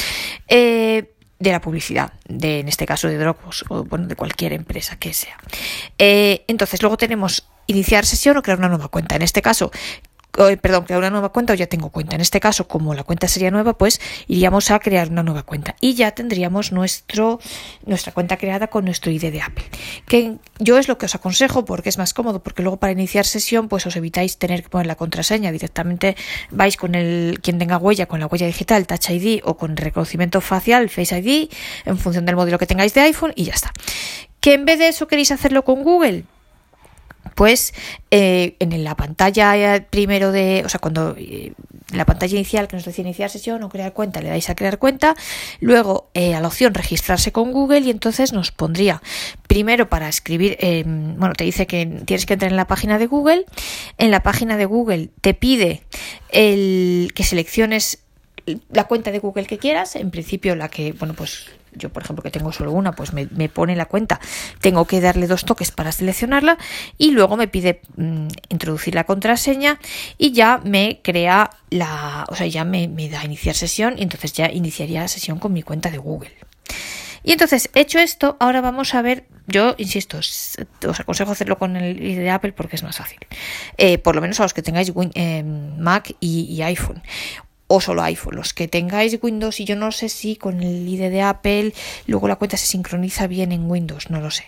Eh, 0.49 1.14
de 1.39 1.53
la 1.53 1.61
publicidad, 1.61 2.13
de, 2.29 2.61
en 2.61 2.69
este 2.69 2.87
caso 2.87 3.09
de 3.09 3.19
Dropbox 3.19 3.65
o 3.69 3.85
bueno, 3.85 4.07
de 4.07 4.17
cualquier 4.17 4.53
empresa 4.53 4.97
que 4.97 5.13
sea. 5.13 5.37
Eh, 5.99 6.45
entonces, 6.49 6.81
luego 6.83 6.97
tenemos 6.97 7.47
iniciar 7.67 8.05
sesión 8.07 8.37
o 8.37 8.43
crear 8.43 8.59
una 8.59 8.69
nueva 8.69 8.89
cuenta. 8.89 9.17
En 9.17 9.23
este 9.23 9.43
caso, 9.43 9.71
perdón, 10.61 10.85
crear 10.85 10.99
una 10.99 11.11
nueva 11.11 11.31
cuenta 11.31 11.53
o 11.53 11.57
ya 11.57 11.67
tengo 11.67 11.91
cuenta. 11.91 12.17
En 12.17 12.21
este 12.21 12.41
caso, 12.41 12.67
como 12.67 12.95
la 12.95 13.05
cuenta 13.05 13.29
sería 13.29 13.51
nueva, 13.51 13.79
pues 13.79 14.01
iríamos 14.27 14.71
a 14.71 14.79
crear 14.81 15.09
una 15.09 15.23
nueva 15.23 15.43
cuenta 15.43 15.77
y 15.81 15.95
ya 15.95 16.11
tendríamos 16.13 16.73
nuestro, 16.73 17.41
nuestra 17.87 18.13
cuenta 18.13 18.37
creada 18.37 18.67
con 18.67 18.85
nuestro 18.85 19.11
ID 19.11 19.33
de 19.33 19.43
Apple. 19.43 19.65
Que 20.07 20.37
yo 20.59 20.79
es 20.79 20.89
lo 20.89 20.99
que 20.99 21.07
os 21.07 21.15
aconsejo 21.15 21.65
porque 21.65 21.89
es 21.89 21.99
más 21.99 22.15
cómodo, 22.15 22.43
porque 22.43 22.63
luego 22.63 22.79
para 22.79 22.93
iniciar 22.93 23.27
sesión, 23.27 23.69
pues 23.69 23.87
os 23.87 23.97
evitáis 23.97 24.39
tener 24.39 24.63
que 24.63 24.69
poner 24.69 24.87
la 24.87 24.97
contraseña. 24.97 25.53
Directamente 25.53 26.17
vais 26.51 26.77
con 26.77 26.95
el 26.95 27.41
quien 27.43 27.59
tenga 27.59 27.79
huella, 27.79 28.07
con 28.07 28.21
la 28.21 28.27
huella 28.27 28.47
digital, 28.47 28.87
Touch 28.87 29.11
ID 29.11 29.41
o 29.45 29.57
con 29.57 29.77
reconocimiento 29.77 30.41
facial, 30.41 30.91
Face 30.91 31.17
ID, 31.17 31.51
en 31.85 31.99
función 31.99 32.27
del 32.27 32.37
modelo 32.37 32.59
que 32.59 32.67
tengáis 32.67 32.95
de 32.95 33.03
iPhone 33.03 33.33
y 33.37 33.45
ya 33.45 33.53
está. 33.53 33.73
Que 34.41 34.55
en 34.55 34.65
vez 34.65 34.79
de 34.79 34.89
eso 34.89 35.07
queréis 35.07 35.33
hacerlo 35.33 35.65
con 35.65 35.83
Google, 35.83 36.25
pues 37.35 37.75
eh, 38.11 38.57
en 38.61 38.85
la 38.85 38.97
pantalla 38.97 39.87
primero 39.91 40.33
de, 40.33 40.63
o 40.65 40.69
sea, 40.69 40.81
cuando 40.81 41.15
eh, 41.19 41.53
la 41.93 42.05
pantalla 42.05 42.35
inicial 42.35 42.69
que 42.69 42.77
nos 42.77 42.85
decía 42.85 43.03
iniciar 43.05 43.31
sesión 43.31 43.63
o 43.63 43.69
crear 43.69 43.93
cuenta, 43.93 44.21
le 44.21 44.29
dais 44.29 44.49
a 44.51 44.55
crear 44.55 44.79
cuenta, 44.79 45.15
luego 45.61 46.11
eh, 46.15 46.35
a 46.35 46.41
la 46.41 46.49
opción 46.49 46.75
registrarse 46.75 47.33
con 47.33 47.53
Google 47.53 47.81
y 47.81 47.91
entonces 47.91 48.33
nos 48.33 48.51
pondría 48.51 49.03
primero 49.47 49.89
para 49.89 50.09
escribir, 50.09 50.57
eh, 50.61 50.83
bueno, 50.87 51.35
te 51.35 51.45
dice 51.45 51.67
que 51.67 51.87
tienes 52.05 52.27
que 52.27 52.35
entrar 52.35 52.51
en 52.51 52.57
la 52.57 52.67
página 52.67 52.99
de 52.99 53.07
Google, 53.07 53.45
en 53.99 54.11
la 54.11 54.23
página 54.23 54.57
de 54.57 54.65
Google 54.65 55.11
te 55.21 55.35
pide 55.35 55.83
el 56.31 57.13
que 57.15 57.25
selecciones 57.25 58.01
la 58.71 58.85
cuenta 58.85 59.11
de 59.11 59.19
Google 59.19 59.47
que 59.47 59.59
quieras, 59.59 59.97
en 59.97 60.11
principio 60.11 60.55
la 60.55 60.69
que, 60.69 60.93
bueno, 60.93 61.15
pues 61.15 61.47
yo 61.77 61.91
por 61.91 62.03
ejemplo 62.03 62.23
que 62.23 62.31
tengo 62.31 62.53
solo 62.53 62.73
una, 62.73 62.93
pues 62.93 63.13
me, 63.13 63.27
me 63.33 63.49
pone 63.49 63.77
la 63.77 63.87
cuenta, 63.87 64.21
tengo 64.61 64.87
que 64.87 65.01
darle 65.01 65.27
dos 65.27 65.45
toques 65.45 65.71
para 65.71 65.93
seleccionarla 65.93 66.59
y 66.99 67.11
luego 67.11 67.37
me 67.37 67.49
pide 67.49 67.81
mm, 67.97 68.29
introducir 68.49 68.95
la 68.95 69.05
contraseña 69.05 69.79
y 70.19 70.33
ya 70.33 70.61
me 70.65 71.01
crea 71.03 71.51
la, 71.71 72.25
o 72.29 72.35
sea, 72.35 72.47
ya 72.47 72.65
me, 72.65 72.89
me 72.89 73.09
da 73.09 73.25
iniciar 73.25 73.55
sesión 73.55 73.95
y 73.99 74.03
entonces 74.03 74.33
ya 74.33 74.51
iniciaría 74.51 75.01
la 75.03 75.09
sesión 75.09 75.39
con 75.39 75.53
mi 75.53 75.63
cuenta 75.63 75.91
de 75.91 75.99
Google. 75.99 76.31
Y 77.27 77.33
entonces, 77.33 77.71
hecho 77.75 77.99
esto, 77.99 78.37
ahora 78.39 78.61
vamos 78.61 78.95
a 78.95 79.01
ver, 79.01 79.25
yo 79.47 79.75
insisto, 79.79 80.19
os 80.19 81.01
aconsejo 81.01 81.33
hacerlo 81.33 81.57
con 81.57 81.75
el 81.75 81.97
de 81.99 82.29
Apple 82.29 82.53
porque 82.53 82.77
es 82.77 82.83
más 82.83 82.99
fácil. 82.99 83.19
Eh, 83.79 83.97
por 83.97 84.15
lo 84.15 84.21
menos 84.21 84.39
a 84.41 84.43
los 84.43 84.53
que 84.53 84.61
tengáis 84.61 84.91
Win- 84.95 85.11
eh, 85.15 85.43
Mac 85.43 86.15
y 86.21 86.61
iPhone 86.61 87.03
o 87.67 87.81
solo 87.81 88.03
iPhone. 88.03 88.37
Los 88.37 88.53
que 88.55 88.69
tengáis 88.69 89.19
Windows, 89.23 89.59
y 89.61 89.65
yo 89.65 89.77
no 89.77 89.91
sé 89.93 90.09
si 90.09 90.37
con 90.37 90.63
el 90.63 90.87
ID 90.89 91.11
de 91.11 91.23
Apple 91.23 91.73
luego 92.07 92.29
la 92.29 92.37
cuenta 92.37 92.57
se 92.57 92.67
sincroniza 92.67 93.27
bien 93.27 93.53
en 93.53 93.71
Windows, 93.71 94.11
no 94.11 94.21
lo 94.21 94.31
sé. 94.31 94.45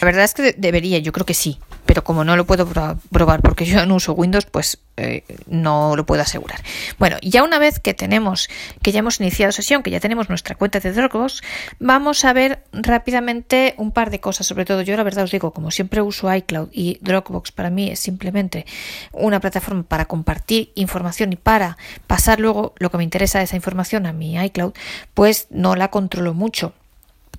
La 0.00 0.06
verdad 0.06 0.24
es 0.24 0.34
que 0.34 0.42
de- 0.42 0.54
debería, 0.56 0.98
yo 0.98 1.12
creo 1.12 1.26
que 1.26 1.34
sí, 1.34 1.58
pero 1.86 2.04
como 2.04 2.24
no 2.24 2.36
lo 2.36 2.46
puedo 2.46 2.66
pro- 2.66 2.98
probar 3.10 3.40
porque 3.42 3.64
yo 3.64 3.84
no 3.86 3.94
uso 3.96 4.12
Windows, 4.12 4.46
pues 4.46 4.78
eh, 4.98 5.24
no 5.46 5.96
lo 5.96 6.04
puedo 6.06 6.22
asegurar. 6.22 6.60
Bueno, 6.98 7.16
ya 7.22 7.42
una 7.42 7.58
vez 7.58 7.78
que 7.78 7.94
tenemos, 7.94 8.48
que 8.82 8.92
ya 8.92 9.00
hemos 9.00 9.20
iniciado 9.20 9.52
sesión, 9.52 9.82
que 9.82 9.90
ya 9.90 10.00
tenemos 10.00 10.28
nuestra 10.28 10.54
cuenta 10.54 10.80
de 10.80 10.92
Dropbox, 10.92 11.42
vamos 11.78 12.24
a 12.24 12.32
ver 12.32 12.64
rápidamente 12.72 13.74
un 13.78 13.92
par 13.92 14.10
de 14.10 14.20
cosas. 14.20 14.46
Sobre 14.46 14.64
todo, 14.64 14.82
yo 14.82 14.96
la 14.96 15.02
verdad 15.02 15.24
os 15.24 15.30
digo, 15.30 15.52
como 15.52 15.70
siempre 15.70 16.02
uso 16.02 16.32
iCloud 16.34 16.68
y 16.72 16.98
Dropbox 17.00 17.52
para 17.52 17.70
mí 17.70 17.90
es 17.90 18.00
simplemente 18.00 18.66
una 19.12 19.40
plataforma 19.40 19.82
para 19.82 20.06
compartir 20.06 20.72
información 20.74 21.32
y 21.32 21.36
para 21.36 21.76
pasar 22.06 22.40
luego 22.40 22.74
lo 22.78 22.90
que 22.90 22.98
me 22.98 23.04
interesa 23.04 23.38
de 23.38 23.44
esa 23.44 23.56
información 23.56 24.06
a 24.06 24.12
mi 24.12 24.36
iCloud, 24.36 24.72
pues 25.14 25.46
no 25.50 25.76
la 25.76 25.88
controlo 25.88 26.34
mucho. 26.34 26.72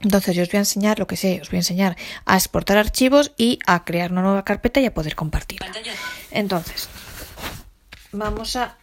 Entonces 0.01 0.35
yo 0.35 0.43
os 0.43 0.49
voy 0.49 0.57
a 0.57 0.61
enseñar 0.61 0.97
lo 0.99 1.07
que 1.07 1.17
sé, 1.17 1.39
os 1.41 1.49
voy 1.49 1.57
a 1.57 1.59
enseñar 1.59 1.97
a 2.25 2.35
exportar 2.35 2.77
archivos 2.77 3.33
y 3.37 3.59
a 3.65 3.83
crear 3.83 4.11
una 4.11 4.21
nueva 4.21 4.45
carpeta 4.45 4.79
y 4.79 4.85
a 4.85 4.93
poder 4.93 5.15
compartirla. 5.15 5.65
Pantalla. 5.65 5.91
Entonces, 6.31 6.89
vamos 8.11 8.55
a 8.55 8.77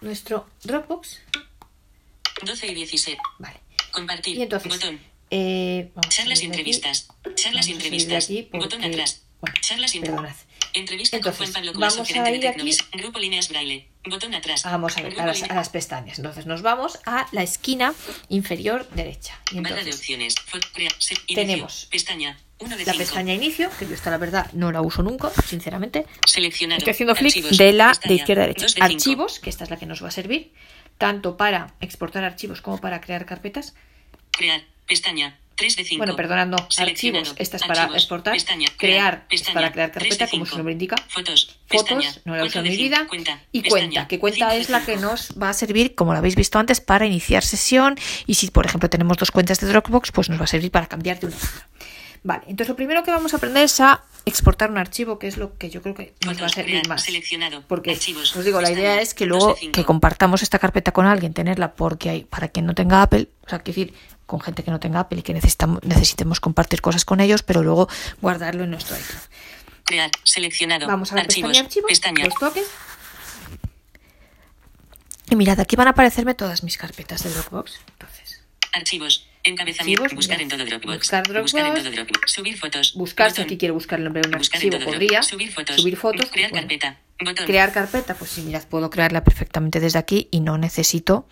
nuestro 0.00 0.46
Dropbox. 0.64 1.20
12 2.44 2.66
y 2.68 2.74
17. 2.74 3.20
Vale. 3.38 3.60
Compartir. 3.92 4.36
Y 4.38 4.42
entonces, 4.42 4.72
Botón. 4.72 5.00
eh, 5.30 5.90
vamos 5.94 6.14
Charlas 6.14 6.42
entrevistas. 6.42 7.08
Charlas 7.34 7.68
entrevistas. 7.68 8.28
Botón 8.52 8.82
atrás. 8.84 9.22
bueno, 9.40 9.56
Charlas 9.60 9.92
perdonad. 9.92 10.34
Entrevista 10.74 11.16
Entonces, 11.16 11.50
con 11.52 11.54
Juan 11.54 11.78
vamos 11.80 12.10
a 12.10 12.30
ir 12.30 12.46
aquí-. 12.48 12.76
Grupo 12.92 13.18
Líneas 13.18 13.48
Braille. 13.48 13.88
Botón 14.04 14.34
atrás. 14.34 14.62
Vamos 14.64 14.96
a 14.96 15.02
ver, 15.02 15.20
a 15.20 15.26
las, 15.26 15.36
Líneas- 15.38 15.50
a 15.50 15.54
las 15.54 15.68
pestañas. 15.68 16.18
Entonces 16.18 16.46
nos 16.46 16.62
vamos 16.62 16.98
a 17.06 17.26
la 17.32 17.42
esquina 17.42 17.94
inferior 18.28 18.88
derecha. 18.90 19.38
Y 19.52 19.60
de 19.60 19.90
opciones. 19.92 20.34
Tenemos 21.34 21.86
Pestaña. 21.90 22.38
1 22.58 22.76
de 22.76 22.84
la 22.84 22.92
5. 22.92 22.98
pestaña 22.98 23.32
inicio, 23.32 23.70
que 23.78 23.86
yo 23.86 23.94
esta 23.94 24.10
la 24.10 24.18
verdad 24.18 24.50
no 24.52 24.70
la 24.70 24.82
uso 24.82 25.02
nunca, 25.02 25.30
sinceramente. 25.46 26.06
Seleccionado. 26.26 26.78
Estoy 26.78 26.90
haciendo 26.90 27.14
clic 27.14 27.34
de 27.34 27.72
la 27.72 27.98
de 28.04 28.14
izquierda 28.14 28.42
a 28.42 28.46
derecha. 28.46 28.66
2 28.66 28.74
de 28.74 28.80
5. 28.82 28.84
Archivos, 28.94 29.40
que 29.40 29.48
esta 29.48 29.64
es 29.64 29.70
la 29.70 29.78
que 29.78 29.86
nos 29.86 30.02
va 30.04 30.08
a 30.08 30.10
servir, 30.10 30.52
tanto 30.98 31.38
para 31.38 31.74
exportar 31.80 32.22
archivos 32.22 32.60
como 32.60 32.78
para 32.78 33.00
crear 33.00 33.24
carpetas. 33.24 33.74
Crear. 34.30 34.62
Pestaña. 34.86 35.38
3 35.60 35.76
de 35.76 35.84
5. 35.84 35.98
Bueno, 36.06 36.46
no. 36.46 36.56
Seleccionado. 36.70 37.20
Archivos, 37.20 37.34
esta 37.38 37.56
es 37.58 37.62
para 37.64 37.82
Archivos. 37.82 38.02
exportar. 38.02 38.32
Pestaña. 38.32 38.68
Crear, 38.78 39.26
es 39.28 39.42
para 39.42 39.70
crear 39.70 39.92
3 39.92 40.02
de 40.04 40.08
carpeta, 40.08 40.30
como 40.30 40.44
5. 40.46 40.50
su 40.50 40.56
nombre 40.56 40.72
indica. 40.72 40.96
Fotos. 41.08 41.58
Fotos, 41.66 41.84
Pestaña. 41.84 42.12
no 42.24 42.36
la 42.36 42.44
uso 42.44 42.60
en 42.60 42.64
mi 42.64 42.76
vida. 42.76 43.06
Cuenta. 43.08 43.42
Y 43.52 43.68
cuenta, 43.68 44.08
que 44.08 44.18
cuenta 44.18 44.54
es 44.56 44.70
la 44.70 44.84
que 44.84 44.96
nos 44.96 45.34
va 45.40 45.50
a 45.50 45.52
servir, 45.52 45.94
como 45.94 46.12
lo 46.12 46.18
habéis 46.18 46.34
visto 46.34 46.58
antes, 46.58 46.80
para 46.80 47.04
iniciar 47.04 47.44
sesión. 47.44 47.96
Y 48.26 48.34
si, 48.34 48.50
por 48.50 48.64
ejemplo, 48.64 48.88
tenemos 48.88 49.18
dos 49.18 49.30
cuentas 49.30 49.60
de 49.60 49.66
Dropbox, 49.68 50.12
pues 50.12 50.30
nos 50.30 50.40
va 50.40 50.44
a 50.44 50.48
servir 50.48 50.70
para 50.70 50.86
cambiar 50.86 51.20
de 51.20 51.26
una 51.26 51.36
a 51.36 51.38
otra. 51.38 51.68
Vale, 52.22 52.42
entonces 52.48 52.68
lo 52.68 52.76
primero 52.76 53.02
que 53.02 53.10
vamos 53.10 53.32
a 53.32 53.38
aprender 53.38 53.64
es 53.64 53.80
a 53.80 54.02
exportar 54.26 54.70
un 54.70 54.76
archivo, 54.76 55.18
que 55.18 55.26
es 55.26 55.38
lo 55.38 55.56
que 55.56 55.70
yo 55.70 55.80
creo 55.80 55.94
que 55.94 56.12
nos 56.26 56.34
va 56.36 56.46
a 56.46 56.48
Fotos, 56.48 56.52
servir 56.52 56.86
más. 56.86 57.02
seleccionado, 57.02 57.64
Porque, 57.66 57.92
archivos, 57.92 58.36
os 58.36 58.44
digo, 58.44 58.60
la 58.60 58.70
idea 58.70 59.00
es 59.00 59.14
que 59.14 59.24
luego 59.24 59.56
que 59.72 59.84
compartamos 59.84 60.42
esta 60.42 60.58
carpeta 60.58 60.92
con 60.92 61.06
alguien, 61.06 61.32
tenerla 61.32 61.74
porque 61.74 62.10
hay, 62.10 62.24
para 62.24 62.48
quien 62.48 62.66
no 62.66 62.74
tenga 62.74 63.00
Apple, 63.00 63.28
o 63.46 63.48
sea, 63.48 63.60
quiero 63.60 63.80
decir, 63.80 63.94
con 64.30 64.40
gente 64.40 64.62
que 64.62 64.70
no 64.70 64.78
tenga 64.78 65.00
Apple 65.00 65.18
y 65.18 65.22
que 65.22 65.34
necesitamos, 65.34 65.82
necesitemos 65.82 66.38
compartir 66.40 66.80
cosas 66.80 67.04
con 67.04 67.18
ellos, 67.20 67.42
pero 67.42 67.62
luego 67.62 67.88
guardarlo 68.22 68.62
en 68.64 68.70
nuestro 68.70 68.96
iCloud. 68.96 69.20
Crear. 69.84 70.10
Seleccionado. 70.22 70.86
Vamos 70.86 71.10
a 71.12 71.16
la 71.16 71.22
archivos. 71.22 71.50
pestaña 71.50 71.66
archivos, 71.66 71.88
Pestaña. 71.88 72.24
dos 72.24 72.34
toques. 72.38 72.66
Y 75.30 75.36
mirad, 75.36 75.58
aquí 75.60 75.76
van 75.76 75.88
a 75.88 75.90
aparecerme 75.90 76.34
todas 76.34 76.62
mis 76.62 76.76
carpetas 76.76 77.22
de 77.24 77.30
Dropbox. 77.30 77.80
Entonces, 77.92 78.42
Archivos. 78.72 79.26
Encabezamiento. 79.42 80.04
Buscar 80.14 80.40
en 80.40 80.48
todo 80.48 80.64
Dropbox. 80.64 80.98
Buscar 80.98 81.22
Dropbox. 81.26 81.52
Buscar 81.52 81.76
en 81.76 81.82
todo 81.82 81.92
Dropbox. 81.92 82.32
Subir 82.32 82.58
fotos. 82.58 82.94
buscar 82.94 83.30
si 83.32 83.40
aquí 83.42 83.56
quiero 83.58 83.74
buscar 83.74 83.98
el 83.98 84.04
nombre 84.04 84.22
de 84.22 84.28
un 84.28 84.34
archivo, 84.34 84.78
podría. 84.84 85.22
Subir 85.22 85.50
fotos. 85.52 85.76
Subir 85.76 85.96
fotos, 85.96 86.30
Crear 86.30 86.50
bueno. 86.50 86.68
carpeta. 86.68 86.98
Botón. 87.22 87.46
Crear 87.46 87.72
carpeta, 87.72 88.14
pues 88.14 88.30
sí, 88.30 88.40
mirad, 88.42 88.62
puedo 88.66 88.88
crearla 88.88 89.22
perfectamente 89.24 89.78
desde 89.80 89.98
aquí 89.98 90.28
y 90.30 90.40
no 90.40 90.56
necesito 90.56 91.26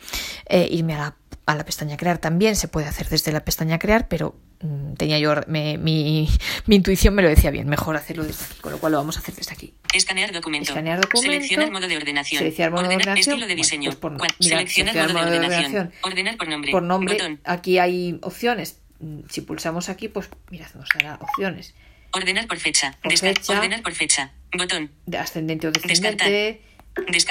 eh, 0.46 0.68
irme 0.70 0.94
a 0.94 0.98
la 0.98 1.16
a 1.48 1.54
la 1.56 1.64
pestaña 1.64 1.96
crear 1.96 2.18
también 2.18 2.56
se 2.56 2.68
puede 2.68 2.87
hacer 2.87 3.08
desde 3.08 3.32
la 3.32 3.40
pestaña 3.44 3.78
crear, 3.78 4.06
pero 4.08 4.37
mm, 4.61 4.92
tenía 4.94 5.18
yo 5.18 5.34
me- 5.46 5.78
mi, 5.78 6.28
mi 6.66 6.76
intuición 6.76 7.14
me 7.14 7.22
lo 7.22 7.28
decía 7.28 7.50
bien, 7.50 7.68
mejor 7.68 7.96
hacerlo 7.96 8.22
desde 8.24 8.44
aquí, 8.44 8.54
con 8.61 8.72
lo 8.72 8.78
cual 8.78 8.92
lo 8.92 8.98
vamos 8.98 9.16
a 9.16 9.20
hacer 9.20 9.34
desde 9.34 9.52
aquí. 9.54 9.74
Escanear 9.94 10.30
documento. 10.32 10.70
Escanear 10.72 11.00
documento. 11.00 11.32
Seleccionar 11.32 11.70
modo 11.70 11.88
de 11.88 11.96
ordenación. 11.96 12.38
Seleccionar 12.40 12.72
modo 12.72 12.82
de 12.88 12.96
ordenación. 12.96 13.18
Estilo 13.18 13.37
de 13.38 13.46
Bueno, 13.46 13.56
diseño. 13.56 13.90
pues 13.90 13.96
por- 13.96 14.12
mira, 14.12 14.28
seleccionar 14.58 14.68
seleccionar 14.94 15.08
modo 15.08 15.08
de 15.08 15.14
modo 15.14 15.30
de 15.30 15.37
ordenación. 15.38 15.64
ordenación. 15.72 16.00
Ordenar 16.12 16.37
por 16.37 16.48
nombre. 16.48 16.70
Por 16.70 16.82
nombre, 16.82 17.14
Botón. 17.14 17.40
aquí 17.44 17.78
hay 17.78 18.18
opciones. 18.22 18.80
Mm, 19.00 19.20
Si 19.30 19.40
pulsamos 19.40 19.88
aquí, 19.88 20.08
pues 20.08 20.28
mira, 20.50 20.68
nos 20.74 20.88
dará 20.94 21.14
opciones 21.20 21.72
Ordenar 22.12 22.46
por 22.46 22.58
fecha. 22.58 22.96
Por 23.02 23.16
fecha. 23.16 23.52
Ordenar 23.52 23.82
por 23.82 23.92
fecha. 23.92 24.32
Botón. 24.56 24.90
de 25.06 25.16
ascendente 25.18 25.66
o 25.68 25.72
descendente. 25.72 26.24
Descartar. 26.24 26.68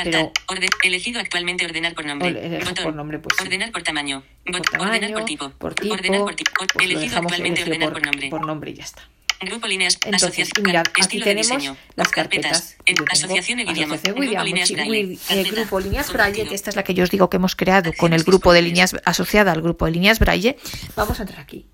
Pero- 0.04 0.32
Orden- 0.48 0.70
elegido 0.84 1.20
actualmente 1.20 1.66
ordenar 1.66 1.94
por 1.94 2.06
nombre. 2.06 2.60
Botón. 2.60 2.84
por 2.84 2.96
nombre, 2.96 3.20
pues. 3.20 3.40
Ordenar 3.40 3.72
por 3.72 3.84
tamaño. 3.84 4.24
por 4.46 4.62
tamaño, 4.62 4.90
ordenar 4.90 5.12
por 5.14 5.26
tipo. 5.26 5.50
por 5.52 5.74
tipo, 5.76 5.94
Ordenar 5.94 6.22
por 6.22 6.36
tipo. 6.36 6.52
pues 6.74 6.86
elegido 6.86 7.18
actualmente 7.18 7.64
ordenar 7.64 7.90
por, 7.90 7.94
por 8.02 8.06
nombre. 8.06 8.30
por 8.30 8.46
nombre 8.46 8.72
y 8.72 8.74
ya 8.76 8.84
está. 8.84 9.08
Grupo 9.40 9.68
líneas. 9.68 9.96
Entonces, 10.04 10.24
asociación. 10.24 10.66
mirad, 10.66 10.86
aquí 11.00 11.20
tenemos 11.20 11.48
diseño. 11.48 11.78
las 11.96 12.08
carpetas. 12.10 12.76
Tengo 12.86 13.06
asociación. 13.12 13.60
Asociación 13.60 14.16
Grupo 14.16 14.44
líneas 14.44 14.72
Braille. 14.72 15.20
Eh, 15.30 15.44
grupo 15.52 15.80
líneas. 15.80 16.12
Braille, 16.12 16.48
que 16.48 16.56
esta 16.56 16.72
es 16.72 16.76
la 16.76 16.84
que 16.84 16.96
yo 16.96 17.04
os 17.04 17.12
digo 17.12 17.30
que 17.30 17.38
hemos 17.38 17.56
creado 17.56 17.94
con 17.94 18.14
el 18.14 18.24
grupo 18.24 18.52
de 18.52 18.64
líneas 18.64 18.96
asociada 19.06 19.52
al 19.52 19.62
grupo 19.62 19.86
de 19.86 19.92
líneas 19.92 20.18
Braille. 20.18 20.58
Vamos 20.96 21.20
a 21.20 21.24
entrar 21.24 21.40
aquí. 21.42 21.68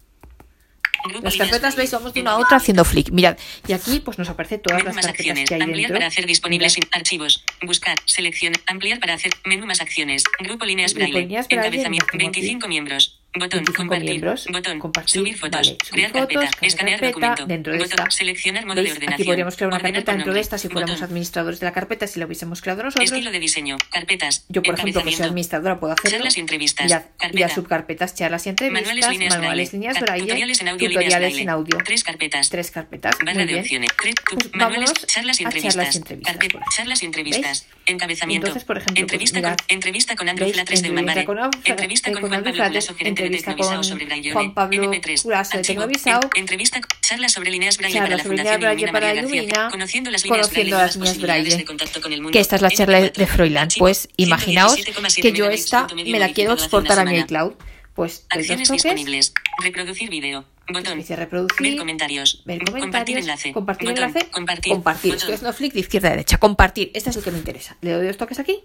Las 1.21 1.35
carpetas, 1.35 1.75
veis, 1.75 1.91
vamos 1.91 2.13
de 2.13 2.21
una 2.21 2.31
a 2.31 2.37
otra 2.37 2.57
haciendo 2.57 2.85
flick. 2.85 3.11
Mirad, 3.11 3.37
y 3.67 3.73
aquí 3.73 3.99
pues 3.99 4.17
nos 4.17 4.29
aparece 4.29 4.57
todas 4.57 4.77
Menú 4.77 4.87
las 4.87 4.95
más 4.95 5.05
carpetas 5.05 5.19
acciones. 5.19 5.49
que 5.49 5.55
hay 5.55 5.61
Ampliar 5.61 5.89
dentro. 5.89 5.95
para 5.97 6.07
hacer 6.07 6.25
disponibles 6.25 6.77
archivos. 6.91 7.43
Buscar. 7.61 7.97
Selección. 8.05 8.53
Ampliar 8.67 8.99
para 8.99 9.13
hacer. 9.15 9.31
Menú 9.45 9.65
más 9.65 9.81
acciones. 9.81 10.23
Grupo 10.39 10.65
líneas 10.65 10.93
braille. 10.93 11.19
Encabezamiento. 11.49 12.05
las 12.05 12.17
tengo 12.17 12.29
aquí. 12.29 12.39
25 12.41 12.67
miembros. 12.67 13.22
Botón. 13.33 13.49
25 13.59 13.73
compartir. 13.77 14.09
miembros. 14.09 14.45
Botón. 14.51 14.79
Compartir, 14.79 15.19
Subir 15.21 15.37
fotos. 15.37 15.51
vale, 15.67 15.77
subir 15.83 15.91
crear 15.91 16.11
fotos, 16.11 16.27
carpeta. 16.43 16.65
Escanear 16.67 16.99
carpeta, 16.99 17.19
documento. 17.29 17.45
dentro 17.47 17.73
de 17.73 17.79
Botón. 17.79 17.99
esta. 17.99 18.11
Seleccionar 18.11 18.65
modo 18.65 18.75
¿Veis? 18.75 18.85
de 18.89 18.91
ordenación. 18.93 19.13
Aquí 19.13 19.23
podríamos 19.23 19.55
crear 19.55 19.67
una 19.69 19.79
carpeta 19.79 20.13
dentro 20.13 20.33
de 20.33 20.39
esta 20.39 20.57
si 20.57 20.67
fuéramos 20.69 20.95
Botón. 20.95 21.05
administradores 21.05 21.59
de 21.59 21.65
la 21.65 21.71
carpeta, 21.73 22.07
si 22.07 22.19
la 22.19 22.25
hubiésemos 22.27 22.61
creado 22.61 22.83
nosotros. 22.83 23.09
Estilo 23.11 23.31
de 23.31 23.39
diseño. 23.39 23.77
Carpetas. 23.91 24.45
Yo, 24.49 24.61
por 24.61 24.75
ejemplo, 24.75 25.03
que 25.03 25.11
soy 25.11 25.25
administradora, 25.25 25.79
puedo 25.79 25.93
hacerlo. 25.93 26.17
Charlas 26.17 26.37
y 26.37 26.39
entrevistas. 26.41 26.91
Carpeta. 27.17 27.49
subcarpetas, 27.49 28.15
charlas 28.15 28.45
y 28.45 28.49
entrevistas, 28.49 28.87
Manuales 28.87 29.09
líneas 29.11 29.37
manuales 29.37 29.73
líneas 29.73 29.99
braille, 29.99 30.23
Tutoriales 30.25 30.61
en 30.61 30.67
audio. 30.69 30.87
líneas 30.89 31.03
tutoriales 31.03 31.19
braille. 31.33 31.41
en 31.41 31.49
audio. 31.49 31.77
Tres 31.83 32.03
carpetas. 32.03 32.49
Tres 32.49 32.71
carpetas. 32.71 33.15
Barra 33.19 33.33
Muy 33.33 33.43
de 33.43 33.45
bien. 33.45 33.59
opciones. 33.61 33.89
Pues 33.97 34.53
manuales, 34.53 34.93
charlas 35.07 35.39
y 35.41 35.43
entrevistas. 35.43 35.73
charlas 35.75 35.95
y 35.95 35.97
entrevistas, 35.97 36.75
charlas 36.75 37.01
y 37.01 37.05
entrevistas. 37.05 37.67
Encabezamiento. 37.85 38.47
Entonces, 38.47 38.65
por 38.65 38.77
ejemplo, 38.77 38.93
pues, 39.07 39.13
entrevista, 39.13 39.41
con, 39.41 39.55
entrevista 39.67 40.15
con 40.15 40.29
Andrew. 40.29 40.49
Flatres 40.53 40.81
de 40.81 40.87
Entrevista 40.89 41.25
con 41.25 41.37
Entrevista 41.65 42.11
Juan 42.11 42.31
Pablo 42.31 42.53
Flatres, 42.53 42.89
entrevista 43.25 43.55
con. 43.55 44.33
Juan 44.33 44.53
Pablo 44.53 44.83
NM3. 44.91 45.21
Culaso 45.23 45.57
de. 45.57 45.63
Tecnovisao. 45.63 46.19
En- 46.35 46.41
Entrevista, 46.41 46.81
charlas 47.01 47.31
sobre 47.31 47.51
líneas 47.51 47.77
Braille 47.77 47.95
Charlas 47.95 48.09
para 48.09 48.17
la 48.17 48.23
Fundación 48.23 48.91
para. 48.91 49.13
Ilumina, 49.15 49.69
Conociendo 49.71 50.11
las 50.11 50.23
líneas 50.23 50.47
conociendo 50.47 50.75
Braille, 50.77 50.85
las 50.87 50.95
líneas 50.97 51.17
Braille. 51.19 51.57
de 51.57 51.65
contacto 51.65 52.01
con 52.01 52.13
el 52.13 52.21
mundo. 52.21 52.31
Que 52.33 52.39
esta 52.39 52.55
es 52.57 52.61
la 52.61 52.69
charla 52.71 52.99
de 53.01 53.11
NM4. 53.13 53.27
Froilán. 53.27 53.67
Pues 53.77 54.09
imaginaos 54.17 54.75
117,7 54.77 55.21
que 55.21 55.31
yo 55.33 55.49
esta 55.49 55.87
me 55.93 56.19
la 56.19 56.29
quiero 56.33 56.53
exportar 56.53 56.99
a 56.99 57.05
mi 57.05 57.17
iCloud. 57.19 57.53
Pues 57.95 58.25
Acciones 58.29 58.67
toques, 58.67 58.83
disponibles. 58.83 59.33
Reproducir 59.61 60.09
video. 60.09 60.45
Botón. 60.67 60.97
dice 60.97 61.15
reproducir, 61.15 61.67
Ver 61.71 61.77
comentarios. 61.77 62.41
ver 62.45 62.59
Compartir 62.59 62.79
comentarios, 62.89 63.19
enlace. 63.19 63.51
compartir 63.51 63.89
Botón. 63.89 64.03
enlace, 64.05 64.29
Compartir. 64.31 64.71
compartir. 64.73 65.13
Esto 65.15 65.33
es 65.33 65.41
no 65.43 65.53
flick 65.53 65.73
de 65.73 65.81
izquierda 65.81 66.07
a 66.07 66.11
derecha. 66.11 66.37
Compartir. 66.37 66.89
Este 66.93 67.09
es 67.11 67.17
el 67.17 67.23
que 67.23 67.31
me 67.31 67.37
interesa. 67.37 67.77
Le 67.81 67.91
doy 67.91 68.07
dos 68.07 68.17
toques 68.17 68.39
aquí. 68.39 68.63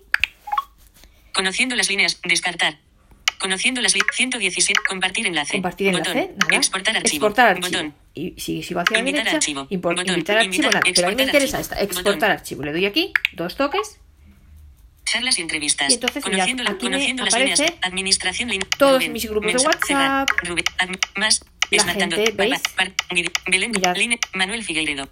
Conociendo 1.35 1.77
las 1.77 1.89
líneas. 1.91 2.21
Descartar. 2.25 2.79
Conociendo 3.39 3.81
las 3.81 3.95
líneas. 3.95 4.09
117. 4.15 4.81
Compartir 4.89 5.27
enlace. 5.27 5.53
Compartir 5.53 5.89
enlace. 5.89 6.31
Botón. 6.35 6.55
Exportar 6.55 6.97
archivo. 6.97 7.27
Exportar 7.27 7.47
archivo. 7.49 7.69
Botón. 7.69 7.95
Y 8.15 8.35
si 8.41 8.63
sigo 8.63 8.81
hacia 8.81 8.95
la 8.95 8.99
Invitar 9.01 9.21
derecha, 9.25 9.37
archivo. 9.37 9.63
impor- 9.71 9.95
Botón. 9.97 10.09
invitar 10.09 10.39
archivo, 10.39 10.69
nada. 10.71 10.81
Pero 10.95 11.07
a 11.07 11.11
mí 11.11 11.17
me 11.17 11.23
interesa 11.25 11.61
esta. 11.61 11.81
Exportar 11.81 12.15
Botón. 12.15 12.31
archivo. 12.31 12.63
Le 12.65 12.73
doy 12.73 12.87
aquí, 12.87 13.13
dos 13.33 13.57
toques. 13.57 14.01
Charlas 15.05 15.39
y 15.39 15.43
entrevistas. 15.43 15.91
Y 15.91 15.95
entonces, 15.95 16.23
mirad, 16.25 16.33
conociendo 16.39 16.65
la- 16.65 16.71
aquí 16.71 16.85
me 16.85 16.91
conociendo 16.91 17.25
las 17.25 17.35
aparece 17.35 17.63
líneas. 17.65 17.79
Administración. 17.83 18.51
todos 18.77 18.93
Rubén, 18.95 19.13
mis 19.13 19.25
grupos 19.31 19.53
de 19.53 19.59
WhatsApp. 19.67 20.29
Rubén, 20.45 20.65
más. 21.17 21.45
La 21.71 21.85
gente, 21.85 22.33
¿veis? 22.35 22.61
Belén, 23.47 23.71
Mirad. 23.73 23.95
Line- 23.97 24.19
Manuel 24.35 24.65
Figueiredo. 24.65 25.09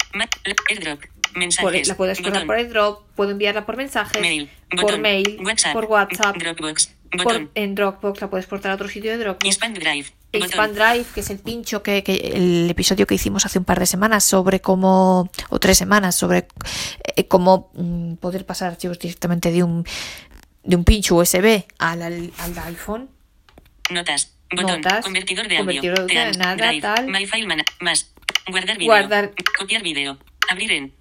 Airdrop. 0.71 1.03
Mensajes. 1.35 1.87
la 1.89 1.97
puedo 1.99 2.13
exportar 2.13 2.47
por 2.47 2.57
airdrop, 2.57 3.03
puedo 3.15 3.31
enviarla 3.33 3.67
por 3.67 3.77
mensajes, 3.77 4.23
Mail. 4.23 4.49
por 4.71 4.81
botón, 4.83 5.03
mail, 5.03 5.39
WhatsApp. 5.45 5.75
por 5.75 5.85
WhatsApp, 5.85 6.35
Dropbox. 6.39 6.95
Por- 7.25 7.51
en 7.55 7.75
Dropbox 7.75 8.21
la 8.21 8.31
puedo 8.31 8.41
exportar 8.41 8.73
a 8.73 8.75
otro 8.75 8.89
sitio 8.89 9.11
de 9.13 9.19
Dropbox. 9.19 9.45
Expand 9.47 9.79
Drive. 9.79 10.07
Expand. 10.33 10.75
Drive, 10.75 11.07
que 11.15 11.21
es 11.21 11.31
el 11.31 11.39
pincho 11.39 11.83
que, 11.83 12.03
que 12.03 12.15
el 12.35 12.69
episodio 12.69 13.07
que 13.07 13.15
hicimos 13.15 13.47
hace 13.47 13.59
un 13.59 13.65
par 13.65 13.79
de 13.79 13.87
semanas 13.87 14.23
sobre 14.25 14.61
cómo, 14.61 15.31
o 15.49 15.59
tres 15.61 15.79
semanas, 15.79 16.15
sobre 16.15 16.47
eh, 17.17 17.27
cómo 17.27 17.71
mm, 17.75 18.15
poder 18.17 18.45
pasar 18.45 18.69
archivos 18.73 18.99
directamente 18.99 19.51
de 19.51 19.63
un, 19.63 19.85
de 20.63 20.77
un 20.77 20.85
pincho 20.85 21.17
USB 21.17 21.65
al, 21.79 22.03
al, 22.03 22.33
al 22.39 22.59
iPhone. 22.67 23.09
Notas. 23.91 24.33
Botón. 24.55 24.81
Notas, 24.81 25.05
Convertidor 25.05 25.49
de 25.49 25.57
convertidor 25.57 26.01
audio. 26.01 26.07
de 26.07 26.15
Teams, 26.23 26.39
nada, 26.39 26.55
Drive, 26.57 26.81
tal. 26.81 27.07
My 27.09 27.27
File 27.27 27.47
mana- 27.47 27.65
más. 27.81 28.13
Guardar 28.49 28.77
video. 28.79 28.93
Guardar. 28.93 29.33
Copiar 29.59 29.83
video. 29.83 30.19
Abrir 30.49 30.71
en. 30.73 30.93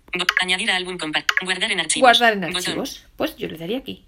Añadir 0.41 0.71
a 0.71 0.78
álbum 0.78 0.97
compact. 0.97 1.30
Guardar 1.43 1.71
en 1.71 1.80
archivos. 1.82 2.01
Guardar 2.08 2.34
en 2.34 2.39
Botón. 2.41 2.56
archivos. 2.58 3.06
Pues 3.17 3.36
yo 3.38 3.47
le 3.47 3.58
daría 3.58 3.78
aquí. 3.80 4.06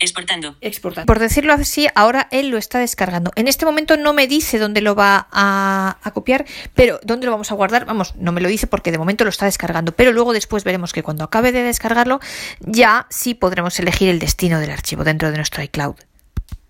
Exportando. 0.00 0.56
Exportar. 0.60 1.06
Por 1.06 1.18
decirlo 1.18 1.52
así, 1.52 1.88
ahora 1.94 2.28
él 2.30 2.50
lo 2.50 2.58
está 2.58 2.78
descargando. 2.78 3.32
En 3.34 3.48
este 3.48 3.64
momento 3.64 3.96
no 3.96 4.12
me 4.12 4.28
dice 4.28 4.58
dónde 4.58 4.80
lo 4.80 4.94
va 4.94 5.26
a, 5.32 5.98
a 6.02 6.10
copiar, 6.12 6.46
pero 6.74 7.00
dónde 7.02 7.26
lo 7.26 7.32
vamos 7.32 7.50
a 7.50 7.54
guardar. 7.56 7.84
Vamos, 7.84 8.14
no 8.14 8.30
me 8.30 8.40
lo 8.40 8.48
dice 8.48 8.68
porque 8.68 8.92
de 8.92 8.98
momento 8.98 9.24
lo 9.24 9.30
está 9.30 9.46
descargando. 9.46 9.92
Pero 9.92 10.12
luego 10.12 10.32
después 10.32 10.62
veremos 10.62 10.92
que 10.92 11.02
cuando 11.02 11.24
acabe 11.24 11.50
de 11.50 11.64
descargarlo, 11.64 12.20
ya 12.60 13.06
sí 13.10 13.34
podremos 13.34 13.78
elegir 13.80 14.08
el 14.08 14.20
destino 14.20 14.60
del 14.60 14.70
archivo 14.70 15.02
dentro 15.02 15.30
de 15.30 15.36
nuestro 15.36 15.62
iCloud. 15.64 15.96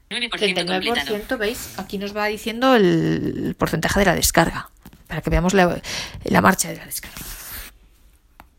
9% 0.09 0.31
completado. 0.67 1.17
39%, 1.19 1.39
¿veis? 1.39 1.79
Aquí 1.79 1.99
nos 1.99 2.17
va 2.17 2.27
diciendo 2.27 2.75
el 2.75 3.55
porcentaje 3.59 4.01
de 4.01 4.07
la 4.07 4.15
descarga. 4.15 4.71
Para 5.07 5.21
que 5.21 5.29
veamos 5.29 5.53
la, 5.53 5.81
la 6.25 6.41
marcha 6.41 6.69
de 6.69 6.77
la 6.77 6.87
descarga. 6.87 7.19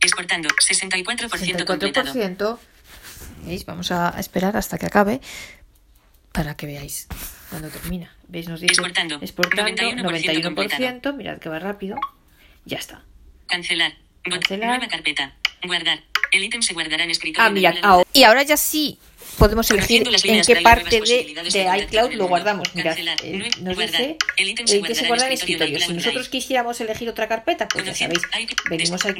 Exportando. 0.02 0.50
64%, 0.50 1.66
completado. 1.66 2.60
64%. 3.20 3.46
¿Veis? 3.46 3.66
Vamos 3.66 3.92
a 3.92 4.14
esperar 4.20 4.56
hasta 4.58 4.78
que 4.78 4.86
acabe 4.86 5.22
para 6.32 6.56
que 6.56 6.66
veáis 6.66 7.08
cuando 7.50 7.70
termina. 7.70 8.12
¿Veis? 8.28 8.48
Nos 8.48 8.62
dice 8.62 8.74
Exportando. 8.74 9.18
exportando 9.22 9.72
91% 9.72 10.54
91%. 10.54 11.14
Mirad 11.16 11.38
que 11.40 11.50
va 11.50 11.60
rápido. 11.60 11.98
Ya 12.66 12.78
está. 12.78 13.04
Cancelar. 13.48 13.94
Cancelar. 14.24 14.70
Nueva 14.70 14.88
carpeta. 14.88 15.34
Guardar. 15.66 16.00
El 16.32 16.44
ítem 16.44 16.62
se 16.62 16.74
guardará 16.74 17.04
en 17.04 17.10
escritorio. 17.12 17.48
Ah, 17.48 17.50
mirad. 17.50 17.76
ahora- 17.84 18.08
Y 18.14 18.24
ahora 18.24 18.44
ya 18.44 18.58
sí 18.58 19.00
podemos 19.38 19.70
elegir 19.72 20.04
en 20.24 20.42
qué 20.44 20.56
parte 20.62 21.02
de, 21.02 21.34
de 21.52 21.84
iCloud 21.84 22.14
lo 22.14 22.28
guardamos. 22.28 22.74
Mirad, 22.76 22.98
eh, 23.24 23.50
nos 23.62 23.78
dice 23.78 24.18
el 24.38 24.56
que 24.84 24.96
se 24.96 25.08
guarda 25.08 25.28
en 25.28 25.34
escritorio 25.34 25.80
Si 25.80 25.94
nosotros 25.94 26.30
quisiéramos 26.30 26.82
elegir 26.82 27.10
otra 27.10 27.28
carpeta, 27.28 27.68
pues 27.68 27.86
ya 27.86 27.94
sabéis, 27.96 28.20
venimos 28.70 29.06
aquí 29.06 29.20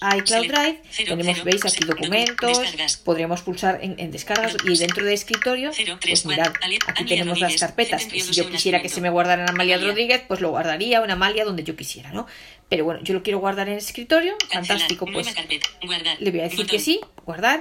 a 0.00 0.16
iCloud 0.16 0.46
Drive, 0.48 0.80
tenemos, 1.06 1.44
veis 1.44 1.64
aquí 1.64 1.84
docu- 1.84 1.88
documentos, 1.96 2.58
podríamos 3.04 3.42
pulsar 3.42 3.78
en, 3.82 3.94
en 3.98 4.10
descargas 4.10 4.56
y 4.64 4.76
dentro 4.78 5.04
de 5.04 5.14
escritorio, 5.14 5.70
pues 6.06 6.26
mirad, 6.26 6.52
aquí 6.88 7.04
tenemos 7.06 7.38
las 7.40 7.52
carpetas. 7.60 8.02
Si 8.02 8.32
yo 8.32 8.50
quisiera 8.50 8.82
que 8.82 8.88
se 8.88 9.00
me 9.00 9.10
guardara 9.10 9.42
en 9.44 9.50
Amalia. 9.50 9.78
Rodríguez, 9.78 10.22
pues 10.28 10.40
lo 10.40 10.50
guardaría 10.50 10.98
en 11.02 11.10
Amalia 11.10 11.44
donde 11.44 11.64
yo 11.64 11.76
quisiera, 11.76 12.10
¿no? 12.12 12.26
Pero 12.68 12.84
bueno, 12.84 13.00
yo 13.02 13.12
lo 13.14 13.22
quiero 13.22 13.38
guardar 13.38 13.68
en 13.68 13.76
escritorio, 13.78 14.34
fantástico, 14.50 15.06
pues 15.12 15.26
le 16.18 16.30
voy 16.30 16.40
a 16.40 16.44
decir 16.44 16.66
que 16.66 16.78
sí, 16.78 17.00
guardar, 17.26 17.60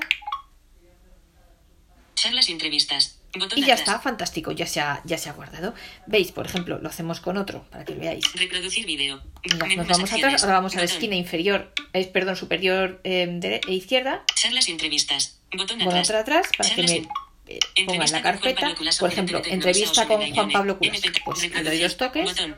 Charlas 2.21 2.49
y 2.49 2.51
entrevistas. 2.51 3.17
Botón 3.33 3.57
y 3.57 3.61
ya 3.61 3.73
atrás. 3.75 3.79
está, 3.79 3.99
fantástico, 3.99 4.51
ya 4.51 4.67
se 4.67 4.79
ha, 4.81 5.01
ya 5.05 5.17
se 5.17 5.29
ha 5.29 5.33
guardado. 5.33 5.73
¿Veis? 6.05 6.31
Por 6.31 6.45
ejemplo, 6.45 6.77
lo 6.79 6.89
hacemos 6.89 7.19
con 7.21 7.37
otro, 7.37 7.63
para 7.71 7.85
que 7.85 7.93
lo 7.95 8.01
veáis. 8.01 8.25
Reproducir 8.35 8.85
video. 8.85 9.23
Mira, 9.43 9.67
nos 9.77 9.87
vamos 9.87 10.11
acciones. 10.11 10.25
atrás, 10.25 10.43
ahora 10.43 10.55
vamos 10.55 10.73
a 10.73 10.75
la 10.77 10.81
Botón. 10.83 10.95
esquina 10.97 11.15
inferior, 11.15 11.73
eh, 11.93 12.05
perdón, 12.07 12.35
superior 12.35 12.99
eh, 13.05 13.59
e 13.67 13.73
izquierda, 13.73 14.23
Charlas 14.35 14.67
y 14.67 14.71
entrevistas. 14.73 15.39
Botón 15.55 15.77
Bueno, 15.79 15.91
atrás. 15.91 16.09
otra 16.09 16.19
atrás 16.19 16.47
para 16.57 16.69
que 16.69 16.75
Charlas 16.75 16.91
me 16.91 16.97
y- 16.97 17.07
eh, 17.47 17.59
pongan 17.85 18.01
Entrevista 18.03 18.17
la 18.17 18.21
carpeta. 18.23 18.75
Por 18.99 19.11
ejemplo, 19.11 19.41
entrevista 19.45 20.05
con 20.07 20.33
Juan. 20.33 20.51
Pablo 20.51 20.77
Culaso. 20.77 20.97
MP3, 21.07 21.21
Pues 21.25 21.41
le 21.51 21.63
doy 21.63 21.79
dos 21.79 21.97
toques. 21.97 22.23
Botón. 22.25 22.55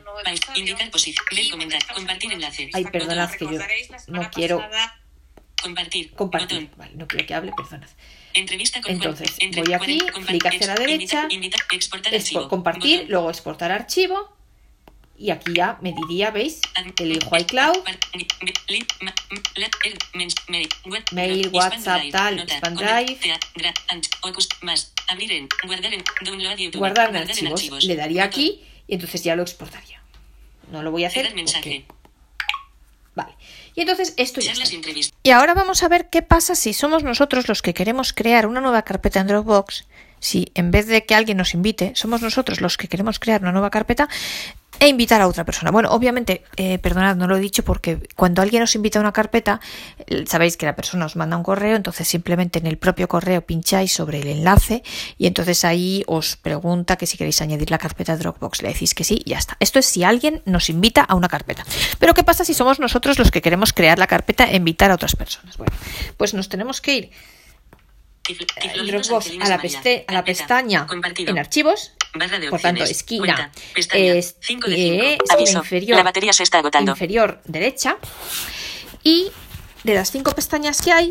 Indicar 0.56 0.90
posición. 0.90 1.24
Ver 1.34 1.50
comentar. 1.50 1.80
Compartir 1.94 2.32
enlace. 2.32 2.70
Ay, 2.72 2.84
perdonad 2.84 3.30
que 3.30 3.44
yo 3.46 3.58
no 4.08 4.30
quiero 4.30 4.62
Compartir. 5.62 6.12
compartir. 6.14 6.70
Vale, 6.76 6.92
no 6.96 7.06
quiero 7.08 7.26
que 7.26 7.34
hable, 7.34 7.52
perdonad. 7.56 7.88
Entrevista 8.34 8.80
con 8.82 8.92
Entonces, 8.92 9.30
Juan. 9.38 9.50
Voy 9.64 9.72
aquí, 9.72 9.98
clic 10.26 10.46
hacia 10.46 10.66
la 10.66 10.74
derecha, 10.74 11.22
invita- 11.30 11.34
invita- 11.34 11.64
exportar 11.72 12.12
Expo- 12.12 12.16
archivo. 12.18 12.48
compartir, 12.48 12.96
Botón. 12.96 13.10
luego 13.12 13.30
exportar 13.30 13.72
archivo. 13.72 14.34
Y 15.16 15.30
aquí 15.30 15.52
ya 15.54 15.78
me 15.80 15.92
diría, 15.92 16.32
¿veis? 16.32 16.60
Elijo 16.98 17.36
iCloud, 17.36 17.76
mens- 20.14 20.34
mail, 21.12 21.48
WhatsApp, 21.52 22.02
tal, 22.10 22.40
expand 22.40 22.78
drive. 22.78 23.18
Guardar 26.78 27.12
en. 27.12 27.52
Archivos. 27.52 27.84
Le 27.84 27.94
daría 27.96 28.24
aquí 28.24 28.60
y 28.88 28.94
entonces 28.94 29.22
ya 29.22 29.36
lo 29.36 29.42
exportaría. 29.42 30.02
No 30.72 30.82
lo 30.82 30.90
voy 30.90 31.04
a 31.04 31.08
hacer. 31.08 31.32
Mensaje. 31.34 31.84
porque- 31.86 32.04
Vale. 33.14 33.34
Y 33.74 33.80
entonces 33.80 34.14
esto 34.16 34.40
ya 34.40 34.52
está. 34.52 34.68
Y 35.22 35.30
ahora 35.30 35.54
vamos 35.54 35.82
a 35.82 35.88
ver 35.88 36.08
qué 36.08 36.22
pasa 36.22 36.54
si 36.54 36.72
somos 36.72 37.02
nosotros 37.02 37.48
los 37.48 37.60
que 37.60 37.74
queremos 37.74 38.12
crear 38.12 38.46
una 38.46 38.60
nueva 38.60 38.82
carpeta 38.82 39.20
en 39.20 39.26
Dropbox. 39.26 39.84
Si 40.24 40.50
en 40.54 40.70
vez 40.70 40.86
de 40.86 41.04
que 41.04 41.14
alguien 41.14 41.36
nos 41.36 41.52
invite, 41.52 41.92
somos 41.94 42.22
nosotros 42.22 42.62
los 42.62 42.78
que 42.78 42.88
queremos 42.88 43.18
crear 43.18 43.42
una 43.42 43.52
nueva 43.52 43.68
carpeta 43.68 44.08
e 44.80 44.88
invitar 44.88 45.20
a 45.20 45.28
otra 45.28 45.44
persona. 45.44 45.70
Bueno, 45.70 45.90
obviamente, 45.90 46.42
eh, 46.56 46.78
perdonad, 46.78 47.14
no 47.14 47.26
lo 47.26 47.36
he 47.36 47.40
dicho 47.40 47.62
porque 47.62 48.08
cuando 48.16 48.40
alguien 48.40 48.62
os 48.62 48.74
invita 48.74 48.98
a 48.98 49.02
una 49.02 49.12
carpeta, 49.12 49.60
eh, 50.06 50.24
sabéis 50.26 50.56
que 50.56 50.64
la 50.64 50.74
persona 50.74 51.04
os 51.04 51.14
manda 51.16 51.36
un 51.36 51.42
correo, 51.42 51.76
entonces 51.76 52.08
simplemente 52.08 52.58
en 52.58 52.66
el 52.66 52.78
propio 52.78 53.06
correo 53.06 53.42
pincháis 53.42 53.92
sobre 53.92 54.20
el 54.20 54.28
enlace 54.28 54.82
y 55.18 55.26
entonces 55.26 55.62
ahí 55.62 56.04
os 56.06 56.36
pregunta 56.36 56.96
que 56.96 57.06
si 57.06 57.18
queréis 57.18 57.42
añadir 57.42 57.70
la 57.70 57.76
carpeta 57.76 58.16
Dropbox. 58.16 58.62
Le 58.62 58.68
decís 58.68 58.94
que 58.94 59.04
sí 59.04 59.20
y 59.26 59.30
ya 59.30 59.38
está. 59.38 59.58
Esto 59.60 59.78
es 59.78 59.84
si 59.84 60.04
alguien 60.04 60.40
nos 60.46 60.70
invita 60.70 61.02
a 61.02 61.16
una 61.16 61.28
carpeta. 61.28 61.66
Pero 61.98 62.14
¿qué 62.14 62.24
pasa 62.24 62.46
si 62.46 62.54
somos 62.54 62.80
nosotros 62.80 63.18
los 63.18 63.30
que 63.30 63.42
queremos 63.42 63.74
crear 63.74 63.98
la 63.98 64.06
carpeta 64.06 64.50
e 64.50 64.56
invitar 64.56 64.90
a 64.90 64.94
otras 64.94 65.16
personas? 65.16 65.58
Bueno, 65.58 65.76
pues 66.16 66.32
nos 66.32 66.48
tenemos 66.48 66.80
que 66.80 66.96
ir 66.96 67.10
Dropbox 68.86 69.26
Angelinas 69.26 69.46
a 69.46 69.50
la, 69.56 69.62
peste- 69.62 70.04
a 70.06 70.12
la 70.12 70.24
pestaña 70.24 70.86
en 71.18 71.38
archivos, 71.38 71.92
por 72.50 72.60
tanto, 72.60 72.84
esquina, 72.84 73.20
Cuenta. 73.34 73.50
Pestaña. 73.74 74.14
es- 74.14 74.36
5 74.40 74.68
de 74.70 74.74
eh, 74.74 74.78
5. 74.78 75.24
esquina 75.24 75.34
Aviso. 75.34 75.58
inferior, 75.58 75.96
La 75.98 76.04
batería 76.04 76.32
se 76.32 76.42
está 76.42 76.58
agotando. 76.58 76.92
inferior 76.92 77.42
derecha 77.44 77.98
y 79.02 79.28
de 79.82 79.94
las 79.94 80.10
cinco 80.10 80.32
pestañas 80.34 80.80
que 80.80 80.92
hay 80.92 81.08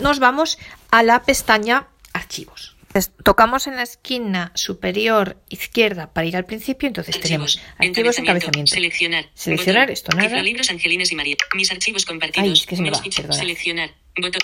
nos 0.00 0.18
vamos 0.18 0.58
a 0.90 1.02
la 1.02 1.22
pestaña 1.22 1.88
archivos. 2.12 2.76
Entonces, 2.88 3.12
tocamos 3.22 3.66
en 3.66 3.76
la 3.76 3.82
esquina 3.82 4.50
superior 4.54 5.36
izquierda 5.50 6.12
para 6.14 6.26
ir 6.26 6.36
al 6.36 6.46
principio, 6.46 6.86
entonces 6.88 7.20
tenemos 7.20 7.60
archivos 7.76 8.18
encabezamiento. 8.18 8.74
Seleccionar. 8.74 9.28
Seleccionar, 9.34 9.82
Botón. 9.82 9.92
esto 9.92 10.16
nada. 10.16 10.28
Tiflolibros 10.28 10.70
Angelines 10.70 11.12
y 11.12 11.14
María. 11.14 11.36
Mis 11.54 11.70
archivos 11.70 12.06
compartidos. 12.06 12.46
Ay, 12.48 12.52
es 12.54 12.66
que 12.66 12.76
se 12.76 12.82
me 12.82 12.90
va. 12.90 13.00
Seleccionar. 13.30 13.90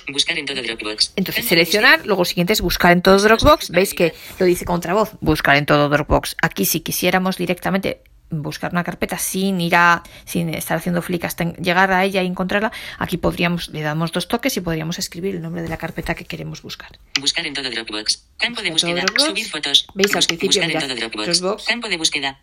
Buscar 0.09 0.39
en 0.39 0.47
todo 0.47 0.63
Dropbox. 0.63 1.13
Entonces, 1.17 1.47
seleccionar, 1.47 2.07
luego 2.07 2.25
siguiente 2.25 2.53
es 2.53 2.61
buscar 2.61 2.93
en 2.93 3.03
todo 3.03 3.19
Dropbox. 3.19 3.71
Veis 3.71 3.95
que 3.95 4.15
lo 4.39 4.47
dice 4.47 4.65
contra 4.65 4.95
voz, 4.95 5.13
buscar 5.21 5.57
en 5.57 5.67
todo 5.67 5.89
Dropbox. 5.89 6.37
Aquí 6.41 6.65
si 6.65 6.81
quisiéramos 6.81 7.37
directamente 7.37 8.03
buscar 8.31 8.73
una 8.73 8.85
carpeta 8.85 9.19
sin 9.19 9.61
ir 9.61 9.77
a, 9.77 10.03
sin 10.25 10.49
estar 10.53 10.77
haciendo 10.77 11.03
flick 11.03 11.25
hasta 11.25 11.53
llegar 11.55 11.93
a 11.93 12.05
ella 12.05 12.23
y 12.23 12.27
encontrarla, 12.27 12.73
aquí 12.99 13.17
podríamos, 13.17 13.69
le 13.69 13.83
damos 13.83 14.13
dos 14.13 14.29
toques 14.29 14.57
y 14.57 14.61
podríamos 14.61 14.99
escribir 14.99 15.37
el 15.37 15.43
nombre 15.43 15.63
de 15.63 15.69
la 15.69 15.77
carpeta 15.77 16.15
que 16.15 16.25
queremos 16.25 16.63
buscar. 16.63 16.99
Buscar 17.21 17.47
en 17.47 17.55
todo 17.55 17.71
Dropbox. 17.71 18.25
Campo 18.39 18.63
de 18.63 18.71
búsqueda. 18.71 19.03
Dropbox. 19.03 19.25
Subir 19.25 19.47
fotos. 19.47 19.87
¿Veis 19.95 20.15
al 20.15 20.25
principio, 20.25 20.63
Buscar 20.63 20.71
en 20.71 20.79
todo 20.79 20.97
Dropbox. 20.97 21.41
Dropbox. 21.41 21.65
Campo 21.67 21.89
de 21.89 21.97
búsqueda. 21.97 22.41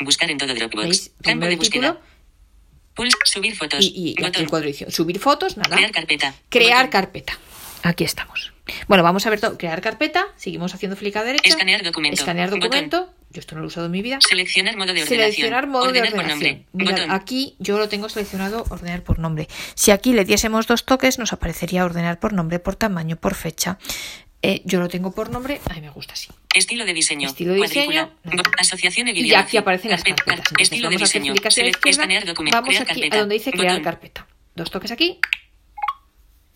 Buscar 0.00 0.30
en 0.30 0.38
todo 0.38 0.54
Dropbox. 0.54 0.84
¿Veis? 0.84 1.12
Campo 1.22 1.46
de 1.46 1.56
búsqueda. 1.56 1.94
título 1.94 2.17
Pulse. 2.98 3.16
Subir 3.24 3.56
fotos. 3.56 3.78
y, 3.82 4.14
y 4.18 4.24
aquí 4.24 4.42
el. 4.42 4.92
Subir 4.92 5.18
fotos, 5.18 5.56
nada. 5.56 5.74
Crear 5.76 5.90
carpeta. 5.92 6.34
Crear 6.50 6.86
Botón. 6.86 6.90
carpeta. 6.90 7.38
Aquí 7.84 8.04
estamos. 8.04 8.52
Bueno, 8.88 9.02
vamos 9.04 9.24
a 9.24 9.30
ver 9.30 9.40
todo. 9.40 9.56
Crear 9.56 9.80
carpeta. 9.80 10.26
Seguimos 10.36 10.74
haciendo 10.74 10.96
flick 10.96 11.16
a 11.16 11.22
derecha. 11.24 11.48
Escanear 11.48 11.82
documento. 11.82 12.20
Escanear 12.20 12.50
Botón. 12.50 12.60
documento. 12.60 13.14
Yo 13.30 13.40
esto 13.40 13.54
no 13.54 13.60
lo 13.60 13.66
he 13.66 13.68
usado 13.68 13.86
en 13.86 13.92
mi 13.92 14.02
vida. 14.02 14.18
Seleccionar 14.20 14.74
modo 14.76 14.86
de 14.92 15.02
ordenación. 15.02 15.20
Seleccionar 15.20 15.66
modo 15.68 15.84
Ordenar 15.84 16.08
de 16.08 16.16
por 16.16 16.24
ordenación. 16.24 16.66
nombre. 16.72 16.92
Mirad, 17.02 17.14
aquí 17.14 17.54
yo 17.58 17.78
lo 17.78 17.88
tengo 17.88 18.08
seleccionado 18.08 18.64
ordenar 18.68 19.02
por 19.04 19.18
nombre. 19.18 19.48
Si 19.74 19.90
aquí 19.90 20.12
le 20.12 20.24
diésemos 20.24 20.66
dos 20.66 20.84
toques, 20.84 21.18
nos 21.18 21.32
aparecería 21.32 21.84
ordenar 21.84 22.18
por 22.18 22.32
nombre, 22.32 22.58
por 22.58 22.74
tamaño, 22.76 23.16
por 23.16 23.34
fecha. 23.34 23.78
Eh, 24.42 24.62
yo 24.64 24.80
lo 24.80 24.88
tengo 24.88 25.10
por 25.12 25.30
nombre, 25.30 25.60
a 25.68 25.74
mí 25.74 25.80
me 25.82 25.90
gusta 25.90 26.14
así. 26.14 26.28
Estilo 26.58 26.84
de 26.84 26.92
diseño. 26.94 27.28
Estilo 27.28 27.54
de 27.54 27.60
diseño. 27.62 28.10
Bo- 28.24 28.42
Asociación 28.58 29.08
Y 29.08 29.34
aquí 29.34 29.56
aparecen 29.56 29.90
las 29.90 30.02
Carpeta. 30.02 30.24
carpetas. 30.24 30.50
Entonces, 30.50 30.62
Estilo 30.72 30.90
de 30.90 30.96
diseño. 30.96 31.34
Escanear 31.84 32.24
documento. 32.26 32.56
Vamos 32.56 32.68
Crear 32.68 32.82
aquí 32.82 32.92
carpeta. 33.00 33.16
a 33.16 33.20
donde 33.20 33.34
dice 33.34 33.50
crear 33.52 33.68
Botón. 33.72 33.84
carpeta. 33.84 34.26
Dos 34.54 34.70
toques 34.70 34.90
aquí, 34.90 35.18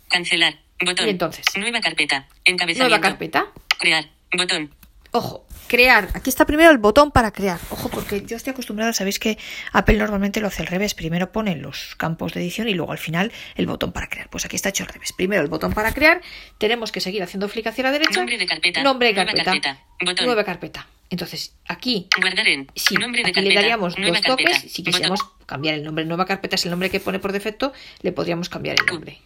Cancelar. 0.08 0.58
Botón. 0.84 1.06
Y 1.06 1.10
entonces. 1.10 1.44
Nueva 1.56 1.80
carpeta. 1.80 2.28
Encabezamiento. 2.44 2.88
nueva 2.88 3.00
carpeta. 3.00 3.46
Crear. 3.78 4.10
Botón. 4.36 4.74
Ojo, 5.14 5.46
crear. 5.68 6.08
Aquí 6.14 6.30
está 6.30 6.46
primero 6.46 6.70
el 6.70 6.78
botón 6.78 7.10
para 7.10 7.30
crear. 7.32 7.60
Ojo, 7.70 7.90
porque 7.90 8.22
yo 8.26 8.36
estoy 8.36 8.52
acostumbrada, 8.52 8.94
sabéis 8.94 9.18
que 9.18 9.36
Apple 9.72 9.98
normalmente 9.98 10.40
lo 10.40 10.46
hace 10.48 10.62
al 10.62 10.68
revés. 10.68 10.94
Primero 10.94 11.32
pone 11.32 11.54
los 11.56 11.94
campos 11.96 12.32
de 12.32 12.40
edición 12.40 12.66
y 12.68 12.74
luego 12.74 12.92
al 12.92 12.98
final 12.98 13.30
el 13.56 13.66
botón 13.66 13.92
para 13.92 14.08
crear. 14.08 14.30
Pues 14.30 14.46
aquí 14.46 14.56
está 14.56 14.70
hecho 14.70 14.84
al 14.84 14.88
revés. 14.88 15.12
Primero 15.12 15.42
el 15.42 15.48
botón 15.48 15.72
para 15.74 15.92
crear. 15.92 16.22
Tenemos 16.58 16.92
que 16.92 17.00
seguir 17.00 17.22
haciendo 17.22 17.48
flick 17.48 17.66
hacia 17.66 17.84
la 17.84 17.92
derecha. 17.92 18.18
Nombre 18.20 18.38
de 18.38 18.46
carpeta. 18.46 18.82
Nombre 18.82 19.08
de 19.08 19.14
Nueva 19.14 19.26
carpeta. 19.32 19.44
carpeta. 19.44 19.84
Botón. 20.04 20.26
Nueva 20.26 20.44
carpeta. 20.44 20.86
Entonces, 21.10 21.54
aquí 21.68 22.08
Guardar 22.18 22.48
en. 22.48 22.68
Sí, 22.74 22.94
nombre 22.94 23.22
de 23.22 23.28
aquí 23.28 23.34
carpeta. 23.34 23.54
le 23.54 23.60
daríamos 23.60 23.94
dos 23.96 24.22
toques. 24.22 24.46
carpeta. 24.46 24.58
Si 24.60 24.80
Botón. 24.80 24.84
quisiéramos 24.84 25.20
cambiar 25.44 25.74
el 25.74 25.84
nombre, 25.84 26.06
nueva 26.06 26.24
carpeta 26.24 26.54
es 26.56 26.64
el 26.64 26.70
nombre 26.70 26.88
que 26.88 27.00
pone 27.00 27.18
por 27.18 27.32
defecto, 27.32 27.74
le 28.00 28.12
podríamos 28.12 28.48
cambiar 28.48 28.76
el 28.80 28.86
nombre. 28.86 29.18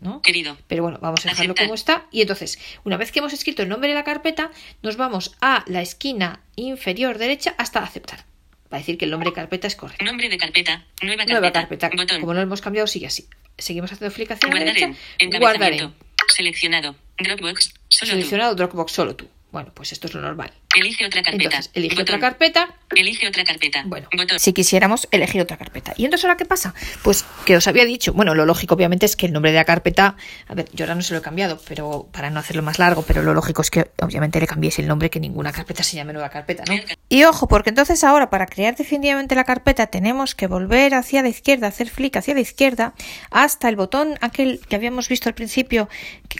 ¿No? 0.00 0.22
Querido. 0.22 0.56
Pero 0.68 0.82
bueno, 0.82 0.98
vamos 1.00 1.24
a 1.24 1.30
dejarlo 1.30 1.52
Aceptar. 1.52 1.66
como 1.66 1.74
está. 1.74 2.06
Y 2.10 2.22
entonces, 2.22 2.58
una 2.84 2.96
vez 2.96 3.12
que 3.12 3.20
hemos 3.20 3.32
escrito 3.32 3.62
el 3.62 3.68
nombre 3.68 3.88
de 3.88 3.94
la 3.94 4.04
carpeta, 4.04 4.50
nos 4.82 4.96
vamos 4.96 5.36
a 5.40 5.64
la 5.66 5.82
esquina 5.82 6.40
inferior 6.56 7.18
derecha 7.18 7.54
hasta 7.58 7.80
aceptar. 7.80 8.24
Para 8.68 8.80
decir 8.80 8.98
que 8.98 9.04
el 9.04 9.10
nombre 9.12 9.30
de 9.30 9.34
carpeta 9.34 9.66
es 9.66 9.76
correcto. 9.76 10.04
Nombre 10.04 10.28
de 10.28 10.38
carpeta. 10.38 10.84
Nueva 11.02 11.18
carpeta. 11.24 11.40
Nueva 11.40 11.52
carpeta. 11.52 11.90
Botón. 11.96 12.20
Como 12.20 12.34
no 12.34 12.40
lo 12.40 12.46
hemos 12.46 12.60
cambiado, 12.60 12.86
sigue 12.86 13.06
así. 13.06 13.28
Seguimos 13.58 13.92
haciendo 13.92 14.14
flick 14.14 14.32
hacia 14.32 14.48
la 14.48 14.58
derecha. 14.58 14.92
en. 15.18 15.30
Guardar 15.38 15.72
en. 15.72 15.78
Encabezamiento. 15.78 16.06
Seleccionado. 16.28 16.96
Dropbox. 17.18 17.74
Solo 17.88 18.12
tú. 18.18 18.56
Dropbox 18.56 18.92
solo 18.92 19.16
tú. 19.16 19.28
Bueno, 19.52 19.72
pues 19.72 19.92
esto 19.92 20.08
es 20.08 20.14
lo 20.14 20.20
normal. 20.20 20.52
Elige 20.76 21.06
otra 21.06 21.22
carpeta. 21.22 21.44
Entonces, 21.44 21.70
elige 21.74 21.94
Botón. 21.94 22.16
otra 22.16 22.28
carpeta. 22.28 22.68
Elige 22.94 23.26
otra 23.28 23.44
carpeta. 23.44 23.82
Bueno, 23.86 24.08
Botón. 24.16 24.38
si 24.38 24.52
quisiéramos 24.52 25.08
elegir 25.10 25.40
otra 25.40 25.56
carpeta. 25.56 25.94
¿Y 25.96 26.04
entonces 26.04 26.24
ahora 26.24 26.36
qué 26.36 26.44
pasa? 26.44 26.74
Pues 27.02 27.24
que 27.44 27.56
os 27.56 27.66
había 27.66 27.84
dicho, 27.84 28.12
bueno, 28.12 28.34
lo 28.34 28.46
lógico 28.46 28.74
obviamente 28.74 29.06
es 29.06 29.16
que 29.16 29.26
el 29.26 29.32
nombre 29.32 29.50
de 29.50 29.56
la 29.56 29.64
carpeta, 29.64 30.16
a 30.46 30.54
ver, 30.54 30.66
yo 30.72 30.84
ahora 30.84 30.94
no 30.94 31.02
se 31.02 31.14
lo 31.14 31.20
he 31.20 31.22
cambiado, 31.22 31.60
pero 31.66 32.08
para 32.12 32.30
no 32.30 32.38
hacerlo 32.40 32.62
más 32.62 32.78
largo, 32.78 33.02
pero 33.02 33.22
lo 33.22 33.34
lógico 33.34 33.62
es 33.62 33.70
que 33.70 33.90
obviamente 34.00 34.38
le 34.38 34.46
cambiéis 34.46 34.78
el 34.78 34.86
nombre, 34.86 35.10
que 35.10 35.18
ninguna 35.20 35.52
carpeta 35.52 35.82
se 35.82 35.96
llame 35.96 36.12
nueva 36.12 36.28
carpeta, 36.28 36.64
¿no? 36.68 36.74
Y 37.08 37.24
ojo, 37.24 37.48
porque 37.48 37.70
entonces 37.70 38.04
ahora 38.04 38.30
para 38.30 38.46
crear 38.46 38.76
definitivamente 38.76 39.34
la 39.34 39.44
carpeta 39.44 39.86
tenemos 39.86 40.34
que 40.34 40.46
volver 40.46 40.94
hacia 40.94 41.22
la 41.22 41.28
izquierda, 41.28 41.68
hacer 41.68 41.88
flick 41.88 42.16
hacia 42.16 42.34
la 42.34 42.40
izquierda, 42.40 42.94
hasta 43.30 43.68
el 43.68 43.76
botón 43.76 44.18
aquel 44.20 44.60
que 44.68 44.76
habíamos 44.76 45.08
visto 45.08 45.28
al 45.28 45.34
principio, 45.34 45.88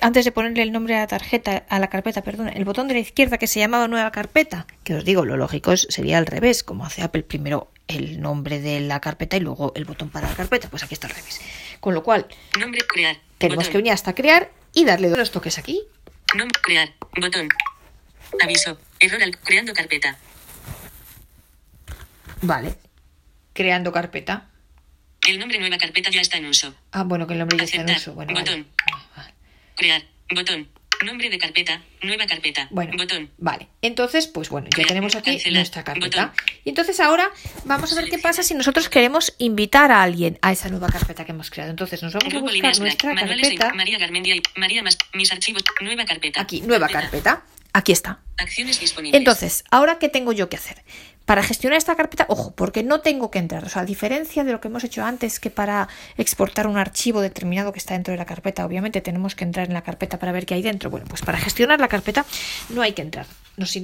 antes 0.00 0.24
de 0.24 0.32
ponerle 0.32 0.62
el 0.62 0.72
nombre 0.72 0.96
a 0.96 1.00
la 1.00 1.06
tarjeta, 1.06 1.64
a 1.68 1.78
la 1.78 1.88
carpeta, 1.88 2.22
perdón, 2.22 2.48
el 2.48 2.64
botón 2.64 2.88
de 2.88 2.94
la 2.94 3.00
izquierda 3.00 3.38
que 3.38 3.46
se 3.46 3.60
llamaba 3.60 3.88
nueva 3.88 4.10
carpeta, 4.10 4.25
que 4.84 4.94
os 4.94 5.04
digo, 5.04 5.24
lo 5.24 5.36
lógico 5.36 5.72
es- 5.72 5.86
sería 5.90 6.18
al 6.18 6.26
revés, 6.26 6.62
como 6.62 6.84
hace 6.86 7.02
Apple 7.02 7.22
primero 7.22 7.70
el 7.88 8.20
nombre 8.20 8.60
de 8.60 8.80
la 8.80 9.00
carpeta 9.00 9.36
y 9.36 9.40
luego 9.40 9.72
el 9.76 9.84
botón 9.84 10.10
para 10.10 10.28
la 10.28 10.34
carpeta, 10.34 10.68
pues 10.68 10.82
aquí 10.82 10.94
está 10.94 11.06
al 11.06 11.14
revés. 11.14 11.40
Con 11.80 11.94
lo 11.94 12.02
cual, 12.02 12.26
Nombre. 12.58 12.80
Crear. 12.88 13.16
tenemos 13.38 13.64
Botón. 13.64 13.72
que 13.72 13.78
venir 13.78 13.92
hasta 13.92 14.14
crear 14.14 14.50
y 14.72 14.84
darle 14.84 15.08
dos 15.08 15.30
toques 15.30 15.58
aquí. 15.58 15.82
Nombre. 16.36 16.60
Crear. 16.62 16.92
Botón. 17.20 17.48
Aviso. 18.42 18.78
Error 19.00 19.22
al. 19.22 19.38
Creando 19.38 19.72
carpeta. 19.72 20.18
Vale. 22.42 22.76
Creando 23.52 23.92
carpeta. 23.92 24.48
El 25.26 25.38
nombre 25.38 25.58
nueva 25.58 25.78
carpeta 25.78 26.10
ya 26.10 26.20
está 26.20 26.36
en 26.36 26.46
uso. 26.46 26.74
Ah, 26.92 27.02
bueno, 27.04 27.26
que 27.26 27.32
el 27.32 27.38
nombre 27.40 27.56
ya 27.58 27.64
está 27.64 27.80
en 27.80 27.90
uso. 27.90 28.12
Bueno. 28.14 28.32
Botón. 28.34 28.66
Vale. 29.16 29.34
Crear. 29.76 30.02
Botón. 30.34 30.68
Nombre 31.04 31.30
de 31.30 31.38
carpeta. 31.38 31.82
Nueva 32.02 32.26
carpeta. 32.26 32.68
Bueno, 32.70 32.92
Botón. 32.96 33.30
vale. 33.38 33.68
Entonces, 33.82 34.26
pues 34.26 34.48
bueno, 34.48 34.68
ya 34.76 34.84
tenemos 34.86 35.14
aquí 35.14 35.32
cancelar, 35.32 35.60
nuestra 35.60 35.84
carpeta. 35.84 36.26
botón. 36.26 36.46
Y 36.64 36.68
entonces 36.70 37.00
ahora 37.00 37.30
vamos 37.64 37.92
a 37.92 37.96
ver 38.00 38.08
qué 38.10 38.18
pasa 38.18 38.42
si 38.42 38.54
nosotros 38.54 38.88
queremos 38.88 39.34
invitar 39.38 39.92
a 39.92 40.02
alguien 40.02 40.38
a 40.42 40.52
esa 40.52 40.68
nueva 40.68 40.88
carpeta 40.88 41.24
que 41.24 41.32
hemos 41.32 41.50
creado. 41.50 41.70
Entonces 41.70 42.02
nos 42.02 42.12
vamos 42.14 42.32
a 42.32 42.38
buscar 42.38 42.78
nuestra 42.78 43.14
Manuales 43.14 43.48
en 43.48 43.56
carpeta. 43.56 43.74
María 43.74 43.98
Garmendia 43.98 44.34
y 44.36 44.42
María 44.56 44.82
más. 44.82 44.98
Mis 45.14 45.30
archivos. 45.32 45.62
Nueva 45.80 46.04
carpeta. 46.04 46.40
Aquí, 46.40 46.60
nueva 46.62 46.88
carpeta. 46.88 47.44
Aquí 47.72 47.92
está. 47.92 48.20
Acciones 48.38 48.80
disponibles. 48.80 49.18
Entonces, 49.18 49.64
¿ahora 49.70 49.98
qué 49.98 50.08
tengo 50.08 50.32
yo 50.32 50.48
que 50.48 50.56
hacer? 50.56 50.82
Para 51.26 51.42
gestionar 51.42 51.76
esta 51.76 51.96
carpeta, 51.96 52.24
ojo, 52.28 52.54
porque 52.54 52.84
no 52.84 53.00
tengo 53.00 53.30
que 53.32 53.40
entrar. 53.40 53.64
O 53.64 53.68
sea, 53.68 53.82
a 53.82 53.84
diferencia 53.84 54.44
de 54.44 54.52
lo 54.52 54.60
que 54.60 54.68
hemos 54.68 54.84
hecho 54.84 55.04
antes, 55.04 55.40
que 55.40 55.50
para 55.50 55.88
exportar 56.16 56.68
un 56.68 56.78
archivo 56.78 57.20
determinado 57.20 57.72
que 57.72 57.80
está 57.80 57.94
dentro 57.94 58.12
de 58.12 58.18
la 58.18 58.24
carpeta, 58.24 58.64
obviamente 58.64 59.00
tenemos 59.00 59.34
que 59.34 59.44
entrar 59.44 59.66
en 59.66 59.74
la 59.74 59.82
carpeta 59.82 60.18
para 60.18 60.30
ver 60.30 60.46
qué 60.46 60.54
hay 60.54 60.62
dentro. 60.62 60.88
Bueno, 60.88 61.06
pues 61.08 61.22
para 61.22 61.36
gestionar 61.38 61.80
la 61.80 61.88
carpeta 61.88 62.24
no 62.68 62.80
hay 62.80 62.92
que 62.92 63.02
entrar. 63.02 63.26
Nos, 63.56 63.76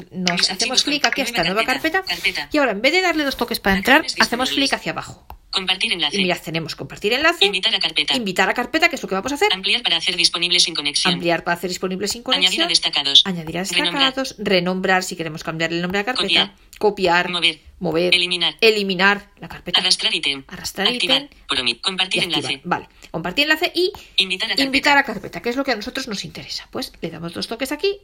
hacemos 0.50 0.84
clic 0.84 1.04
aquí 1.04 1.22
a 1.22 1.24
esta 1.24 1.42
nueva 1.44 1.64
carpeta, 1.64 2.02
carpeta, 2.02 2.48
y 2.52 2.58
ahora 2.58 2.72
en 2.72 2.82
vez 2.82 2.92
de 2.92 3.02
darle 3.02 3.24
dos 3.24 3.36
toques 3.36 3.58
para 3.58 3.76
entrar, 3.76 4.04
hacemos 4.20 4.50
clic 4.50 4.72
hacia 4.72 4.92
abajo. 4.92 5.26
Compartir 5.52 5.92
enlace. 5.92 6.16
Y 6.16 6.22
mirad, 6.22 6.40
tenemos 6.42 6.74
compartir 6.74 7.12
enlace, 7.12 7.44
Invitar 7.44 7.74
a 7.74 7.78
carpeta. 7.78 8.16
invitar 8.16 8.48
a 8.48 8.54
carpeta, 8.54 8.88
que 8.88 8.96
es 8.96 9.02
lo 9.02 9.08
que 9.08 9.14
vamos 9.14 9.30
a 9.32 9.34
hacer, 9.34 9.52
Ampliar 9.52 9.82
para 9.82 9.98
hacer 9.98 10.16
disponible 10.16 10.58
sin 10.58 10.74
conexión. 10.74 11.12
ampliar 11.14 11.44
para 11.44 11.56
hacer 11.58 11.68
disponible 11.68 12.08
sin 12.08 12.22
Añadir 12.22 12.34
conexión, 12.40 12.64
a 12.64 12.68
destacados. 12.68 13.22
añadir 13.26 13.58
a 13.58 13.60
destacados, 13.60 14.34
renombrar 14.38 15.02
si 15.04 15.14
queremos 15.14 15.44
cambiar 15.44 15.70
el 15.72 15.82
nombre 15.82 15.98
de 15.98 16.02
la 16.06 16.14
carpeta, 16.14 16.54
Copiar. 16.78 16.78
copiar, 16.78 17.28
Mover. 17.30 17.60
mover, 17.80 18.14
Eliminar. 18.14 18.56
eliminar 18.62 19.30
la 19.40 19.48
carpeta, 19.48 19.80
Arrastrar 19.80 20.14
ítem. 20.14 20.42
Arrastrar 20.48 20.88
Activar. 20.88 21.22
ítem. 21.24 21.38
Por 21.46 21.60
omit. 21.60 21.76
y 21.76 21.80
Compartir 21.80 22.22
enlace. 22.24 22.60
Vale, 22.64 22.88
compartir 23.10 23.42
enlace 23.44 23.70
y 23.74 23.92
Invitar 24.16 24.46
a 24.46 24.48
carpeta. 24.50 24.64
invitar 24.66 24.98
a 24.98 25.02
carpeta, 25.04 25.42
que 25.42 25.50
es 25.50 25.56
lo 25.56 25.64
que 25.64 25.72
a 25.72 25.76
nosotros 25.76 26.08
nos 26.08 26.24
interesa. 26.24 26.66
Pues 26.70 26.92
le 27.02 27.10
damos 27.10 27.34
dos 27.34 27.46
toques 27.46 27.72
aquí 27.72 27.98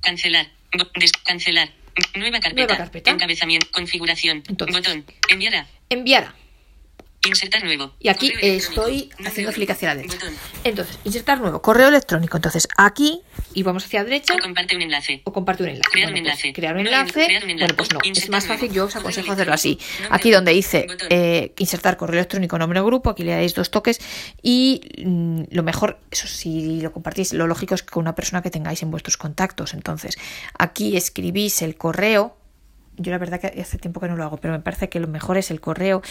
Cancelar. 0.00 0.50
Cancelar. 1.24 1.70
Nueva 2.14 2.40
carpeta. 2.40 2.66
Nueva 2.66 2.76
carpeta. 2.76 3.10
Encabezamiento. 3.10 3.66
Configuración. 3.72 4.42
Entonces. 4.48 4.76
Botón. 4.76 5.04
Enviar 5.28 5.54
a. 5.56 5.66
Enviar 5.88 6.24
a. 6.24 6.41
Insertar 7.26 7.62
nuevo. 7.64 7.92
Y 8.00 8.08
aquí 8.08 8.32
estoy 8.42 9.10
haciendo 9.24 9.52
clic 9.52 9.70
hacia 9.70 9.90
la 9.90 9.94
derecha. 9.96 10.16
Botón. 10.16 10.34
Entonces, 10.64 10.98
insertar 11.04 11.40
nuevo 11.40 11.62
correo 11.62 11.88
electrónico. 11.88 12.36
Entonces, 12.36 12.66
aquí 12.76 13.22
y 13.54 13.62
vamos 13.62 13.84
hacia 13.84 14.00
la 14.00 14.06
derecha 14.06 14.34
Comparte 14.40 14.76
un 14.76 14.82
enlace. 14.82 15.22
o 15.24 15.32
comparte 15.32 15.62
un 15.62 15.68
enlace. 15.68 15.90
Crear 15.90 16.08
un 16.08 16.14
pues, 16.14 16.20
enlace. 16.20 16.52
crear 16.52 16.74
un 16.74 16.80
enlace. 16.80 17.26
crear 17.26 17.44
un 17.44 17.50
enlace. 17.50 17.74
Bueno, 17.74 17.76
pues 17.76 17.92
no, 17.92 18.20
es 18.20 18.28
más 18.28 18.46
fácil. 18.46 18.72
Yo 18.72 18.86
os 18.86 18.96
aconsejo 18.96 19.32
hacerlo 19.32 19.54
así. 19.54 19.78
Aquí 20.10 20.30
donde 20.30 20.52
dice 20.52 20.86
eh, 21.10 21.52
insertar 21.58 21.96
correo 21.96 22.18
electrónico, 22.18 22.58
nombre 22.58 22.80
o 22.80 22.84
grupo, 22.84 23.10
aquí 23.10 23.22
le 23.22 23.32
dais 23.32 23.54
dos 23.54 23.70
toques 23.70 24.00
y 24.42 24.80
mm, 25.04 25.42
lo 25.50 25.62
mejor, 25.62 26.00
eso 26.10 26.26
si 26.26 26.80
lo 26.80 26.92
compartís, 26.92 27.32
lo 27.32 27.46
lógico 27.46 27.74
es 27.74 27.82
que 27.82 27.90
con 27.90 28.02
una 28.02 28.14
persona 28.14 28.42
que 28.42 28.50
tengáis 28.50 28.82
en 28.82 28.90
vuestros 28.90 29.16
contactos. 29.16 29.74
Entonces, 29.74 30.18
aquí 30.58 30.96
escribís 30.96 31.62
el 31.62 31.76
correo. 31.76 32.36
Yo 32.96 33.10
la 33.10 33.18
verdad 33.18 33.40
que 33.40 33.60
hace 33.60 33.78
tiempo 33.78 34.00
que 34.00 34.08
no 34.08 34.16
lo 34.16 34.24
hago, 34.24 34.36
pero 34.36 34.52
me 34.52 34.60
parece 34.60 34.88
que 34.88 35.00
lo 35.00 35.08
mejor 35.08 35.38
es 35.38 35.50
el 35.50 35.60
correo 35.60 36.02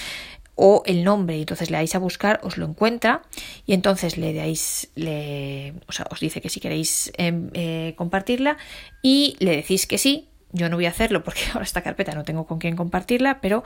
o 0.56 0.84
el 0.86 1.04
nombre. 1.04 1.38
Y 1.38 1.42
entonces 1.42 1.70
le 1.70 1.78
dais 1.78 1.96
a 1.96 2.00
buscar, 2.00 2.40
os 2.44 2.58
lo 2.58 2.66
encuentra 2.66 3.22
y 3.66 3.74
entonces 3.74 4.18
le 4.18 4.34
dais, 4.34 4.90
le, 4.96 5.74
o 5.88 5.92
sea, 5.92 6.08
os 6.12 6.20
dice 6.20 6.42
que 6.42 6.50
si 6.50 6.60
queréis 6.60 7.12
em, 7.18 7.50
eh, 7.54 7.94
compartirla 7.98 8.58
y 9.02 9.36
le 9.40 9.56
decís 9.56 9.86
que 9.86 9.98
sí. 9.98 10.28
Yo 10.54 10.68
no 10.68 10.76
voy 10.76 10.86
a 10.86 10.90
hacerlo 10.90 11.24
porque 11.24 11.42
ahora 11.54 11.64
esta 11.64 11.82
carpeta 11.82 12.14
no 12.14 12.24
tengo 12.24 12.46
con 12.46 12.60
quién 12.60 12.76
compartirla, 12.76 13.40
pero 13.42 13.64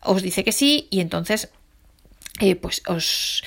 os 0.00 0.22
dice 0.22 0.42
que 0.42 0.52
sí 0.52 0.88
y 0.90 1.00
entonces 1.00 1.50
eh, 2.40 2.56
pues 2.56 2.82
os, 2.88 3.44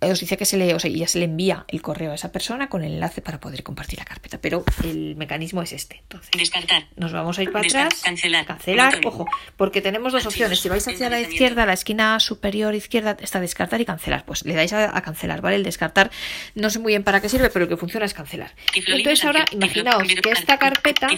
os 0.00 0.20
dice 0.20 0.36
que 0.36 0.44
se 0.44 0.56
le, 0.56 0.74
o 0.74 0.78
sea, 0.80 0.90
ya 0.90 1.06
se 1.06 1.18
le 1.18 1.26
envía 1.26 1.64
el 1.68 1.82
correo 1.82 2.12
a 2.12 2.14
esa 2.14 2.32
persona 2.32 2.68
con 2.68 2.84
el 2.84 2.94
enlace 2.94 3.20
para 3.20 3.38
poder 3.40 3.62
compartir 3.62 3.98
la 3.98 4.04
carpeta. 4.04 4.38
Pero 4.40 4.64
el 4.84 5.16
mecanismo 5.16 5.62
es 5.62 5.72
este. 5.72 5.96
Entonces, 6.02 6.30
Descartar. 6.36 6.84
nos 6.96 7.12
vamos 7.12 7.38
a 7.38 7.42
ir 7.42 7.52
para 7.52 7.66
atrás. 7.66 8.00
cancelar. 8.02 8.46
Cancelar, 8.46 8.96
Botón. 8.96 9.12
ojo, 9.22 9.26
porque 9.56 9.80
tenemos 9.82 10.12
dos 10.12 10.24
opciones. 10.26 10.60
Si 10.60 10.68
vais 10.68 10.86
hacia 10.86 11.10
la 11.10 11.20
izquierda, 11.20 11.66
la 11.66 11.74
esquina 11.74 12.18
superior 12.20 12.74
izquierda 12.74 13.16
está 13.20 13.40
descartar 13.40 13.80
y 13.80 13.84
cancelar. 13.84 14.24
Pues 14.24 14.44
le 14.44 14.54
dais 14.54 14.72
a, 14.72 14.96
a 14.96 15.02
cancelar, 15.02 15.40
¿vale? 15.40 15.56
El 15.56 15.64
descartar 15.64 16.10
no 16.54 16.70
sé 16.70 16.78
muy 16.78 16.92
bien 16.92 17.04
para 17.04 17.20
qué 17.20 17.28
sirve, 17.28 17.50
pero 17.50 17.66
lo 17.66 17.68
que 17.68 17.76
funciona 17.76 18.06
es 18.06 18.14
cancelar. 18.14 18.54
Entonces 18.74 19.24
ahora, 19.24 19.44
imaginaos 19.52 20.02
que 20.08 20.30
esta 20.30 20.58
carpeta, 20.58 21.08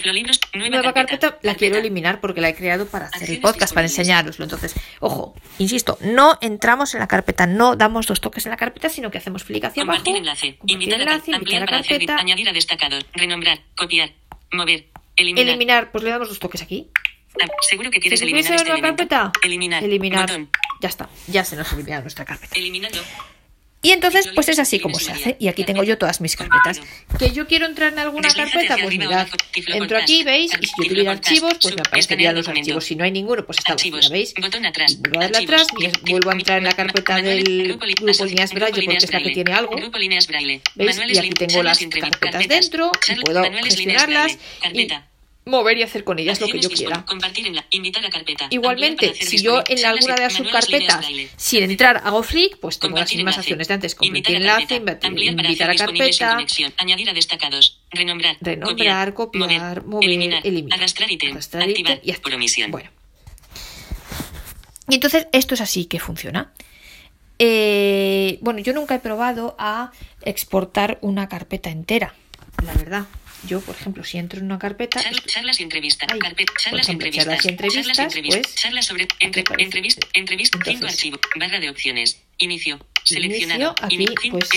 nueva 0.54 0.92
carpeta, 0.92 1.38
la 1.42 1.54
quiero 1.54 1.76
eliminar 1.76 2.20
porque 2.20 2.40
la 2.40 2.48
he 2.48 2.54
creado 2.54 2.86
para 2.86 3.06
hacer 3.06 3.30
el 3.30 3.40
podcast, 3.40 3.74
para 3.74 3.86
enseñároslo. 3.86 4.44
Entonces, 4.44 4.74
ojo, 5.00 5.34
insisto, 5.58 5.98
no 6.00 6.38
entramos 6.40 6.94
en 6.94 7.00
la 7.00 7.08
carpeta, 7.08 7.46
no 7.46 7.76
damos 7.76 8.06
dos 8.06 8.20
toques 8.20 8.46
en 8.46 8.50
la 8.50 8.56
carpeta, 8.56 8.71
sino 8.88 9.10
que 9.10 9.18
hacemos 9.18 9.44
clic 9.44 9.64
hacia 9.64 9.82
abajo. 9.82 9.98
Compartir 9.98 10.16
enlace. 10.16 10.58
Invitar 10.66 11.00
enlace, 11.00 11.34
ampliar 11.34 11.66
para 11.66 11.82
carpeta, 11.82 12.16
añadir 12.16 12.48
a 12.48 12.52
destacado. 12.52 12.98
Renombrar. 13.14 13.60
Copiar. 13.76 14.12
Mover. 14.52 14.86
Eliminar. 15.16 15.48
eliminar, 15.48 15.92
pues 15.92 16.04
le 16.04 16.10
damos 16.10 16.28
dos 16.28 16.38
toques 16.38 16.62
aquí. 16.62 16.88
Ah, 17.42 17.46
Seguro 17.62 17.90
que 17.90 18.00
quieres 18.00 18.20
¿Se 18.20 18.24
eliminar 18.24 18.54
este 18.54 18.80
carpeta? 18.80 19.32
Eliminar. 19.42 19.82
Eliminar. 19.84 20.28
Botón. 20.28 20.50
Ya 20.80 20.88
está, 20.88 21.08
ya 21.28 21.44
se 21.44 21.56
nos 21.56 21.72
elimina 21.72 22.00
nuestra 22.00 22.24
carpeta. 22.24 22.58
Eliminando. 22.58 22.98
Y 23.84 23.90
entonces, 23.90 24.28
pues 24.34 24.48
es 24.48 24.60
así 24.60 24.78
como 24.78 24.98
se 24.98 25.10
hace. 25.10 25.36
Y 25.40 25.48
aquí 25.48 25.64
tengo 25.64 25.82
yo 25.82 25.98
todas 25.98 26.20
mis 26.20 26.36
carpetas. 26.36 26.80
Que 27.18 27.32
yo 27.32 27.48
quiero 27.48 27.66
entrar 27.66 27.92
en 27.92 27.98
alguna 27.98 28.28
carpeta, 28.30 28.76
pues 28.80 28.96
mirad, 28.96 29.26
entro 29.66 29.98
aquí, 29.98 30.22
¿veis? 30.22 30.52
Y 30.60 30.66
si 30.66 30.72
yo 30.82 30.88
tuviera 30.88 31.12
archivos, 31.12 31.54
pues 31.60 31.74
me 31.74 31.80
aparecerían 31.80 32.34
los 32.36 32.46
archivos. 32.46 32.84
Si 32.84 32.94
no 32.94 33.02
hay 33.04 33.10
ninguno, 33.10 33.44
pues 33.44 33.58
está 33.58 33.74
vacía. 33.74 34.08
¿veis? 34.10 34.34
Y 34.36 34.40
vuelvo 34.40 35.18
a 35.18 35.22
darle 35.22 35.38
atrás, 35.38 35.66
vuelvo 36.08 36.30
a 36.30 36.32
entrar 36.34 36.58
en 36.58 36.64
la 36.64 36.72
carpeta 36.72 37.16
del 37.20 37.68
grupo 37.68 37.84
Líneas 38.24 38.52
Braille, 38.54 38.82
porque 38.84 38.96
es 38.98 39.12
la 39.12 39.20
que 39.22 39.30
tiene 39.30 39.52
algo. 39.52 39.74
¿Veis? 40.76 41.00
Y 41.08 41.18
aquí 41.18 41.30
tengo 41.30 41.62
las 41.64 41.78
carpetas 41.78 42.48
dentro, 42.48 42.92
y 43.08 43.20
puedo 43.20 43.42
gestionarlas 43.62 44.38
y. 44.72 44.88
mover 45.44 45.76
y 45.78 45.82
hacer 45.82 46.04
con 46.04 46.18
ellas 46.18 46.40
lo 46.40 46.46
que 46.46 46.60
yo 46.60 46.70
quiera. 46.70 46.98
dispon- 46.98 47.04
Compartir 47.06 47.46
en 47.46 47.56
la. 47.56 47.66
Invitar 47.70 48.04
a 48.04 48.10
carpeta. 48.10 48.46
Igualmente, 48.50 49.14
si 49.14 49.42
yo 49.42 49.62
en 49.66 49.84
alguna 49.84 50.14
de 50.14 50.20
las 50.22 50.32
subcarpetas, 50.34 51.06
sin 51.36 51.64
entrar, 51.64 52.00
hago 52.04 52.22
flick, 52.22 52.58
pues 52.58 52.78
tengo 52.78 52.96
las 52.96 53.12
mismas 53.14 53.38
acciones 53.38 53.68
de 53.68 53.74
antes. 53.74 53.94
A 54.00 54.04
enlace, 54.04 54.76
invitar, 55.02 55.70
a 55.70 55.74
carpeta. 55.74 56.38
Añadir 56.78 57.10
a 57.10 57.12
destacados. 57.12 57.80
Renombrar. 57.90 58.36
renombrar, 58.40 59.14
copiar, 59.14 59.84
mover, 59.84 60.04
eliminar. 60.08 60.46
eliminar. 60.46 60.78
Arrastrar 60.78 61.10
ítem. 61.10 61.32
Arrastrar 61.32 61.62
activar. 61.64 61.92
ítem 61.96 62.08
y 62.08 62.10
activar. 62.10 62.22
Por 62.22 62.34
omisión. 62.34 62.70
Bueno. 62.70 62.90
Y 64.88 64.94
entonces 64.94 65.26
esto 65.32 65.54
es 65.54 65.60
así 65.60 65.84
que 65.86 65.98
funciona. 66.00 66.52
Eh, 67.38 68.38
bueno, 68.40 68.60
yo 68.60 68.72
nunca 68.72 68.94
he 68.94 68.98
probado 69.00 69.56
a 69.58 69.90
exportar 70.22 70.98
una 71.00 71.28
carpeta 71.28 71.70
entera, 71.70 72.14
la 72.64 72.74
verdad. 72.74 73.04
Yo, 73.44 73.60
por 73.60 73.74
ejemplo, 73.74 74.04
si 74.04 74.18
entro 74.18 74.38
en 74.38 74.46
una 74.46 74.58
carpeta, 74.58 75.02
Charlas, 75.26 75.58
y 75.60 75.62
entrevistas. 75.64 76.08
Charlas, 76.08 76.88
y 76.88 76.92
ejemplo, 76.92 77.06
entrevistas. 77.08 77.24
charlas 77.24 77.44
y 77.44 77.48
entrevistas, 77.48 77.96
Charlas, 77.96 78.14
pues, 78.42 78.54
charlas 78.54 78.86
sobre 78.86 79.08
entrevista, 79.18 79.56
entrevista, 80.14 80.58
cinco 80.64 80.70
Entonces, 80.70 80.98
archivo, 80.98 81.18
barra 81.36 81.58
de 81.58 81.68
opciones, 81.70 82.22
inicio, 82.38 82.84
seleccionado, 83.04 83.74
Inicio, 83.90 84.14
aquí, 84.16 84.30
pues, 84.30 84.48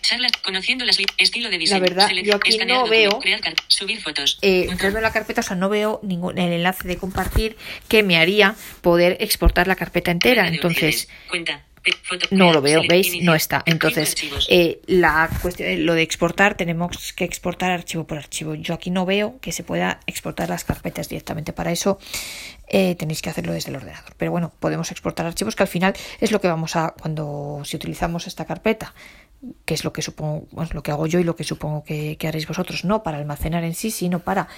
charlas, 0.00 0.32
conociendo 0.42 0.84
las 0.86 0.98
estilo 1.18 1.50
de 1.50 1.58
diseño, 1.58 1.80
verdad, 1.80 2.08
selec- 2.08 2.24
yo 2.24 2.36
aquí 2.36 2.56
no 2.66 2.86
veo- 2.86 3.20
subir 3.68 4.00
fotos, 4.00 4.38
eh, 4.42 4.66
entrando 4.70 4.98
en 4.98 5.02
la 5.04 5.12
carpeta, 5.12 5.40
o 5.42 5.44
sea, 5.44 5.56
no 5.56 5.68
veo 5.68 6.00
ningún 6.02 6.38
el 6.38 6.52
enlace 6.52 6.88
de 6.88 6.96
compartir 6.96 7.56
que 7.88 8.02
me 8.02 8.16
haría 8.16 8.54
poder 8.80 9.18
exportar 9.20 9.66
la 9.68 9.76
carpeta 9.76 10.10
entera. 10.10 10.48
Entonces, 10.48 11.08
cuenta, 11.28 11.64
no 12.30 12.52
lo 12.52 12.60
veo, 12.60 12.82
¿veis? 12.88 13.22
No 13.22 13.34
está. 13.34 13.62
Entonces, 13.66 14.14
eh, 14.48 14.80
la 14.86 15.30
cuestión, 15.40 15.86
lo 15.86 15.94
de 15.94 16.02
exportar, 16.02 16.56
tenemos 16.56 17.12
que 17.12 17.24
exportar 17.24 17.70
archivo 17.70 18.04
por 18.06 18.18
archivo. 18.18 18.54
Yo 18.54 18.74
aquí 18.74 18.90
no 18.90 19.06
veo 19.06 19.38
que 19.40 19.52
se 19.52 19.62
pueda 19.62 20.00
exportar 20.06 20.48
las 20.48 20.64
carpetas 20.64 21.08
directamente. 21.08 21.52
Para 21.52 21.72
eso 21.72 21.98
eh, 22.68 22.94
tenéis 22.96 23.22
que 23.22 23.30
hacerlo 23.30 23.52
desde 23.52 23.70
el 23.70 23.76
ordenador. 23.76 24.12
Pero 24.16 24.30
bueno, 24.30 24.52
podemos 24.60 24.90
exportar 24.90 25.26
archivos 25.26 25.56
que 25.56 25.62
al 25.62 25.68
final 25.68 25.94
es 26.20 26.32
lo 26.32 26.40
que 26.40 26.48
vamos 26.48 26.76
a, 26.76 26.94
cuando 27.00 27.62
si 27.64 27.76
utilizamos 27.76 28.26
esta 28.26 28.44
carpeta, 28.44 28.94
que 29.64 29.74
es 29.74 29.84
lo 29.84 29.92
que 29.92 30.02
supongo, 30.02 30.46
lo 30.72 30.82
que 30.82 30.90
hago 30.90 31.06
yo 31.06 31.18
y 31.18 31.24
lo 31.24 31.34
que 31.34 31.44
supongo 31.44 31.82
que, 31.82 32.16
que 32.18 32.28
haréis 32.28 32.46
vosotros, 32.46 32.84
no 32.84 33.02
para 33.02 33.18
almacenar 33.18 33.64
en 33.64 33.74
sí, 33.74 33.90
sino 33.90 34.18
para 34.18 34.48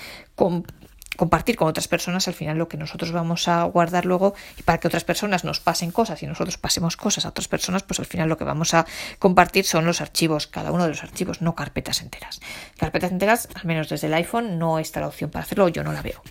compartir 1.16 1.56
con 1.56 1.68
otras 1.68 1.88
personas 1.88 2.28
al 2.28 2.34
final 2.34 2.58
lo 2.58 2.68
que 2.68 2.76
nosotros 2.76 3.12
vamos 3.12 3.48
a 3.48 3.64
guardar 3.64 4.06
luego 4.06 4.34
y 4.58 4.62
para 4.62 4.78
que 4.78 4.88
otras 4.88 5.04
personas 5.04 5.44
nos 5.44 5.60
pasen 5.60 5.90
cosas 5.90 6.22
y 6.22 6.26
nosotros 6.26 6.58
pasemos 6.58 6.96
cosas 6.96 7.26
a 7.26 7.30
otras 7.30 7.48
personas, 7.48 7.82
pues 7.82 8.00
al 8.00 8.06
final 8.06 8.28
lo 8.28 8.36
que 8.36 8.44
vamos 8.44 8.74
a 8.74 8.86
compartir 9.18 9.64
son 9.64 9.84
los 9.84 10.00
archivos, 10.00 10.46
cada 10.46 10.72
uno 10.72 10.84
de 10.84 10.90
los 10.90 11.02
archivos, 11.02 11.42
no 11.42 11.54
carpetas 11.54 12.02
enteras. 12.02 12.40
Carpetas 12.78 13.12
enteras, 13.12 13.48
al 13.54 13.64
menos 13.64 13.88
desde 13.88 14.06
el 14.06 14.14
iPhone, 14.14 14.58
no 14.58 14.78
está 14.78 15.00
la 15.00 15.08
opción 15.08 15.30
para 15.30 15.44
hacerlo, 15.44 15.68
yo 15.68 15.84
no 15.84 15.92
la 15.92 16.02
veo. 16.02 16.22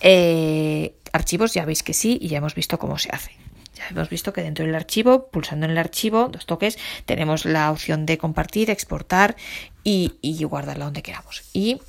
Eh, 0.00 0.94
archivos 1.12 1.54
ya 1.54 1.64
veis 1.64 1.82
que 1.82 1.94
sí 1.94 2.18
y 2.20 2.28
ya 2.28 2.38
hemos 2.38 2.54
visto 2.54 2.78
cómo 2.78 2.98
se 2.98 3.10
hace. 3.10 3.32
Ya 3.74 3.88
hemos 3.88 4.10
visto 4.10 4.32
que 4.32 4.42
dentro 4.42 4.64
del 4.64 4.74
archivo, 4.74 5.28
pulsando 5.28 5.66
en 5.66 5.72
el 5.72 5.78
archivo, 5.78 6.28
dos 6.28 6.46
toques, 6.46 6.78
tenemos 7.06 7.44
la 7.44 7.70
opción 7.70 8.06
de 8.06 8.18
compartir, 8.18 8.70
exportar 8.70 9.36
y, 9.82 10.14
y 10.20 10.42
guardarla 10.44 10.84
donde 10.84 11.02
queramos. 11.02 11.42
Y 11.52 11.80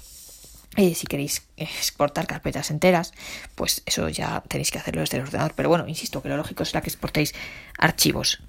eh, 0.75 0.95
si 0.95 1.05
queréis 1.07 1.43
exportar 1.57 2.25
carpetas 2.25 2.71
enteras, 2.71 3.13
pues 3.55 3.83
eso 3.85 4.09
ya 4.09 4.41
tenéis 4.47 4.71
que 4.71 4.79
hacerlo 4.79 5.01
desde 5.01 5.17
el 5.17 5.23
ordenador. 5.23 5.53
Pero 5.55 5.69
bueno, 5.69 5.87
insisto 5.87 6.21
que 6.21 6.29
lo 6.29 6.37
lógico 6.37 6.65
será 6.65 6.81
que 6.81 6.89
exportéis 6.89 7.33
archivos. 7.77 8.41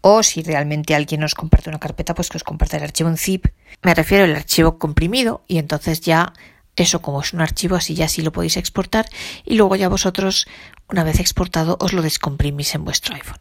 O 0.00 0.22
si 0.22 0.42
realmente 0.42 0.94
alguien 0.94 1.24
os 1.24 1.34
comparte 1.34 1.68
una 1.68 1.80
carpeta, 1.80 2.14
pues 2.14 2.28
que 2.28 2.36
os 2.36 2.44
comparta 2.44 2.76
el 2.76 2.84
archivo 2.84 3.08
en 3.08 3.16
zip. 3.16 3.46
Me 3.82 3.94
refiero 3.94 4.24
al 4.24 4.36
archivo 4.36 4.78
comprimido 4.78 5.42
y 5.48 5.58
entonces 5.58 6.00
ya 6.00 6.32
eso 6.76 7.02
como 7.02 7.20
es 7.20 7.32
un 7.32 7.40
archivo 7.40 7.74
así 7.74 7.94
ya 7.94 8.08
sí 8.08 8.22
lo 8.22 8.30
podéis 8.30 8.56
exportar 8.56 9.06
y 9.44 9.56
luego 9.56 9.74
ya 9.74 9.88
vosotros 9.88 10.46
una 10.88 11.02
vez 11.02 11.18
exportado 11.18 11.76
os 11.80 11.92
lo 11.92 12.02
descomprimís 12.02 12.72
en 12.76 12.84
vuestro 12.84 13.16
iPhone 13.16 13.40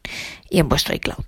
y 0.49 0.59
en 0.59 0.69
vuestro 0.69 0.95
iCloud. 0.95 1.23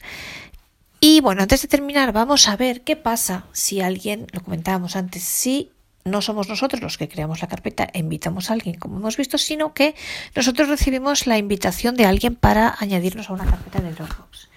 Y 1.02 1.22
bueno, 1.22 1.44
antes 1.44 1.62
de 1.62 1.68
terminar 1.68 2.12
vamos 2.12 2.48
a 2.48 2.58
ver 2.58 2.82
qué 2.82 2.96
pasa 2.96 3.46
si 3.54 3.80
alguien, 3.80 4.26
lo 4.34 4.42
comentábamos 4.42 4.96
antes, 4.96 5.24
si 5.24 5.72
no 6.06 6.22
somos 6.22 6.50
nosotros 6.50 6.82
los 6.82 6.98
que 6.98 7.08
creamos 7.08 7.42
la 7.42 7.48
carpeta 7.48 7.88
e 7.94 8.00
invitamos 8.00 8.50
a 8.50 8.54
alguien, 8.54 8.80
como 8.80 8.98
hemos 8.98 9.18
visto, 9.18 9.38
sino 9.38 9.74
que 9.74 9.96
nosotros 10.36 10.68
recibimos 10.70 11.28
la 11.28 11.38
invitación 11.38 11.96
de 11.96 12.06
alguien 12.06 12.36
para 12.36 12.76
añadirnos 12.80 13.30
a 13.30 13.34
una 13.34 13.46
carpeta 13.46 13.82
de 13.82 13.94
Dropbox. 13.94 14.50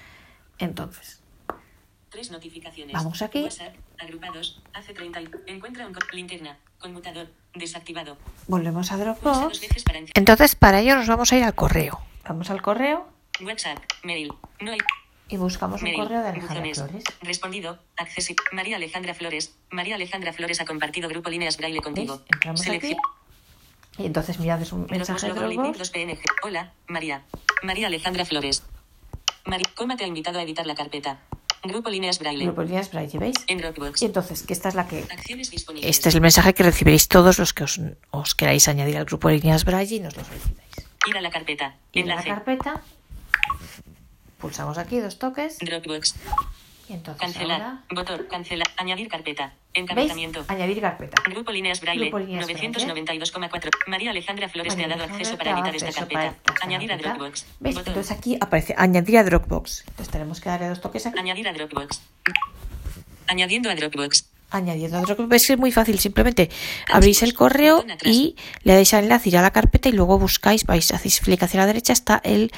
Entonces, 0.58 1.18
Tres 2.10 2.30
notificaciones. 2.30 2.92
Vamos 2.92 3.22
aquí. 3.22 3.42
WhatsApp, 3.42 3.74
agrupados, 3.98 4.62
hace 4.74 4.92
30 4.92 5.22
y 5.22 5.28
encuentra 5.46 5.86
un 5.86 5.96
linterna, 6.12 6.58
conmutador, 6.78 7.28
desactivado. 7.54 8.18
volvemos 8.48 8.92
a 8.92 8.98
Dropbox. 8.98 9.60
para. 9.82 10.00
Entonces, 10.14 10.54
para 10.54 10.80
ello 10.80 10.94
nos 10.94 11.06
vamos 11.06 11.32
a 11.32 11.38
ir 11.38 11.44
al 11.44 11.54
correo. 11.54 12.02
Vamos 12.28 12.50
al 12.50 12.60
correo 12.60 13.08
WhatsApp, 13.40 13.78
mail, 14.02 14.32
no 14.60 14.72
hay 14.72 14.78
y 15.28 15.36
buscamos 15.36 15.80
un 15.82 15.88
mail, 15.88 15.96
correo 15.98 16.22
de 16.22 16.28
Alejandra 16.28 16.60
buzones, 16.60 16.78
Flores. 16.78 17.04
respondido, 17.22 17.78
accesi 17.96 18.36
María 18.52 18.76
Alejandra 18.76 19.14
Flores, 19.14 19.54
María 19.70 19.94
Alejandra 19.94 20.32
Flores 20.32 20.60
ha 20.60 20.64
compartido 20.66 21.08
grupo 21.08 21.30
líneas 21.30 21.56
braille 21.56 21.80
contigo. 21.80 22.22
Selección. 22.54 22.98
Y 23.98 24.06
entonces 24.06 24.38
mirad, 24.38 24.60
es 24.60 24.72
un 24.72 24.86
mensaje 24.90 25.26
de 25.26 25.34
Dropbox. 25.34 25.78
2 25.78 25.90
PNG. 25.90 26.20
Hola, 26.42 26.72
María. 26.86 27.24
María 27.62 27.88
Alejandra 27.88 28.24
Flores. 28.24 28.62
Mari, 29.44 29.64
¿cómo 29.74 29.96
te 29.96 30.04
ha 30.04 30.06
invitado 30.06 30.38
a 30.38 30.42
editar 30.42 30.66
la 30.66 30.74
carpeta? 30.74 31.20
Grupo 31.64 31.90
líneas 31.90 32.18
braille. 32.18 32.44
Grupo 32.44 32.62
líneas 32.62 32.90
braille, 32.90 33.18
¿veis? 33.18 33.36
En 33.46 33.58
Dropbox. 33.58 34.02
Y 34.02 34.06
entonces, 34.06 34.42
que 34.42 34.52
esta 34.52 34.68
es 34.68 34.74
la 34.74 34.88
que 34.88 35.04
Acciones 35.10 35.50
disponibles. 35.50 35.88
este 35.90 36.08
es 36.08 36.14
el 36.14 36.20
mensaje 36.20 36.54
que 36.54 36.62
recibiréis 36.62 37.06
todos 37.06 37.38
los 37.38 37.52
que 37.52 37.64
os, 37.64 37.80
os 38.10 38.34
queráis 38.34 38.66
añadir 38.66 38.96
al 38.96 39.04
grupo 39.04 39.28
de 39.28 39.34
líneas 39.36 39.64
braille 39.64 39.96
y 39.96 40.00
nos 40.00 40.16
lo 40.16 40.24
solicitáis. 40.24 40.72
Ir 41.06 41.16
a 41.16 41.20
la 41.20 41.30
carpeta. 41.30 41.76
Y 41.92 42.00
en 42.00 42.08
la 42.08 42.22
carpeta 42.22 42.82
pulsamos 44.42 44.76
aquí 44.76 44.98
dos 44.98 45.18
toques 45.18 45.58
Dropbox. 45.60 46.16
y 46.88 46.92
entonces 46.94 47.20
Cancelar. 47.22 47.62
ahora 47.62 47.82
Botón. 47.94 48.26
Cancelar. 48.28 48.68
Añadir 48.76 49.08
carpeta. 49.08 49.44
¿veis? 49.72 49.82
Encabezamiento. 49.84 50.44
Añadir 50.48 50.80
carpeta. 50.82 51.22
Grupo 51.30 51.52
líneas 51.52 51.80
braille. 51.80 52.10
Grupo 52.10 52.18
líneas 52.18 52.46
992,4. 52.48 53.70
María 53.86 54.10
Alejandra 54.10 54.48
Flores 54.48 54.74
María 54.74 54.88
te 54.88 54.92
ha 54.92 54.96
dado 54.98 55.10
acceso 55.10 55.38
para 55.38 55.52
editar 55.52 55.74
esta 55.76 55.92
carpeta. 55.92 56.34
esta 56.34 56.54
Añadir 56.60 56.92
a. 56.92 56.96
Dropbox. 56.98 57.46
¿Veis? 57.60 57.76
Botón. 57.76 57.92
Entonces 57.92 58.16
aquí 58.18 58.36
aparece 58.40 58.74
añadir 58.76 59.16
a 59.18 59.24
Dropbox. 59.24 59.84
Entonces 59.88 60.08
tenemos 60.12 60.40
que 60.40 60.48
darle 60.50 60.68
dos 60.68 60.80
toques 60.80 61.06
aquí. 61.06 61.18
Añadir 61.18 61.48
a 61.48 61.52
Dropbox. 61.54 62.02
Añadiendo 63.28 63.70
a 63.70 63.74
Dropbox. 63.76 64.26
Añadiendo. 64.52 65.02
Veis 65.28 65.46
que 65.46 65.52
es 65.54 65.58
muy 65.58 65.72
fácil. 65.72 65.98
Simplemente 65.98 66.50
abrís 66.92 67.22
el 67.22 67.34
correo 67.34 67.84
y 68.04 68.36
le 68.62 68.74
dais 68.74 68.92
al 68.94 69.04
enlace 69.04 69.28
ir 69.30 69.36
a 69.38 69.42
la 69.42 69.50
carpeta 69.50 69.88
y 69.88 69.92
luego 69.92 70.18
buscáis, 70.18 70.64
vais, 70.64 70.92
hacéis 70.92 71.20
clic 71.20 71.42
hacia 71.42 71.60
la 71.60 71.66
derecha, 71.66 71.92
está 71.92 72.20
el, 72.24 72.50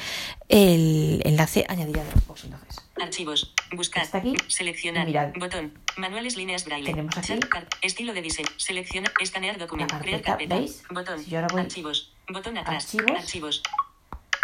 el 0.49 1.21
enlace 1.25 1.65
añadir 1.69 1.99
a 1.99 2.03
Dropbox. 2.03 2.43
Entonces, 2.45 2.81
Archivos. 3.01 3.53
Buscar. 3.73 4.03
Está 4.03 4.19
aquí. 4.19 4.35
Seleccionar. 4.47 5.05
Mirad. 5.05 5.29
Botón. 5.37 5.73
Manuales 5.97 6.37
líneas 6.37 6.63
braille. 6.65 6.85
Tenemos 6.91 7.17
aquí. 7.17 7.33
Estilo 7.81 8.13
de 8.13 8.21
diseño. 8.21 8.47
Seleccionar. 8.57 9.11
Escanear 9.19 9.57
documento. 9.57 9.97
Crear 9.99 10.21
carpeta. 10.21 10.55
¿veis? 10.55 10.83
Botón. 10.89 11.19
Si 11.23 11.29
yo 11.29 11.39
ahora 11.39 11.49
voy- 11.51 11.61
Archivos. 11.61 12.13
Botón 12.29 12.57
atrás. 12.57 12.85
Archivos. 12.85 13.11
Archivos. 13.19 13.63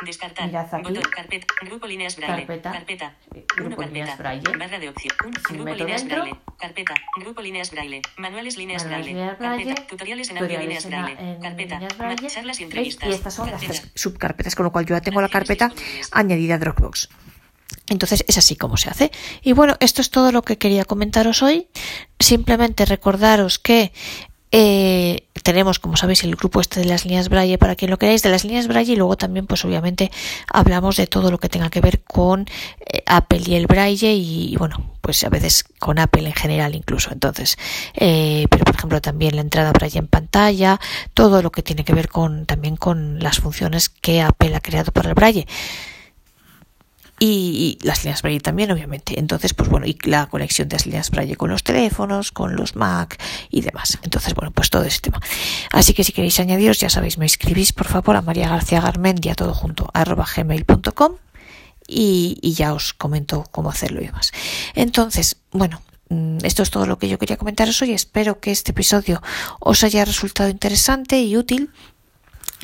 Descartar. 0.06 0.48
Mirad 0.48 0.74
aquí. 0.74 0.84
Botón. 0.84 1.04
Carpeta. 1.16 1.48
Grupo 1.62 1.88
líneas 1.88 2.16
braille. 2.18 2.46
Carpeta. 2.46 2.72
Carpeta. 2.72 3.16
Eh, 3.36 3.46
grupo 3.56 3.82
líneas 3.84 4.10
carpeta. 4.10 4.24
braille. 4.24 4.58
Barra 4.58 4.80
de 4.80 4.90
opción. 4.90 5.16
Un. 5.26 5.34
Si 5.48 5.54
Grupo 5.54 5.74
líneas 5.76 6.02
dentro. 6.02 6.22
braille. 6.22 6.40
Carpeta. 6.60 6.94
Grupo 7.20 7.42
líneas 7.42 7.72
braille. 7.72 8.02
Manuales 8.18 8.58
líneas 8.58 8.84
braille. 8.86 9.06
líneas 9.14 9.38
braille, 9.40 9.66
Carpeta. 9.66 9.88
Tutoriales 9.88 10.30
en 10.30 10.38
audio 10.40 10.60
líneas 10.60 10.86
braille. 10.88 11.16
en 11.20 11.42
Carpeta. 11.42 11.76
líneas 11.76 11.98
braille. 11.98 12.28
Charlas 12.28 12.60
y 12.60 12.64
entrevistas. 12.64 13.10
Y 13.10 13.12
estas 13.14 13.34
son 13.34 13.52
las 13.52 13.62
Carpeta. 13.62 13.82
tres 13.82 13.92
subcarpetas, 14.02 14.56
con 14.56 14.64
lo 14.66 14.72
cual 14.72 14.86
yo 14.86 14.96
ya 14.96 15.02
tengo 15.02 15.22
la 15.22 15.30
carpeta 15.30 15.72
añadida 16.12 16.56
a 16.56 16.58
Dropbox. 16.58 17.10
Entonces 17.90 18.24
es 18.28 18.38
así 18.38 18.56
como 18.56 18.78
se 18.78 18.90
hace. 18.90 19.12
Y 19.42 19.52
bueno, 19.54 19.76
esto 19.82 20.02
es 20.02 20.10
todo 20.10 20.32
lo 20.32 20.42
que 20.44 20.58
quería 20.58 20.86
comentaros 20.86 21.44
hoy. 21.44 21.68
Simplemente 22.20 22.86
recordaros 22.86 23.60
que 23.60 23.92
eh, 24.52 25.28
tenemos, 25.44 25.80
como 25.80 25.98
sabéis, 25.98 26.24
el 26.24 26.36
grupo 26.36 26.62
este 26.62 26.82
de 26.82 26.86
las 26.86 27.06
líneas 27.06 27.30
Braille 27.30 27.58
para 27.58 27.76
quien 27.76 27.92
lo 27.92 27.98
queráis, 27.98 28.22
de 28.22 28.30
las 28.30 28.44
líneas 28.44 28.68
Braille 28.68 28.94
y 28.94 28.96
luego 28.96 29.18
también, 29.18 29.48
pues 29.48 29.64
obviamente, 29.66 30.12
hablamos 30.48 30.98
de 30.98 31.08
todo 31.08 31.32
lo 31.32 31.38
que 31.38 31.50
tenga 31.50 31.70
que 31.70 31.82
ver 31.82 32.02
con 32.04 32.46
eh, 32.80 33.04
Apple 33.06 33.42
y 33.46 33.56
el 33.56 33.68
Braille 33.68 34.14
y, 34.14 34.54
y, 34.54 34.56
bueno, 34.58 34.92
pues 35.02 35.24
a 35.24 35.30
veces 35.30 35.66
con 35.80 36.00
Apple 36.00 36.28
en 36.28 36.34
general 36.34 36.76
incluso. 36.76 37.12
Entonces, 37.12 37.58
eh, 37.96 38.46
pero 38.50 38.64
por 38.66 38.76
ejemplo 38.76 39.02
también 39.02 39.36
la 39.36 39.42
entrada 39.42 39.72
Braille 39.72 40.00
en 40.00 40.08
pantalla, 40.08 40.80
todo 41.14 41.42
lo 41.42 41.52
que 41.52 41.64
tiene 41.64 41.84
que 41.84 41.94
ver 41.94 42.08
con 42.08 42.46
también 42.46 42.78
con 42.78 43.20
las 43.20 43.40
funciones 43.40 43.90
que 43.90 44.22
Apple 44.22 44.56
ha 44.56 44.62
creado 44.62 44.92
para 44.92 45.10
el 45.10 45.16
Braille 45.16 45.48
y, 47.22 47.78
y 47.80 47.86
las 47.86 48.04
líneas 48.04 48.24
Braille 48.24 48.40
también, 48.40 48.72
obviamente. 48.72 49.20
Entonces, 49.20 49.54
pues 49.54 49.70
bueno, 49.70 49.86
y 49.86 49.96
la 50.06 50.26
conexión 50.26 50.68
de 50.68 50.76
las 50.76 50.88
líneas 50.88 51.12
Braille 51.12 51.36
con 51.36 51.52
los 51.52 51.64
teléfonos, 51.64 52.32
con 52.32 52.56
los 52.56 52.76
Mac 52.76 53.22
y 53.52 53.62
demás. 53.62 54.00
Entonces, 54.02 54.34
bueno, 54.34 54.50
pues 54.50 54.72
todo 54.72 54.86
ese 54.86 55.02
tema. 55.02 55.20
Así 55.72 55.94
que 55.94 56.04
si 56.04 56.14
queréis 56.14 56.40
añadiros, 56.40 56.80
ya 56.80 56.90
sabéis, 56.90 57.20
me 57.20 57.28
escribís 57.28 57.74
por 57.74 57.86
favor 57.86 58.16
a 58.16 58.24
María 58.24 58.50
García 58.50 58.82
Garmendia, 58.82 59.36
todo 59.36 59.54
junto, 59.54 59.88
arroba 59.94 60.26
gmail.com 60.36 61.18
y, 61.88 62.40
y 62.42 62.54
ya 62.54 62.74
os 62.74 62.94
comento 62.94 63.44
cómo 63.52 63.70
hacerlo 63.70 64.02
y 64.02 64.08
demás. 64.08 64.32
Entonces, 64.74 65.38
bueno, 65.52 65.80
mm, 66.10 66.40
esto 66.42 66.64
es 66.64 66.72
todo 66.72 66.88
lo 66.88 66.98
que 66.98 67.08
yo 67.08 67.20
quería 67.20 67.38
comentaros 67.38 67.80
hoy. 67.84 67.92
Espero 67.92 68.40
que 68.40 68.50
este 68.50 68.72
episodio 68.72 69.22
os 69.60 69.84
haya 69.84 70.06
resultado 70.06 70.50
interesante 70.50 71.22
y 71.22 71.38
útil. 71.38 71.70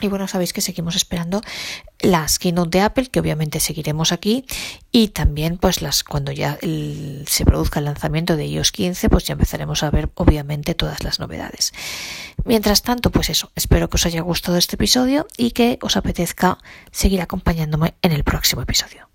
Y 0.02 0.08
bueno, 0.08 0.28
sabéis 0.28 0.54
que 0.54 0.62
seguimos 0.62 0.96
esperando 0.96 1.42
las 2.00 2.40
keynote 2.40 2.78
de 2.78 2.84
Apple, 2.84 3.08
que 3.08 3.20
obviamente 3.20 3.60
seguiremos 3.60 4.12
aquí, 4.12 4.46
y 4.92 5.10
también 5.10 5.58
pues 5.58 5.82
las 5.82 6.04
cuando 6.04 6.32
ya 6.32 6.58
se 6.60 7.46
produzca 7.46 7.80
el 7.80 7.86
lanzamiento 7.86 8.36
de 8.36 8.46
iOS 8.46 8.72
15, 8.72 9.10
pues 9.10 9.26
ya 9.26 9.34
empezaremos 9.34 9.84
a 9.84 9.90
ver 9.90 10.10
obviamente 10.16 10.76
todas 10.76 11.04
las 11.04 11.20
novedades. 11.20 11.74
Mientras 12.46 12.82
tanto, 12.84 13.12
pues 13.12 13.30
eso, 13.30 13.52
espero 13.56 13.90
que 13.90 13.96
os 13.96 14.06
haya 14.06 14.22
gustado 14.22 14.58
este 14.58 14.76
episodio 14.76 15.28
y 15.38 15.52
que 15.52 15.80
os 15.82 15.98
apetezca 15.98 16.60
seguir 16.92 17.22
acompañándome 17.22 17.96
en 18.02 18.12
el 18.12 18.24
próximo 18.24 18.62
episodio. 18.62 19.07